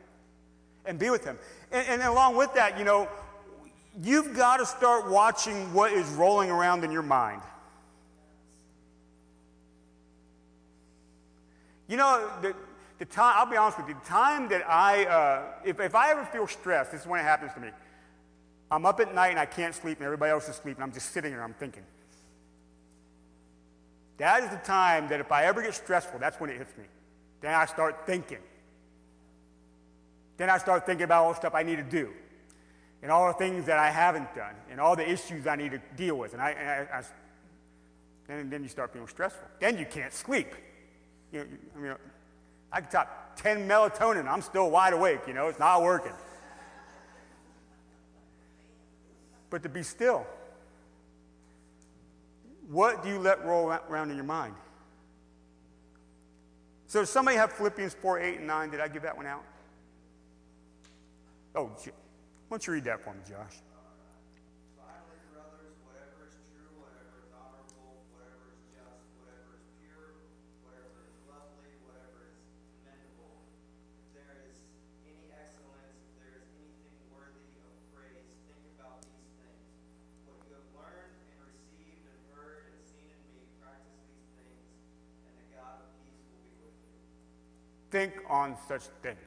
And 0.85 0.97
be 0.97 1.09
with 1.09 1.25
him. 1.25 1.37
And, 1.71 1.87
and 1.87 2.01
along 2.03 2.37
with 2.37 2.53
that, 2.53 2.79
you 2.79 2.85
know, 2.85 3.09
you've 4.01 4.35
got 4.35 4.57
to 4.57 4.65
start 4.65 5.09
watching 5.09 5.73
what 5.73 5.91
is 5.91 6.07
rolling 6.11 6.49
around 6.49 6.83
in 6.83 6.91
your 6.91 7.03
mind. 7.03 7.41
You 11.87 11.97
know, 11.97 12.29
the, 12.41 12.55
the 12.99 13.05
time, 13.05 13.35
I'll 13.37 13.49
be 13.49 13.57
honest 13.57 13.77
with 13.77 13.87
you, 13.89 13.95
the 13.95 14.09
time 14.09 14.49
that 14.49 14.67
I, 14.69 15.05
uh, 15.05 15.43
if, 15.65 15.79
if 15.79 15.95
I 15.95 16.11
ever 16.11 16.25
feel 16.25 16.47
stressed, 16.47 16.91
this 16.91 17.01
is 17.01 17.07
when 17.07 17.19
it 17.19 17.23
happens 17.23 17.53
to 17.53 17.59
me. 17.59 17.69
I'm 18.71 18.85
up 18.85 18.99
at 18.99 19.13
night 19.13 19.29
and 19.29 19.39
I 19.39 19.45
can't 19.45 19.75
sleep, 19.75 19.97
and 19.97 20.05
everybody 20.05 20.31
else 20.31 20.47
is 20.49 20.55
sleeping. 20.55 20.81
I'm 20.81 20.93
just 20.93 21.11
sitting 21.11 21.31
there, 21.31 21.43
I'm 21.43 21.53
thinking. 21.53 21.83
That 24.17 24.43
is 24.43 24.49
the 24.49 24.57
time 24.57 25.09
that 25.09 25.19
if 25.19 25.31
I 25.31 25.45
ever 25.45 25.61
get 25.61 25.75
stressful, 25.75 26.19
that's 26.19 26.39
when 26.39 26.49
it 26.49 26.57
hits 26.57 26.75
me. 26.77 26.85
Then 27.41 27.53
I 27.53 27.65
start 27.65 28.05
thinking. 28.05 28.39
Then 30.37 30.49
I 30.49 30.57
start 30.57 30.85
thinking 30.85 31.03
about 31.03 31.23
all 31.23 31.29
the 31.31 31.37
stuff 31.37 31.53
I 31.53 31.63
need 31.63 31.75
to 31.75 31.83
do. 31.83 32.11
and 33.03 33.11
all 33.11 33.27
the 33.27 33.33
things 33.33 33.65
that 33.65 33.77
I 33.77 33.91
haven't 33.91 34.33
done 34.33 34.55
and 34.71 34.79
all 34.79 34.95
the 34.95 35.07
issues 35.07 35.45
I 35.45 35.57
need 35.57 35.71
to 35.71 35.81
deal 35.97 36.17
with. 36.17 36.31
And, 36.33 36.41
I, 36.41 36.51
and 36.51 36.69
I, 36.69 36.99
I 36.99 37.03
and 38.33 38.49
then 38.49 38.63
you 38.63 38.69
start 38.69 38.93
feeling 38.93 39.09
stressful. 39.09 39.45
Then 39.59 39.77
you 39.77 39.85
can't 39.85 40.13
sleep. 40.13 40.47
You 41.33 41.47
I 41.75 41.79
mean, 41.79 41.95
I 42.71 42.81
can 42.81 42.89
top 42.91 43.35
10 43.37 43.67
melatonin. 43.67 44.27
I'm 44.27 44.41
still 44.41 44.69
wide 44.69 44.93
awake. 44.93 45.21
You 45.27 45.33
know, 45.33 45.47
it's 45.47 45.59
not 45.59 45.81
working. 45.81 46.13
But 49.49 49.63
to 49.63 49.69
be 49.69 49.83
still, 49.83 50.25
what 52.69 53.03
do 53.03 53.09
you 53.09 53.19
let 53.19 53.43
roll 53.45 53.71
around 53.89 54.11
in 54.11 54.15
your 54.15 54.25
mind? 54.25 54.55
So, 56.87 56.99
does 56.99 57.09
somebody 57.09 57.37
have 57.37 57.51
Philippians 57.53 57.95
4 57.95 58.19
8 58.19 58.37
and 58.37 58.47
9? 58.47 58.69
Did 58.69 58.79
I 58.79 58.87
give 58.87 59.01
that 59.01 59.17
one 59.17 59.25
out? 59.25 59.43
Oh, 61.55 61.65
why 61.65 61.91
don't 62.51 62.67
you 62.67 62.73
read 62.73 62.83
that 62.83 63.03
for 63.03 63.13
me, 63.13 63.19
Josh? 63.27 63.62
Think 87.93 88.13
on 88.27 88.57
such 88.67 88.85
things. 89.03 89.19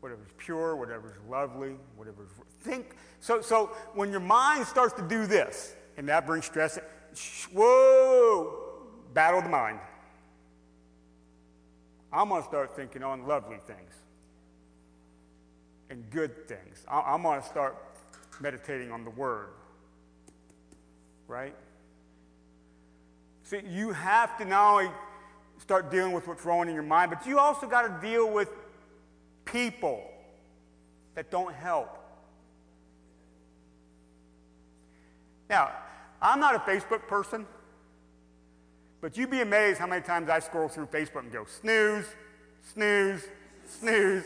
Whatever 0.00 0.22
is 0.22 0.32
pure, 0.38 0.74
whatever 0.74 1.10
is 1.10 1.18
lovely, 1.28 1.76
whatever 1.96 2.22
is. 2.22 2.30
Think. 2.60 2.96
So, 3.20 3.42
so 3.42 3.72
when 3.92 4.10
your 4.10 4.20
mind 4.20 4.66
starts 4.66 4.94
to 4.94 5.06
do 5.06 5.26
this, 5.26 5.76
and 5.98 6.08
that 6.08 6.26
brings 6.26 6.46
stress, 6.46 6.78
whoa, 7.52 8.88
battle 9.12 9.42
the 9.42 9.50
mind. 9.50 9.80
I'm 12.10 12.30
going 12.30 12.40
to 12.40 12.48
start 12.48 12.74
thinking 12.74 13.02
on 13.02 13.26
lovely 13.26 13.58
things 13.66 13.92
and 15.90 16.08
good 16.08 16.48
things. 16.48 16.86
I'm 16.90 17.20
going 17.20 17.42
to 17.42 17.46
start 17.46 17.76
meditating 18.40 18.90
on 18.90 19.04
the 19.04 19.10
Word. 19.10 19.50
Right? 21.28 21.54
See, 23.42 23.60
you 23.68 23.92
have 23.92 24.38
to 24.38 24.46
not 24.46 24.72
only 24.72 24.90
start 25.62 25.92
dealing 25.92 26.12
with 26.12 26.26
what's 26.26 26.44
wrong 26.44 26.68
in 26.68 26.74
your 26.74 26.82
mind, 26.82 27.10
but 27.10 27.24
you 27.24 27.38
also 27.38 27.68
got 27.68 27.82
to 27.82 28.06
deal 28.06 28.28
with 28.28 28.50
people 29.44 30.02
that 31.14 31.30
don't 31.30 31.54
help. 31.54 31.98
Now, 35.48 35.70
I'm 36.20 36.40
not 36.40 36.56
a 36.56 36.58
Facebook 36.58 37.06
person, 37.06 37.46
but 39.00 39.16
you'd 39.16 39.30
be 39.30 39.40
amazed 39.40 39.78
how 39.78 39.86
many 39.86 40.02
times 40.02 40.28
I 40.28 40.40
scroll 40.40 40.68
through 40.68 40.86
Facebook 40.86 41.20
and 41.20 41.32
go 41.32 41.44
snooze, 41.44 42.06
snooze, 42.72 43.22
snooze. 43.66 44.24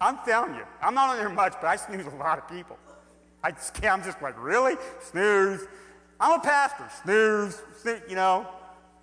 I'm 0.00 0.18
telling 0.24 0.54
you, 0.54 0.62
I'm 0.82 0.94
not 0.94 1.10
on 1.10 1.16
there 1.18 1.28
much, 1.28 1.54
but 1.60 1.66
I 1.66 1.76
snooze 1.76 2.06
a 2.06 2.16
lot 2.16 2.38
of 2.38 2.48
people. 2.48 2.78
I 3.44 3.52
just, 3.52 3.84
I'm 3.84 4.02
just 4.02 4.20
like, 4.22 4.42
really? 4.42 4.74
Snooze. 5.02 5.66
I'm 6.18 6.40
a 6.40 6.42
pastor. 6.42 6.88
Snooze. 7.02 7.60
snooze. 7.80 8.00
You 8.08 8.16
know, 8.16 8.48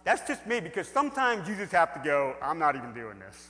that's 0.06 0.26
just 0.28 0.46
me 0.46 0.60
because 0.60 0.88
sometimes 0.88 1.50
you 1.50 1.56
just 1.56 1.72
have 1.72 1.94
to 1.96 2.00
go, 2.00 2.36
I'm 2.42 2.60
not 2.60 2.76
even 2.76 2.94
doing 2.94 3.20
this. 3.20 3.50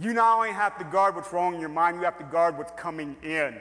You 0.00 0.14
not 0.14 0.38
only 0.38 0.52
have 0.52 0.78
to 0.78 0.84
guard 0.84 1.14
what's 1.14 1.32
wrong 1.32 1.54
in 1.54 1.60
your 1.60 1.68
mind, 1.68 1.98
you 1.98 2.04
have 2.04 2.18
to 2.18 2.24
guard 2.24 2.56
what's 2.56 2.72
coming 2.72 3.16
in. 3.22 3.56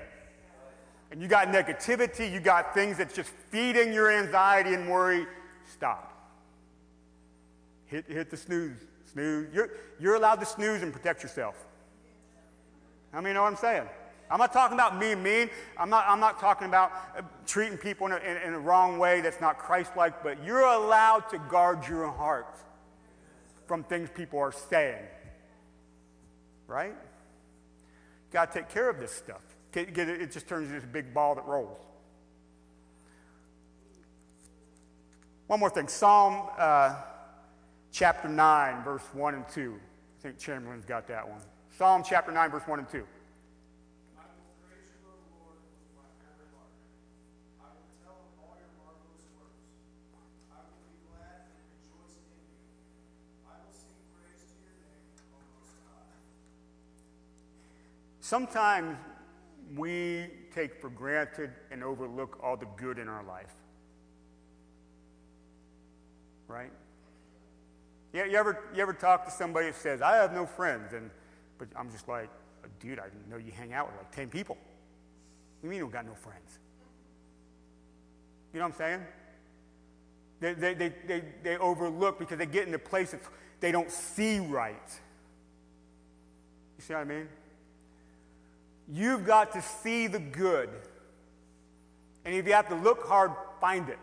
And 1.11 1.21
you 1.21 1.27
got 1.27 1.49
negativity, 1.49 2.31
you 2.31 2.39
got 2.39 2.73
things 2.73 2.97
that's 2.97 3.13
just 3.13 3.29
feeding 3.49 3.93
your 3.93 4.09
anxiety 4.09 4.73
and 4.73 4.89
worry. 4.89 5.27
Stop. 5.71 6.13
Hit, 7.85 8.05
hit 8.07 8.29
the 8.29 8.37
snooze. 8.37 8.79
Snooze. 9.11 9.47
You're, 9.53 9.69
you're 9.99 10.15
allowed 10.15 10.39
to 10.39 10.45
snooze 10.45 10.81
and 10.81 10.93
protect 10.93 11.23
yourself. 11.23 11.55
How 13.11 13.19
many 13.19 13.33
know 13.33 13.43
what 13.43 13.51
I'm 13.51 13.57
saying? 13.57 13.87
I'm 14.29 14.39
not 14.39 14.51
talking 14.51 14.75
about 14.75 14.99
being 14.99 15.23
mean. 15.23 15.49
I'm 15.77 15.89
not, 15.89 16.05
I'm 16.07 16.19
not 16.19 16.39
talking 16.39 16.67
about 16.67 16.91
uh, 17.17 17.21
treating 17.45 17.77
people 17.77 18.07
in 18.07 18.13
a, 18.13 18.17
in, 18.17 18.37
in 18.37 18.53
a 18.53 18.59
wrong 18.59 18.97
way 18.97 19.21
that's 19.21 19.39
not 19.39 19.57
Christ 19.57 19.91
like, 19.95 20.21
but 20.23 20.43
you're 20.43 20.59
allowed 20.61 21.29
to 21.29 21.39
guard 21.49 21.87
your 21.87 22.11
heart 22.11 22.57
from 23.65 23.83
things 23.83 24.09
people 24.13 24.39
are 24.39 24.51
saying. 24.51 25.03
Right? 26.67 26.89
You 26.89 28.33
Got 28.33 28.51
to 28.51 28.59
take 28.59 28.69
care 28.69 28.89
of 28.89 28.99
this 28.99 29.11
stuff. 29.11 29.41
It, 29.73 30.31
just 30.31 30.47
turns 30.47 30.69
into 30.69 30.81
this 30.81 30.89
big 30.91 31.13
ball 31.13 31.35
that 31.35 31.45
rolls. 31.45 31.77
One 35.47 35.61
more 35.61 35.69
thing 35.69 35.87
Psalm 35.87 36.49
uh, 36.57 36.95
chapter 37.91 38.27
9, 38.27 38.83
verse 38.83 39.03
1 39.13 39.35
and 39.35 39.47
2. 39.47 39.79
I 39.79 40.21
think 40.21 40.39
Chamberlain's 40.39 40.83
got 40.83 41.07
that 41.07 41.27
one. 41.27 41.39
Psalm 41.77 42.03
chapter 42.03 42.31
9, 42.31 42.51
verse 42.51 42.67
1 42.67 42.79
and 42.79 42.89
2. 42.89 42.97
I 44.17 44.25
will 44.35 44.51
praise 44.65 44.91
you, 44.91 44.99
O 45.07 45.15
Lord, 45.39 45.61
with 45.63 45.87
my 45.95 46.09
whole 46.19 46.41
heart. 46.51 46.73
I 47.63 47.69
will 47.79 47.87
tell 48.03 48.17
of 48.17 48.33
all 48.43 48.59
your 48.59 48.73
marvelous 48.75 49.23
works. 49.39 49.61
I 50.51 50.57
will 50.67 50.83
be 50.83 50.99
glad 51.07 51.47
and 51.47 51.63
rejoice 51.69 52.17
in 52.17 52.27
you. 52.33 52.49
I 53.45 53.55
will 53.61 53.77
sing 53.77 53.93
praise 54.19 54.41
to 54.51 54.57
your 54.57 54.75
name, 54.83 55.05
O 55.31 55.39
Most 55.53 55.79
High. 55.85 56.17
Sometimes 58.27 58.97
we 59.77 60.27
take 60.53 60.81
for 60.81 60.89
granted 60.89 61.49
and 61.71 61.81
overlook 61.81 62.37
all 62.43 62.57
the 62.57 62.67
good 62.75 62.99
in 62.99 63.07
our 63.07 63.23
life. 63.23 63.55
Right? 66.49 66.73
Yeah, 68.11 68.25
you 68.25 68.35
ever, 68.35 68.65
you 68.75 68.81
ever 68.81 68.91
talk 68.91 69.23
to 69.23 69.31
somebody 69.31 69.67
that 69.67 69.77
says, 69.77 70.01
I 70.01 70.17
have 70.17 70.33
no 70.33 70.45
friends, 70.45 70.91
and, 70.91 71.09
but 71.57 71.69
I'm 71.73 71.89
just 71.89 72.09
like, 72.09 72.29
dude, 72.81 72.99
I 72.99 73.05
didn't 73.05 73.29
know 73.29 73.37
you 73.37 73.53
hang 73.53 73.71
out 73.71 73.87
with 73.87 73.95
like 73.95 74.11
10 74.11 74.27
people. 74.27 74.57
You 75.63 75.69
mean 75.69 75.79
you 75.79 75.87
got 75.87 76.05
no 76.05 76.13
friends? 76.13 76.59
You 78.51 78.59
know 78.59 78.65
what 78.65 78.73
I'm 78.73 78.77
saying? 78.77 79.01
They, 80.41 80.53
they, 80.53 80.73
they, 80.73 80.93
they, 81.07 81.23
they 81.43 81.57
overlook 81.59 82.19
because 82.19 82.37
they 82.39 82.45
get 82.45 82.65
into 82.65 82.77
places 82.77 83.21
they 83.61 83.71
don't 83.71 83.89
see 83.89 84.39
right. 84.39 84.75
You 86.77 86.83
see 86.83 86.93
what 86.93 86.99
I 86.99 87.05
mean? 87.05 87.29
You've 88.87 89.25
got 89.25 89.53
to 89.53 89.61
see 89.61 90.07
the 90.07 90.19
good. 90.19 90.69
And 92.25 92.33
if 92.33 92.45
you 92.45 92.53
have 92.53 92.69
to 92.69 92.75
look 92.75 93.07
hard, 93.07 93.31
find 93.59 93.89
it. 93.89 93.99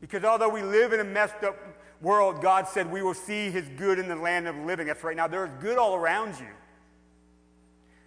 Because 0.00 0.24
although 0.24 0.48
we 0.48 0.62
live 0.62 0.92
in 0.92 1.00
a 1.00 1.04
messed 1.04 1.42
up 1.44 1.56
world, 2.00 2.40
God 2.40 2.66
said 2.68 2.90
we 2.90 3.02
will 3.02 3.14
see 3.14 3.50
his 3.50 3.68
good 3.76 3.98
in 3.98 4.08
the 4.08 4.16
land 4.16 4.48
of 4.48 4.56
living. 4.56 4.86
That's 4.86 5.04
right 5.04 5.16
now. 5.16 5.26
There 5.26 5.44
is 5.44 5.50
good 5.60 5.76
all 5.76 5.94
around 5.94 6.38
you. 6.38 6.46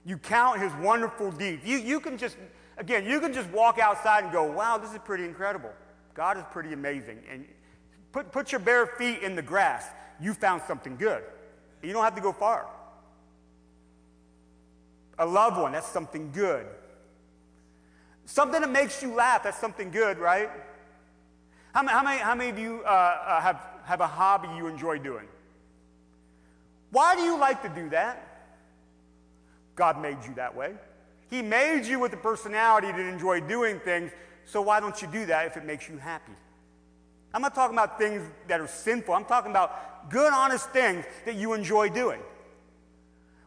You 0.05 0.17
count 0.17 0.59
his 0.59 0.73
wonderful 0.81 1.31
deeds. 1.31 1.63
You, 1.65 1.77
you 1.77 1.99
can 1.99 2.17
just, 2.17 2.35
again, 2.77 3.05
you 3.05 3.19
can 3.19 3.33
just 3.33 3.49
walk 3.51 3.79
outside 3.79 4.23
and 4.23 4.33
go, 4.33 4.43
wow, 4.43 4.77
this 4.77 4.91
is 4.91 4.99
pretty 4.99 5.23
incredible. 5.23 5.71
God 6.13 6.37
is 6.37 6.43
pretty 6.51 6.73
amazing. 6.73 7.19
And 7.31 7.45
put, 8.11 8.31
put 8.31 8.51
your 8.51 8.59
bare 8.59 8.85
feet 8.85 9.21
in 9.21 9.35
the 9.35 9.41
grass. 9.41 9.85
You 10.19 10.33
found 10.33 10.61
something 10.67 10.97
good. 10.97 11.23
You 11.81 11.93
don't 11.93 12.03
have 12.03 12.15
to 12.15 12.21
go 12.21 12.33
far. 12.33 12.67
A 15.19 15.25
loved 15.25 15.57
one, 15.57 15.71
that's 15.73 15.87
something 15.87 16.31
good. 16.31 16.65
Something 18.25 18.61
that 18.61 18.71
makes 18.71 19.01
you 19.01 19.13
laugh, 19.13 19.43
that's 19.43 19.59
something 19.59 19.91
good, 19.91 20.17
right? 20.17 20.49
How, 21.73 21.83
ma- 21.83 21.91
how 21.91 22.03
many, 22.03 22.19
how 22.19 22.35
many 22.35 22.49
of 22.49 22.59
you 22.59 22.81
uh, 22.85 22.87
uh, 22.87 23.41
have, 23.41 23.61
have 23.85 24.01
a 24.01 24.07
hobby 24.07 24.47
you 24.55 24.67
enjoy 24.67 24.99
doing? 24.99 25.27
Why 26.91 27.15
do 27.15 27.21
you 27.21 27.37
like 27.37 27.61
to 27.63 27.69
do 27.69 27.89
that? 27.89 28.27
God 29.75 30.01
made 30.01 30.17
you 30.27 30.33
that 30.35 30.55
way. 30.55 30.73
He 31.29 31.41
made 31.41 31.85
you 31.85 31.99
with 31.99 32.13
a 32.13 32.17
personality 32.17 32.91
to 32.91 32.99
enjoy 32.99 33.41
doing 33.41 33.79
things, 33.79 34.11
so 34.45 34.61
why 34.61 34.79
don't 34.79 35.01
you 35.01 35.07
do 35.07 35.25
that 35.25 35.47
if 35.47 35.57
it 35.57 35.65
makes 35.65 35.89
you 35.89 35.97
happy? 35.97 36.33
I'm 37.33 37.41
not 37.41 37.55
talking 37.55 37.75
about 37.75 37.97
things 37.97 38.21
that 38.47 38.59
are 38.61 38.67
sinful. 38.67 39.13
I'm 39.15 39.25
talking 39.25 39.49
about 39.49 40.11
good, 40.11 40.31
honest 40.31 40.69
things 40.69 41.05
that 41.25 41.35
you 41.35 41.53
enjoy 41.53 41.89
doing. 41.89 42.21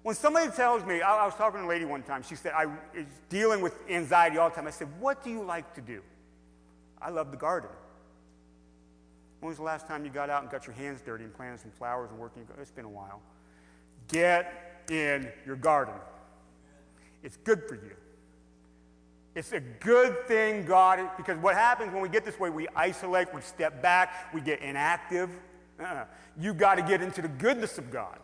When 0.07 0.15
somebody 0.15 0.53
tells 0.53 0.85
me, 0.85 1.03
I, 1.03 1.17
I 1.17 1.25
was 1.25 1.35
talking 1.35 1.59
to 1.59 1.67
a 1.67 1.69
lady 1.69 1.85
one 1.85 2.05
time, 2.05 2.23
she 2.23 2.37
said, 2.37 2.53
I 2.53 2.67
is 2.95 3.07
dealing 3.29 3.61
with 3.61 3.75
anxiety 3.91 4.39
all 4.39 4.51
the 4.51 4.55
time. 4.55 4.69
I 4.69 4.71
said, 4.71 4.87
What 5.01 5.25
do 5.25 5.31
you 5.31 5.43
like 5.43 5.75
to 5.75 5.81
do? 5.81 6.01
I 7.03 7.11
love 7.11 7.33
the 7.33 7.37
garden. 7.37 7.71
When 9.41 9.49
was 9.49 9.57
the 9.57 9.65
last 9.65 9.89
time 9.89 10.05
you 10.05 10.13
got 10.13 10.31
out 10.31 10.43
and 10.43 10.53
got 10.53 10.65
your 10.65 10.77
hands 10.77 11.01
dirty 11.05 11.25
and 11.25 11.35
planted 11.35 11.59
some 11.59 11.73
flowers 11.73 12.11
and 12.13 12.21
working? 12.21 12.47
It's 12.61 12.71
been 12.71 12.85
a 12.85 12.89
while. 12.89 13.21
Get 14.07 14.85
in 14.89 15.29
your 15.45 15.57
garden. 15.57 15.95
It's 17.25 17.39
good 17.39 17.65
for 17.69 17.75
you. 17.75 17.97
It's 19.35 19.51
a 19.51 19.59
good 19.59 20.29
thing, 20.29 20.67
God, 20.67 21.01
because 21.17 21.37
what 21.39 21.57
happens 21.57 21.93
when 21.93 22.01
we 22.01 22.09
get 22.09 22.25
this 22.25 22.39
way, 22.39 22.49
we 22.49 22.69
isolate, 22.77 23.35
we 23.35 23.41
step 23.41 23.83
back, 23.83 24.33
we 24.33 24.41
get 24.41 24.61
inactive. 24.61 25.31
Uh-uh. 25.81 26.05
You 26.39 26.55
got 26.55 26.77
to 26.77 26.83
get 26.83 27.03
into 27.03 27.23
the 27.23 27.29
goodness 27.29 27.77
of 27.77 27.91
God. 27.91 28.21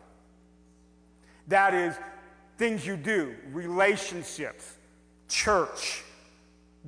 That 1.47 1.73
is 1.73 1.95
things 2.57 2.85
you 2.85 2.95
do, 2.95 3.35
relationships, 3.51 4.77
church, 5.27 6.03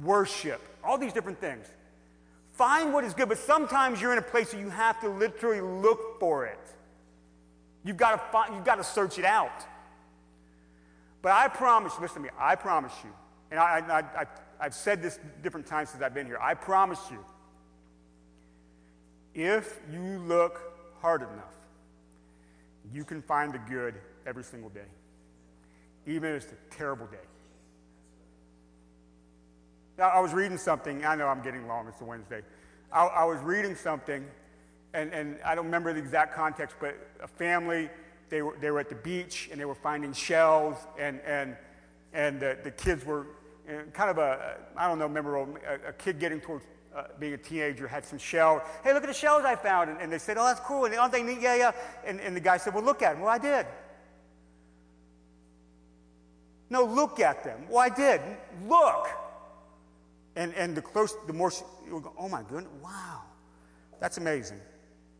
worship, 0.01 0.61
all 0.83 0.97
these 0.97 1.13
different 1.13 1.39
things. 1.39 1.67
Find 2.53 2.93
what 2.93 3.03
is 3.03 3.13
good, 3.13 3.27
but 3.27 3.37
sometimes 3.37 4.01
you're 4.01 4.13
in 4.13 4.17
a 4.17 4.21
place 4.21 4.53
where 4.53 4.61
you 4.61 4.69
have 4.69 5.01
to 5.01 5.09
literally 5.09 5.61
look 5.61 6.19
for 6.19 6.45
it. 6.45 6.59
You've 7.83 7.97
got 7.97 8.11
to 8.11 8.17
find, 8.31 8.55
you've 8.55 8.63
got 8.63 8.75
to 8.75 8.83
search 8.83 9.19
it 9.19 9.25
out. 9.25 9.65
But 11.21 11.33
I 11.33 11.47
promise, 11.47 11.93
listen 11.99 12.17
to 12.17 12.21
me, 12.21 12.29
I 12.39 12.55
promise 12.55 12.93
you, 13.03 13.09
and 13.51 13.59
I, 13.59 14.25
I've 14.59 14.73
said 14.73 15.01
this 15.01 15.19
different 15.43 15.65
times 15.65 15.89
since 15.89 16.01
I've 16.01 16.13
been 16.13 16.27
here, 16.27 16.39
I 16.41 16.53
promise 16.53 16.99
you, 17.11 17.19
if 19.33 19.81
you 19.91 19.99
look 19.99 20.61
hard 21.01 21.21
enough, 21.21 21.53
you 22.93 23.03
can 23.03 23.21
find 23.21 23.53
the 23.53 23.59
good 23.59 23.95
every 24.26 24.43
single 24.43 24.69
day, 24.69 24.88
even 26.05 26.36
if 26.36 26.43
it's 26.43 26.51
a 26.51 26.76
terrible 26.76 27.07
day. 27.07 27.17
Now, 29.97 30.09
I 30.09 30.19
was 30.19 30.34
reading 30.34 30.57
something, 30.57 31.05
I 31.05 31.15
know 31.15 31.28
I'm 31.28 31.41
getting 31.41 31.67
long, 31.67 31.88
it's 31.88 32.01
a 32.01 32.05
Wednesday. 32.05 32.41
I, 32.91 33.05
I 33.05 33.23
was 33.23 33.39
reading 33.41 33.76
something, 33.76 34.26
and, 34.93 35.13
and 35.13 35.38
I 35.45 35.55
don't 35.55 35.65
remember 35.65 35.93
the 35.93 35.99
exact 35.99 36.36
context, 36.36 36.76
but 36.80 36.95
a 37.23 37.28
family, 37.28 37.89
they 38.30 38.41
were, 38.41 38.57
they 38.59 38.71
were 38.71 38.80
at 38.80 38.89
the 38.89 38.95
beach 38.95 39.49
and 39.51 39.59
they 39.59 39.65
were 39.65 39.76
finding 39.76 40.11
shells, 40.11 40.78
and, 40.99 41.21
and, 41.26 41.55
and 42.13 42.39
the, 42.39 42.57
the 42.63 42.71
kids 42.71 43.05
were 43.05 43.28
kind 43.93 44.09
of 44.09 44.17
a, 44.17 44.57
I 44.76 44.88
don't 44.88 44.99
know, 44.99 45.05
remember 45.05 45.38
a, 45.38 45.89
a 45.89 45.93
kid 45.93 46.19
getting 46.19 46.39
towards 46.39 46.65
uh, 46.95 47.03
being 47.19 47.34
a 47.34 47.38
teenager 47.38 47.88
had 47.88 48.05
some 48.05 48.17
shell. 48.17 48.63
Hey, 48.84 48.93
look 48.93 49.03
at 49.03 49.07
the 49.07 49.13
shells 49.13 49.43
I 49.43 49.55
found. 49.55 49.89
And, 49.89 49.99
and 49.99 50.11
they 50.11 50.17
said, 50.17 50.38
oh, 50.38 50.45
that's 50.45 50.61
cool. 50.61 50.86
And 50.86 50.95
aren't 50.95 51.11
they 51.11 51.23
neat? 51.23 51.41
Yeah, 51.41 51.55
yeah. 51.55 51.71
And, 52.05 52.21
and 52.21 52.36
the 52.36 52.39
guy 52.39 52.57
said, 52.57 52.73
well, 52.73 52.84
look 52.84 53.01
at 53.01 53.13
them. 53.13 53.21
Well, 53.21 53.32
I 53.32 53.38
did. 53.38 53.65
No, 56.76 56.84
look 56.84 57.21
at 57.21 57.45
them. 57.45 57.67
Well, 57.69 57.80
I 57.80 57.88
did. 57.88 58.19
Look. 58.67 59.07
And, 60.36 60.53
and 60.55 60.76
the 60.76 60.82
close, 60.82 61.15
the 61.26 61.32
more, 61.32 61.49
you 61.88 62.01
go, 62.01 62.11
oh 62.19 62.28
my 62.28 62.41
goodness, 62.43 62.73
wow, 62.84 63.21
that's 64.01 64.17
amazing. 64.17 64.59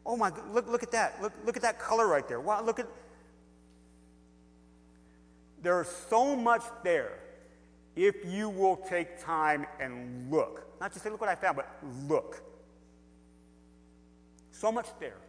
Oh 0.06 0.18
my, 0.18 0.34
look, 0.51 0.68
look 0.68 0.84
at 0.84 0.91
that. 0.91 1.22
Look, 1.22 1.32
look 1.45 1.56
at 1.56 1.62
that 1.62 1.80
color 1.80 2.08
right 2.08 2.28
there. 2.28 2.41
Wow, 2.41 2.62
look 2.62 2.80
at, 2.80 2.88
there's 5.62 5.88
so 6.10 6.36
much 6.36 6.64
there 6.84 7.20
if 7.95 8.26
you 8.26 8.49
will 8.49 8.76
take 8.76 9.24
time 9.24 9.66
and 9.80 10.30
look. 10.30 10.68
Not 10.82 10.91
just 10.91 11.06
say, 11.06 11.10
look 11.10 11.22
what 11.22 11.30
I 11.30 11.36
found, 11.36 11.56
but 11.56 11.70
look. 12.10 12.43
So 14.51 14.74
much 14.74 14.88
there. 14.99 15.22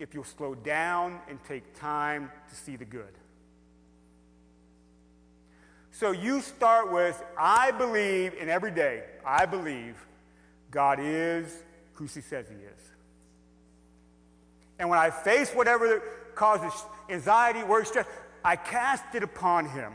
If 0.00 0.14
you'll 0.14 0.24
slow 0.24 0.56
down 0.56 1.20
and 1.28 1.38
take 1.44 1.78
time 1.78 2.32
to 2.48 2.56
see 2.56 2.74
the 2.74 2.84
good. 2.84 3.19
So 6.00 6.12
you 6.12 6.40
start 6.40 6.90
with, 6.90 7.22
I 7.36 7.72
believe 7.72 8.32
in 8.32 8.48
every 8.48 8.70
day, 8.70 9.02
I 9.22 9.44
believe 9.44 9.96
God 10.70 10.98
is 10.98 11.54
who 11.92 12.04
He 12.04 12.22
says 12.22 12.46
He 12.48 12.54
is. 12.54 12.82
And 14.78 14.88
when 14.88 14.98
I 14.98 15.10
face 15.10 15.50
whatever 15.50 16.02
causes 16.34 16.72
anxiety, 17.10 17.62
worry, 17.64 17.84
stress, 17.84 18.06
I 18.42 18.56
cast 18.56 19.14
it 19.14 19.22
upon 19.22 19.68
Him. 19.68 19.92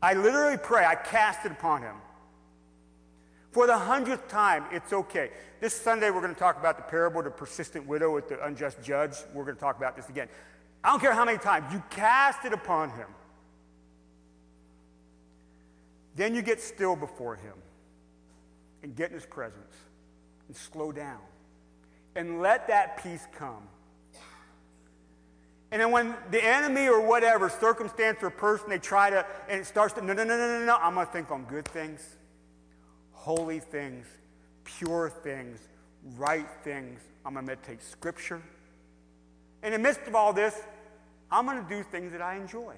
I 0.00 0.14
literally 0.14 0.58
pray, 0.58 0.84
I 0.84 0.94
cast 0.94 1.44
it 1.44 1.50
upon 1.50 1.82
Him. 1.82 1.96
For 3.50 3.66
the 3.66 3.76
hundredth 3.76 4.28
time, 4.28 4.64
it's 4.70 4.92
okay. 4.92 5.30
This 5.58 5.74
Sunday, 5.74 6.10
we're 6.10 6.20
going 6.20 6.34
to 6.34 6.38
talk 6.38 6.56
about 6.60 6.76
the 6.76 6.84
parable 6.84 7.18
of 7.18 7.24
the 7.24 7.30
persistent 7.32 7.88
widow 7.88 8.14
with 8.14 8.28
the 8.28 8.40
unjust 8.46 8.80
judge. 8.80 9.16
We're 9.34 9.42
going 9.42 9.56
to 9.56 9.60
talk 9.60 9.76
about 9.76 9.96
this 9.96 10.08
again. 10.08 10.28
I 10.84 10.90
don't 10.90 11.00
care 11.00 11.14
how 11.14 11.24
many 11.24 11.38
times, 11.38 11.72
you 11.72 11.82
cast 11.90 12.44
it 12.44 12.52
upon 12.52 12.90
Him. 12.90 13.08
Then 16.14 16.34
you 16.34 16.42
get 16.42 16.60
still 16.60 16.96
before 16.96 17.36
Him 17.36 17.54
and 18.82 18.94
get 18.94 19.10
in 19.10 19.14
His 19.14 19.26
presence 19.26 19.74
and 20.48 20.56
slow 20.56 20.92
down 20.92 21.20
and 22.14 22.40
let 22.40 22.68
that 22.68 23.02
peace 23.02 23.26
come. 23.36 23.68
And 25.70 25.80
then 25.80 25.90
when 25.90 26.14
the 26.30 26.44
enemy 26.44 26.86
or 26.86 27.00
whatever, 27.00 27.48
circumstance 27.48 28.18
or 28.22 28.30
person, 28.30 28.68
they 28.68 28.78
try 28.78 29.10
to, 29.10 29.26
and 29.48 29.60
it 29.60 29.66
starts 29.66 29.94
to, 29.94 30.04
no, 30.04 30.12
no, 30.12 30.22
no, 30.22 30.36
no, 30.36 30.60
no, 30.60 30.64
no, 30.64 30.76
I'm 30.76 30.94
going 30.94 31.06
to 31.06 31.12
think 31.12 31.32
on 31.32 31.44
good 31.46 31.66
things, 31.66 32.16
holy 33.10 33.58
things, 33.58 34.06
pure 34.62 35.10
things, 35.10 35.58
right 36.16 36.46
things. 36.62 37.00
I'm 37.26 37.32
going 37.34 37.44
to 37.44 37.52
meditate 37.52 37.82
scripture. 37.82 38.40
And 39.64 39.74
In 39.74 39.82
the 39.82 39.88
midst 39.88 40.06
of 40.06 40.14
all 40.14 40.32
this, 40.32 40.62
I'm 41.30 41.46
going 41.46 41.60
to 41.60 41.68
do 41.68 41.82
things 41.82 42.12
that 42.12 42.22
I 42.22 42.36
enjoy. 42.36 42.74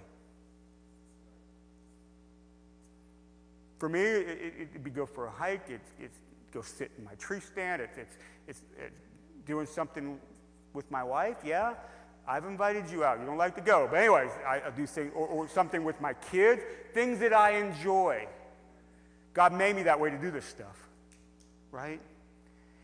For 3.79 3.89
me, 3.89 4.01
it, 4.01 4.29
it, 4.29 4.69
it'd 4.71 4.85
be 4.85 4.91
go 4.91 5.07
for 5.07 5.27
a 5.27 5.31
hike. 5.31 5.69
It's, 5.69 5.91
it's 6.01 6.19
go 6.53 6.63
sit 6.63 6.91
in 6.99 7.05
my 7.05 7.15
tree 7.15 7.41
stand. 7.41 7.83
It's, 7.83 7.99
it's, 7.99 8.17
it's, 8.49 8.63
it's 8.79 8.95
doing 9.47 9.67
something 9.67 10.19
with 10.73 10.91
my 10.91 11.03
wife. 11.03 11.37
Yeah, 11.45 11.75
I've 12.27 12.45
invited 12.45 12.91
you 12.91 13.05
out. 13.05 13.21
You 13.21 13.27
don't 13.27 13.37
like 13.37 13.55
to 13.57 13.61
go. 13.61 13.87
But, 13.91 14.01
anyways, 14.01 14.31
I, 14.47 14.63
I 14.67 14.71
do 14.71 14.87
things, 14.87 15.13
or, 15.15 15.27
or 15.27 15.49
something 15.49 15.85
with 15.85 16.01
my 16.01 16.15
kids, 16.15 16.63
things 16.95 17.19
that 17.21 17.33
I 17.33 17.59
enjoy. 17.59 18.27
God 19.35 19.53
made 19.53 19.77
me 19.77 19.83
that 19.83 20.01
way 20.01 20.11
to 20.11 20.19
do 20.19 20.31
this 20.31 20.47
stuff, 20.47 20.89
right? 21.71 22.01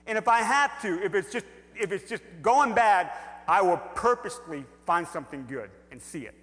And 0.06 0.18
if 0.18 0.28
I 0.28 0.42
have 0.42 0.82
to, 0.82 1.02
if 1.02 1.14
it's 1.14 1.32
just, 1.32 1.46
if 1.74 1.92
it's 1.92 2.08
just 2.08 2.22
going 2.42 2.74
bad, 2.74 3.10
I 3.48 3.62
will 3.62 3.78
purposely 3.94 4.64
find 4.84 5.08
something 5.08 5.46
good 5.48 5.70
and 5.90 6.02
see 6.02 6.26
it. 6.26 6.34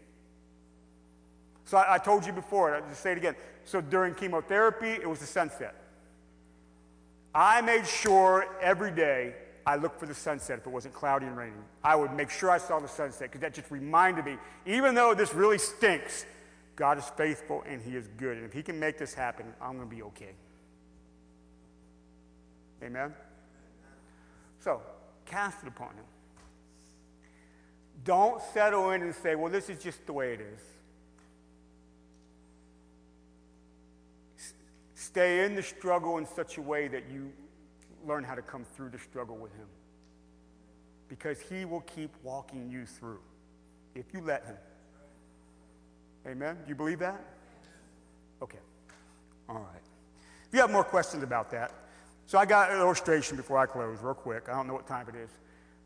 So 1.69 1.77
I, 1.77 1.95
I 1.95 1.97
told 1.99 2.25
you 2.25 2.33
before, 2.33 2.73
I'll 2.73 2.81
just 2.89 3.03
say 3.03 3.11
it 3.11 3.19
again. 3.19 3.35
So 3.63 3.79
during 3.79 4.15
chemotherapy, 4.15 4.89
it 4.89 5.07
was 5.07 5.19
the 5.19 5.27
sunset. 5.27 5.75
I 7.35 7.61
made 7.61 7.85
sure 7.85 8.47
every 8.59 8.89
day 8.89 9.35
I 9.67 9.75
looked 9.75 9.99
for 9.99 10.07
the 10.07 10.15
sunset 10.15 10.57
if 10.57 10.65
it 10.65 10.71
wasn't 10.71 10.95
cloudy 10.95 11.27
and 11.27 11.37
raining. 11.37 11.61
I 11.83 11.95
would 11.95 12.11
make 12.13 12.31
sure 12.31 12.49
I 12.49 12.57
saw 12.57 12.79
the 12.79 12.87
sunset 12.87 13.29
because 13.29 13.41
that 13.41 13.53
just 13.53 13.69
reminded 13.69 14.25
me, 14.25 14.37
even 14.65 14.95
though 14.95 15.13
this 15.13 15.31
really 15.35 15.59
stinks, 15.59 16.25
God 16.75 16.97
is 16.97 17.05
faithful 17.15 17.63
and 17.69 17.83
He 17.83 17.95
is 17.95 18.07
good. 18.17 18.37
And 18.37 18.47
if 18.47 18.51
He 18.53 18.63
can 18.63 18.79
make 18.79 18.97
this 18.97 19.13
happen, 19.13 19.45
I'm 19.61 19.77
going 19.77 19.87
to 19.87 19.95
be 19.95 20.01
okay. 20.01 20.33
Amen? 22.81 23.13
So, 24.59 24.81
cast 25.27 25.61
it 25.61 25.67
upon 25.67 25.89
Him. 25.89 26.05
Don't 28.05 28.41
settle 28.55 28.89
in 28.89 29.03
and 29.03 29.13
say, 29.13 29.35
well, 29.35 29.51
this 29.51 29.69
is 29.69 29.77
just 29.77 30.07
the 30.07 30.13
way 30.13 30.33
it 30.33 30.41
is. 30.41 30.61
Stay 35.09 35.43
in 35.43 35.55
the 35.55 35.63
struggle 35.63 36.19
in 36.19 36.25
such 36.27 36.59
a 36.59 36.61
way 36.61 36.87
that 36.87 37.05
you 37.11 37.33
learn 38.05 38.23
how 38.23 38.35
to 38.35 38.43
come 38.43 38.63
through 38.63 38.89
the 38.89 38.99
struggle 38.99 39.37
with 39.37 39.51
Him. 39.55 39.65
Because 41.07 41.39
He 41.41 41.65
will 41.65 41.81
keep 41.81 42.11
walking 42.21 42.69
you 42.69 42.85
through 42.85 43.17
if 43.95 44.13
you 44.13 44.21
let 44.21 44.45
Him. 44.45 44.57
Amen? 46.27 46.57
Do 46.63 46.69
you 46.69 46.75
believe 46.75 46.99
that? 46.99 47.19
Okay. 48.39 48.59
All 49.49 49.55
right. 49.55 49.81
If 50.47 50.53
you 50.53 50.59
have 50.59 50.69
more 50.69 50.83
questions 50.83 51.23
about 51.23 51.49
that, 51.49 51.71
so 52.27 52.37
I 52.37 52.45
got 52.45 52.71
an 52.71 52.77
illustration 52.77 53.35
before 53.35 53.57
I 53.57 53.65
close, 53.65 53.97
real 54.03 54.13
quick. 54.13 54.47
I 54.47 54.51
don't 54.51 54.67
know 54.67 54.75
what 54.75 54.85
time 54.85 55.07
it 55.09 55.15
is. 55.15 55.31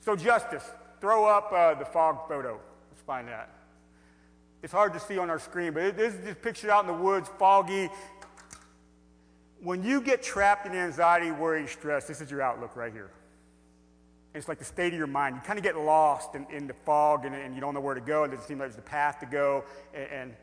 So, 0.01 0.17
Justice, 0.17 0.69
throw 0.99 1.24
up 1.24 1.49
uh, 1.53 1.76
the 1.76 1.86
fog 1.86 2.28
photo. 2.28 2.59
Let's 2.91 3.01
find 3.03 3.30
that. 3.30 3.55
It's 4.61 4.74
hard 4.74 4.91
to 4.91 4.99
see 4.99 5.17
on 5.17 5.30
our 5.30 5.39
screen, 5.39 5.71
but 5.71 5.84
it, 5.84 5.97
this 5.97 6.13
is 6.13 6.26
just 6.26 6.41
pictured 6.41 6.69
out 6.69 6.82
in 6.82 6.88
the 6.88 7.01
woods, 7.01 7.30
foggy. 7.39 7.89
When 9.64 9.82
you 9.82 10.01
get 10.01 10.22
trapped 10.22 10.68
in 10.68 10.74
anxiety, 10.74 11.32
worry, 11.32 11.66
stress, 11.68 12.05
this 12.05 12.20
is 12.20 12.30
your 12.30 12.41
outlook 12.41 12.76
right 12.76 12.91
here. 12.91 13.09
It's 14.34 14.49
like 14.49 14.59
the 14.59 14.66
state 14.66 14.91
of 14.91 14.97
your 14.97 15.07
mind. 15.07 15.36
You 15.36 15.41
kind 15.41 15.57
of 15.57 15.64
get 15.64 15.78
lost 15.78 16.36
in, 16.36 16.45
in 16.51 16.68
the 16.68 16.74
fog 16.74 17.26
and, 17.26 17.34
and, 17.34 17.55
you 17.55 17.61
don't 17.61 17.74
know 17.74 17.80
where 17.80 17.95
to 17.95 18.01
go. 18.01 18.26
It 18.26 18.30
doesn't 18.32 18.45
seem 18.45 18.59
like 18.59 18.70
there's 18.70 18.80
a 18.80 18.82
path 18.82 19.20
to 19.22 19.26
go. 19.26 19.64
And, 19.93 20.11
and, 20.11 20.34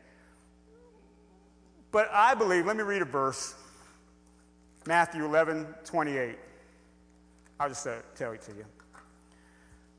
but 1.91 2.09
I 2.11 2.33
believe, 2.33 2.65
let 2.65 2.75
me 2.75 2.83
read 2.83 3.01
a 3.01 3.05
verse 3.05 3.53
Matthew 4.87 5.23
11, 5.23 5.67
28. 5.85 6.35
I'll 7.59 7.69
just 7.69 7.85
uh, 7.85 7.97
tell 8.15 8.31
it 8.31 8.41
to 8.43 8.51
you. 8.53 8.65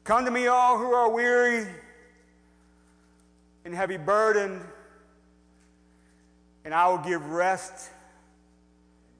Come 0.03 0.25
to 0.25 0.33
me, 0.33 0.49
all 0.49 0.79
who 0.79 0.93
are 0.93 1.09
weary 1.09 1.69
and 3.65 3.73
heavy 3.73 3.99
burdened, 3.99 4.63
and 6.65 6.75
I 6.75 6.89
will 6.89 6.99
give 6.99 7.25
rest 7.27 7.91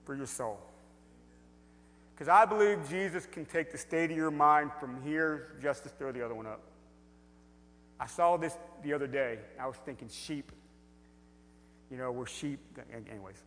for 0.05 0.15
your 0.15 0.27
soul. 0.27 0.59
Because 2.15 2.29
I 2.29 2.45
believe 2.45 2.89
Jesus 2.89 3.27
can 3.27 3.45
take 3.45 3.73
the 3.73 3.79
state 3.79 4.11
of 4.11 4.17
your 4.17 4.31
mind 4.31 4.71
from 4.79 5.03
here, 5.03 5.57
just 5.61 5.83
to 5.85 5.89
throw 5.89 6.13
the 6.13 6.25
other 6.25 6.35
one 6.35 6.47
up. 6.47 6.61
I 7.99 8.07
saw 8.07 8.37
this 8.37 8.57
the 8.83 8.93
other 8.93 9.07
day. 9.07 9.39
I 9.61 9.67
was 9.67 9.77
thinking 9.85 10.09
sheep. 10.09 10.53
You 11.91 11.97
know, 11.97 12.11
we're 12.13 12.27
sheep. 12.27 12.59
Anyways. 12.93 13.43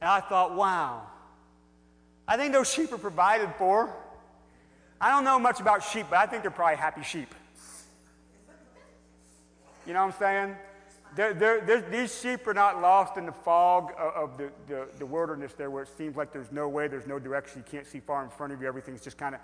And 0.00 0.10
I 0.10 0.20
thought, 0.20 0.54
wow, 0.56 1.06
I 2.26 2.36
think 2.36 2.52
those 2.52 2.72
sheep 2.72 2.92
are 2.92 2.98
provided 2.98 3.52
for. 3.56 3.94
I 5.00 5.10
don't 5.10 5.24
know 5.24 5.38
much 5.38 5.60
about 5.60 5.82
sheep, 5.84 6.06
but 6.10 6.18
I 6.18 6.26
think 6.26 6.42
they're 6.42 6.50
probably 6.50 6.76
happy 6.76 7.02
sheep. 7.02 7.34
You 9.86 9.92
know 9.92 10.06
what 10.06 10.14
I'm 10.14 10.18
saying? 10.18 10.56
They're, 11.14 11.34
they're, 11.34 11.60
they're, 11.60 11.80
these 11.82 12.18
sheep 12.20 12.46
are 12.46 12.54
not 12.54 12.80
lost 12.80 13.18
in 13.18 13.26
the 13.26 13.32
fog 13.32 13.92
of, 13.98 14.30
of 14.30 14.38
the, 14.38 14.50
the, 14.66 14.88
the 14.98 15.06
wilderness 15.06 15.52
there 15.52 15.70
where 15.70 15.82
it 15.82 15.90
seems 15.96 16.16
like 16.16 16.32
there's 16.32 16.50
no 16.50 16.68
way, 16.68 16.88
there's 16.88 17.06
no 17.06 17.18
direction, 17.18 17.62
you 17.64 17.70
can't 17.70 17.86
see 17.86 18.00
far 18.00 18.24
in 18.24 18.30
front 18.30 18.52
of 18.52 18.62
you, 18.62 18.68
everything's 18.68 19.02
just 19.02 19.18
kind 19.18 19.34
of. 19.34 19.40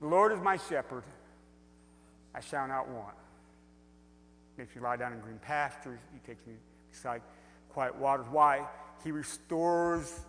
The 0.00 0.06
Lord 0.06 0.32
is 0.32 0.40
my 0.40 0.56
shepherd, 0.56 1.02
I 2.34 2.40
shall 2.40 2.68
not 2.68 2.88
want. 2.88 3.14
Makes 4.56 4.76
me 4.76 4.82
lie 4.82 4.96
down 4.96 5.12
in 5.12 5.20
green 5.20 5.38
pastures, 5.38 5.98
He 6.12 6.20
takes 6.20 6.46
me 6.46 6.54
beside 6.90 7.22
quiet 7.68 7.96
waters. 7.96 8.26
Why? 8.30 8.66
He 9.02 9.10
restores 9.10 10.20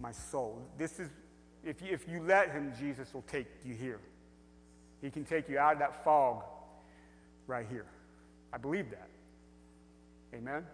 my 0.00 0.12
soul. 0.12 0.62
This 0.78 0.98
is, 0.98 1.10
if 1.62 1.82
you, 1.82 1.88
if 1.92 2.08
you 2.08 2.22
let 2.22 2.52
Him, 2.52 2.72
Jesus 2.78 3.12
will 3.12 3.22
take 3.22 3.48
you 3.64 3.74
here. 3.74 4.00
He 5.02 5.10
can 5.10 5.24
take 5.24 5.48
you 5.48 5.58
out 5.58 5.74
of 5.74 5.78
that 5.80 6.04
fog 6.04 6.44
right 7.46 7.66
here. 7.68 7.86
I 8.52 8.58
believe 8.58 8.90
that. 8.90 9.08
Amen? 10.34 10.64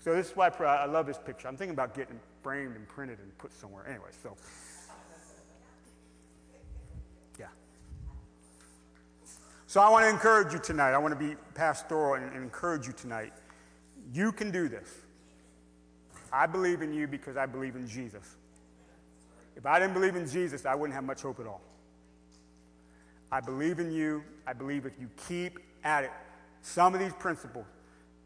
So 0.00 0.14
this 0.14 0.30
is 0.30 0.36
why 0.36 0.48
I, 0.48 0.86
love 0.86 1.06
this 1.06 1.18
picture. 1.18 1.48
I'm 1.48 1.56
thinking 1.56 1.74
about 1.74 1.94
getting 1.94 2.20
framed 2.42 2.76
and 2.76 2.88
printed 2.88 3.18
and 3.18 3.36
put 3.38 3.52
somewhere. 3.52 3.84
Anyway, 3.88 4.10
so. 4.22 4.36
Yeah. 7.38 7.46
So 9.66 9.80
I 9.80 9.88
want 9.88 10.04
to 10.04 10.08
encourage 10.08 10.52
you 10.52 10.60
tonight. 10.60 10.92
I 10.92 10.98
want 10.98 11.18
to 11.18 11.28
be 11.28 11.34
pastoral 11.54 12.14
and, 12.14 12.32
and 12.32 12.42
encourage 12.42 12.86
you 12.86 12.92
tonight. 12.92 13.32
You 14.12 14.32
can 14.32 14.50
do 14.50 14.68
this. 14.68 14.88
I 16.32 16.46
believe 16.46 16.82
in 16.82 16.92
you 16.92 17.06
because 17.06 17.36
I 17.36 17.46
believe 17.46 17.74
in 17.74 17.86
Jesus. 17.88 18.36
If 19.56 19.66
I 19.66 19.80
didn't 19.80 19.94
believe 19.94 20.14
in 20.14 20.28
Jesus, 20.28 20.64
I 20.64 20.74
wouldn't 20.74 20.94
have 20.94 21.04
much 21.04 21.22
hope 21.22 21.40
at 21.40 21.46
all. 21.46 21.62
I 23.32 23.40
believe 23.40 23.80
in 23.80 23.90
you. 23.90 24.22
I 24.46 24.52
believe 24.52 24.86
if 24.86 24.92
you 25.00 25.10
keep 25.28 25.58
at 25.84 26.04
it, 26.04 26.12
some 26.68 26.94
of 26.94 27.00
these 27.00 27.14
principles 27.14 27.66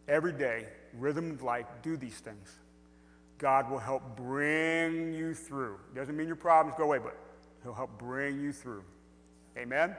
every 0.08 0.32
day, 0.32 0.66
rhythm 0.98 1.30
of 1.30 1.42
life, 1.42 1.66
do 1.82 1.96
these 1.96 2.18
things. 2.18 2.58
God 3.38 3.70
will 3.70 3.78
help 3.78 4.16
bring 4.16 5.12
you 5.12 5.34
through. 5.34 5.78
Doesn't 5.94 6.16
mean 6.16 6.26
your 6.26 6.36
problems 6.36 6.76
go 6.76 6.84
away, 6.84 6.98
but 6.98 7.16
He'll 7.62 7.74
help 7.74 7.98
bring 7.98 8.40
you 8.40 8.52
through. 8.52 8.84
Amen? 9.56 9.96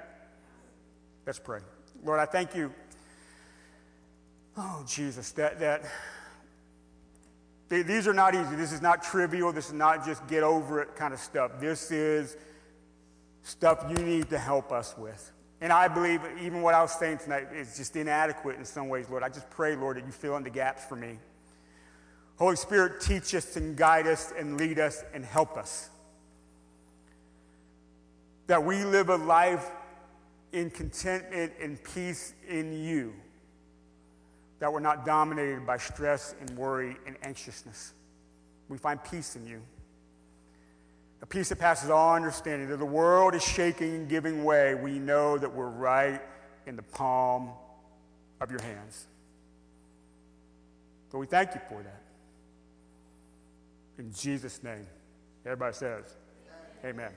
Let's 1.26 1.39
pray. 1.39 1.60
Lord, 2.04 2.20
I 2.20 2.26
thank 2.26 2.56
you. 2.56 2.74
Oh, 4.58 4.84
Jesus, 4.88 5.32
that, 5.32 5.60
that 5.60 5.84
th- 7.70 7.86
these 7.86 8.08
are 8.08 8.14
not 8.14 8.36
easy. 8.36 8.56
This 8.56 8.72
is 8.72 8.82
not 8.82 9.04
trivial. 9.04 9.52
This 9.52 9.68
is 9.68 9.74
not 9.74 10.06
just 10.06 10.26
get 10.28 10.44
over 10.44 10.82
it 10.82 10.96
kind 10.96 11.14
of 11.14 11.20
stuff. 11.20 11.60
This 11.60 11.91
is 11.91 12.38
stuff 13.41 13.86
you 13.89 14.04
need 14.04 14.30
to 14.30 14.38
help 14.38 14.72
us 14.72 14.96
with. 14.98 15.32
And 15.64 15.72
I 15.72 15.88
believe 15.88 16.20
even 16.41 16.61
what 16.61 16.74
I 16.74 16.82
was 16.82 16.91
saying 16.91 17.20
tonight 17.20 17.47
is 17.55 17.78
just 17.78 17.95
inadequate 17.95 18.57
in 18.57 18.66
some 18.66 18.89
ways, 18.89 19.09
Lord. 19.09 19.24
I 19.24 19.30
just 19.30 19.49
pray, 19.49 19.78
Lord, 19.78 19.95
that 19.95 20.05
you 20.05 20.11
fill 20.11 20.36
in 20.36 20.43
the 20.43 20.49
gaps 20.49 20.84
for 20.84 20.97
me. 20.97 21.18
Holy 22.36 22.57
Spirit, 22.57 22.99
teach 22.99 23.34
us 23.34 23.55
and 23.55 23.78
guide 23.78 24.05
us 24.05 24.34
and 24.38 24.57
lead 24.57 24.78
us 24.78 25.05
and 25.14 25.24
help 25.24 25.55
us. 25.55 25.89
That 28.47 28.66
we 28.66 28.84
live 28.84 29.07
a 29.07 29.16
life 29.16 29.72
in 30.51 30.70
contentment 30.70 31.53
and 31.61 31.82
peace 31.82 32.34
in 32.49 32.74
you. 32.74 33.14
That 34.59 34.74
we're 34.74 34.82
not 34.82 35.05
dominated 35.05 35.66
by 35.66 35.78
stress 35.78 36.36
and 36.41 36.49
worry 36.57 36.97
and 37.07 37.16
anxiousness. 37.24 37.93
We 38.68 38.78
find 38.78 39.01
peace 39.01 39.38
in 39.38 39.47
you. 39.47 39.61
A 41.24 41.26
peace 41.26 41.47
that 41.49 41.57
passes 41.57 41.89
all 41.89 42.15
understanding. 42.15 42.67
That 42.67 42.78
the 42.78 42.86
world 42.86 43.34
is 43.34 43.41
shaking 43.41 43.95
and 43.95 44.09
giving 44.09 44.43
way. 44.43 44.76
We 44.76 44.99
know 44.99 45.38
that 45.38 45.51
we're 45.51 45.69
right 45.69 46.21
in 46.67 46.76
the 46.76 46.84
palm 46.84 47.51
of 48.41 48.51
your 48.51 48.61
hands. 48.61 49.07
So 51.09 51.17
we 51.17 51.26
thank 51.26 51.55
you 51.55 51.61
for 51.69 51.82
that. 51.82 52.01
In 53.97 54.11
Jesus' 54.13 54.61
name. 54.63 54.86
Everybody 55.45 55.74
says, 55.74 56.17
Amen. 56.84 57.11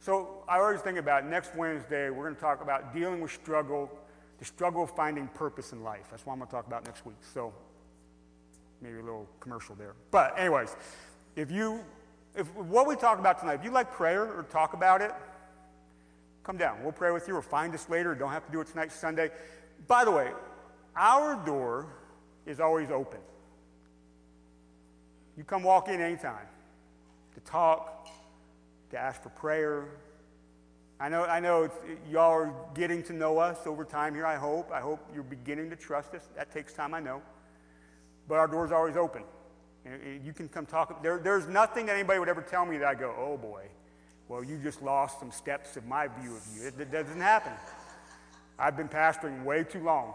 So 0.00 0.44
I 0.46 0.58
always 0.58 0.80
think 0.80 0.98
about 0.98 1.24
next 1.24 1.54
Wednesday, 1.56 2.10
we're 2.10 2.24
going 2.24 2.34
to 2.34 2.40
talk 2.40 2.60
about 2.60 2.92
dealing 2.92 3.22
with 3.22 3.32
struggle, 3.32 3.90
the 4.38 4.44
struggle 4.44 4.82
of 4.82 4.90
finding 4.90 5.28
purpose 5.28 5.72
in 5.72 5.82
life. 5.82 6.08
That's 6.10 6.26
what 6.26 6.34
I'm 6.34 6.40
going 6.40 6.48
to 6.48 6.54
talk 6.54 6.66
about 6.66 6.84
next 6.84 7.06
week. 7.06 7.16
So 7.32 7.54
maybe 8.82 8.98
a 8.98 9.02
little 9.02 9.26
commercial 9.40 9.74
there. 9.76 9.94
But, 10.10 10.38
anyways, 10.38 10.76
if 11.36 11.50
you, 11.50 11.82
if 12.38 12.54
what 12.54 12.86
we 12.86 12.94
talk 12.94 13.18
about 13.18 13.40
tonight, 13.40 13.54
if 13.54 13.64
you 13.64 13.72
like 13.72 13.92
prayer 13.92 14.22
or 14.22 14.44
talk 14.44 14.72
about 14.72 15.02
it, 15.02 15.12
come 16.44 16.56
down. 16.56 16.82
We'll 16.82 16.92
pray 16.92 17.10
with 17.10 17.26
you 17.26 17.34
or 17.34 17.42
find 17.42 17.74
us 17.74 17.88
later. 17.88 18.14
Don't 18.14 18.30
have 18.30 18.46
to 18.46 18.52
do 18.52 18.60
it 18.60 18.68
tonight, 18.68 18.92
Sunday. 18.92 19.30
By 19.88 20.04
the 20.04 20.12
way, 20.12 20.30
our 20.96 21.44
door 21.44 21.86
is 22.46 22.60
always 22.60 22.90
open. 22.90 23.18
You 25.36 25.44
come 25.44 25.64
walk 25.64 25.88
in 25.88 26.00
anytime 26.00 26.46
to 27.34 27.40
talk, 27.40 28.08
to 28.90 28.98
ask 28.98 29.20
for 29.22 29.30
prayer. 29.30 29.88
I 31.00 31.08
know, 31.08 31.24
I 31.24 31.40
know 31.40 31.70
y'all 32.10 32.32
are 32.32 32.54
getting 32.74 33.02
to 33.04 33.12
know 33.12 33.38
us 33.38 33.66
over 33.66 33.84
time 33.84 34.14
here, 34.14 34.26
I 34.26 34.36
hope. 34.36 34.70
I 34.72 34.80
hope 34.80 35.00
you're 35.12 35.22
beginning 35.24 35.70
to 35.70 35.76
trust 35.76 36.14
us. 36.14 36.28
That 36.36 36.52
takes 36.52 36.72
time, 36.72 36.94
I 36.94 37.00
know. 37.00 37.20
But 38.28 38.36
our 38.36 38.48
door's 38.48 38.72
always 38.72 38.96
open. 38.96 39.22
You 40.24 40.32
can 40.32 40.48
come 40.48 40.66
talk. 40.66 41.02
There, 41.02 41.18
there's 41.18 41.46
nothing 41.46 41.86
that 41.86 41.94
anybody 41.94 42.18
would 42.18 42.28
ever 42.28 42.42
tell 42.42 42.66
me 42.66 42.78
that 42.78 42.86
I 42.88 42.94
go, 42.94 43.14
oh 43.18 43.36
boy, 43.36 43.64
well, 44.28 44.44
you 44.44 44.58
just 44.58 44.82
lost 44.82 45.20
some 45.20 45.30
steps 45.30 45.76
of 45.76 45.86
my 45.86 46.08
view 46.08 46.36
of 46.36 46.42
you. 46.54 46.66
It, 46.66 46.74
it 46.78 46.92
doesn't 46.92 47.20
happen. 47.20 47.52
I've 48.58 48.76
been 48.76 48.88
pastoring 48.88 49.44
way 49.44 49.64
too 49.64 49.82
long. 49.82 50.14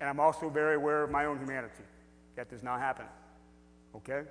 And 0.00 0.08
I'm 0.08 0.20
also 0.20 0.48
very 0.48 0.76
aware 0.76 1.02
of 1.02 1.10
my 1.10 1.24
own 1.24 1.38
humanity. 1.38 1.82
That 2.36 2.48
does 2.48 2.62
not 2.62 2.78
happen. 2.78 3.06
Okay? 3.96 4.22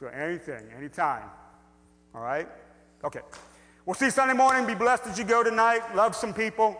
So 0.00 0.06
anything, 0.06 0.62
anytime. 0.76 1.28
All 2.14 2.22
right? 2.22 2.48
Okay. 3.04 3.20
We'll 3.84 3.94
see 3.94 4.06
you 4.06 4.10
Sunday 4.10 4.34
morning. 4.34 4.66
Be 4.66 4.74
blessed 4.74 5.06
as 5.06 5.18
you 5.18 5.24
go 5.24 5.42
tonight. 5.42 5.94
Love 5.94 6.16
some 6.16 6.32
people. 6.32 6.78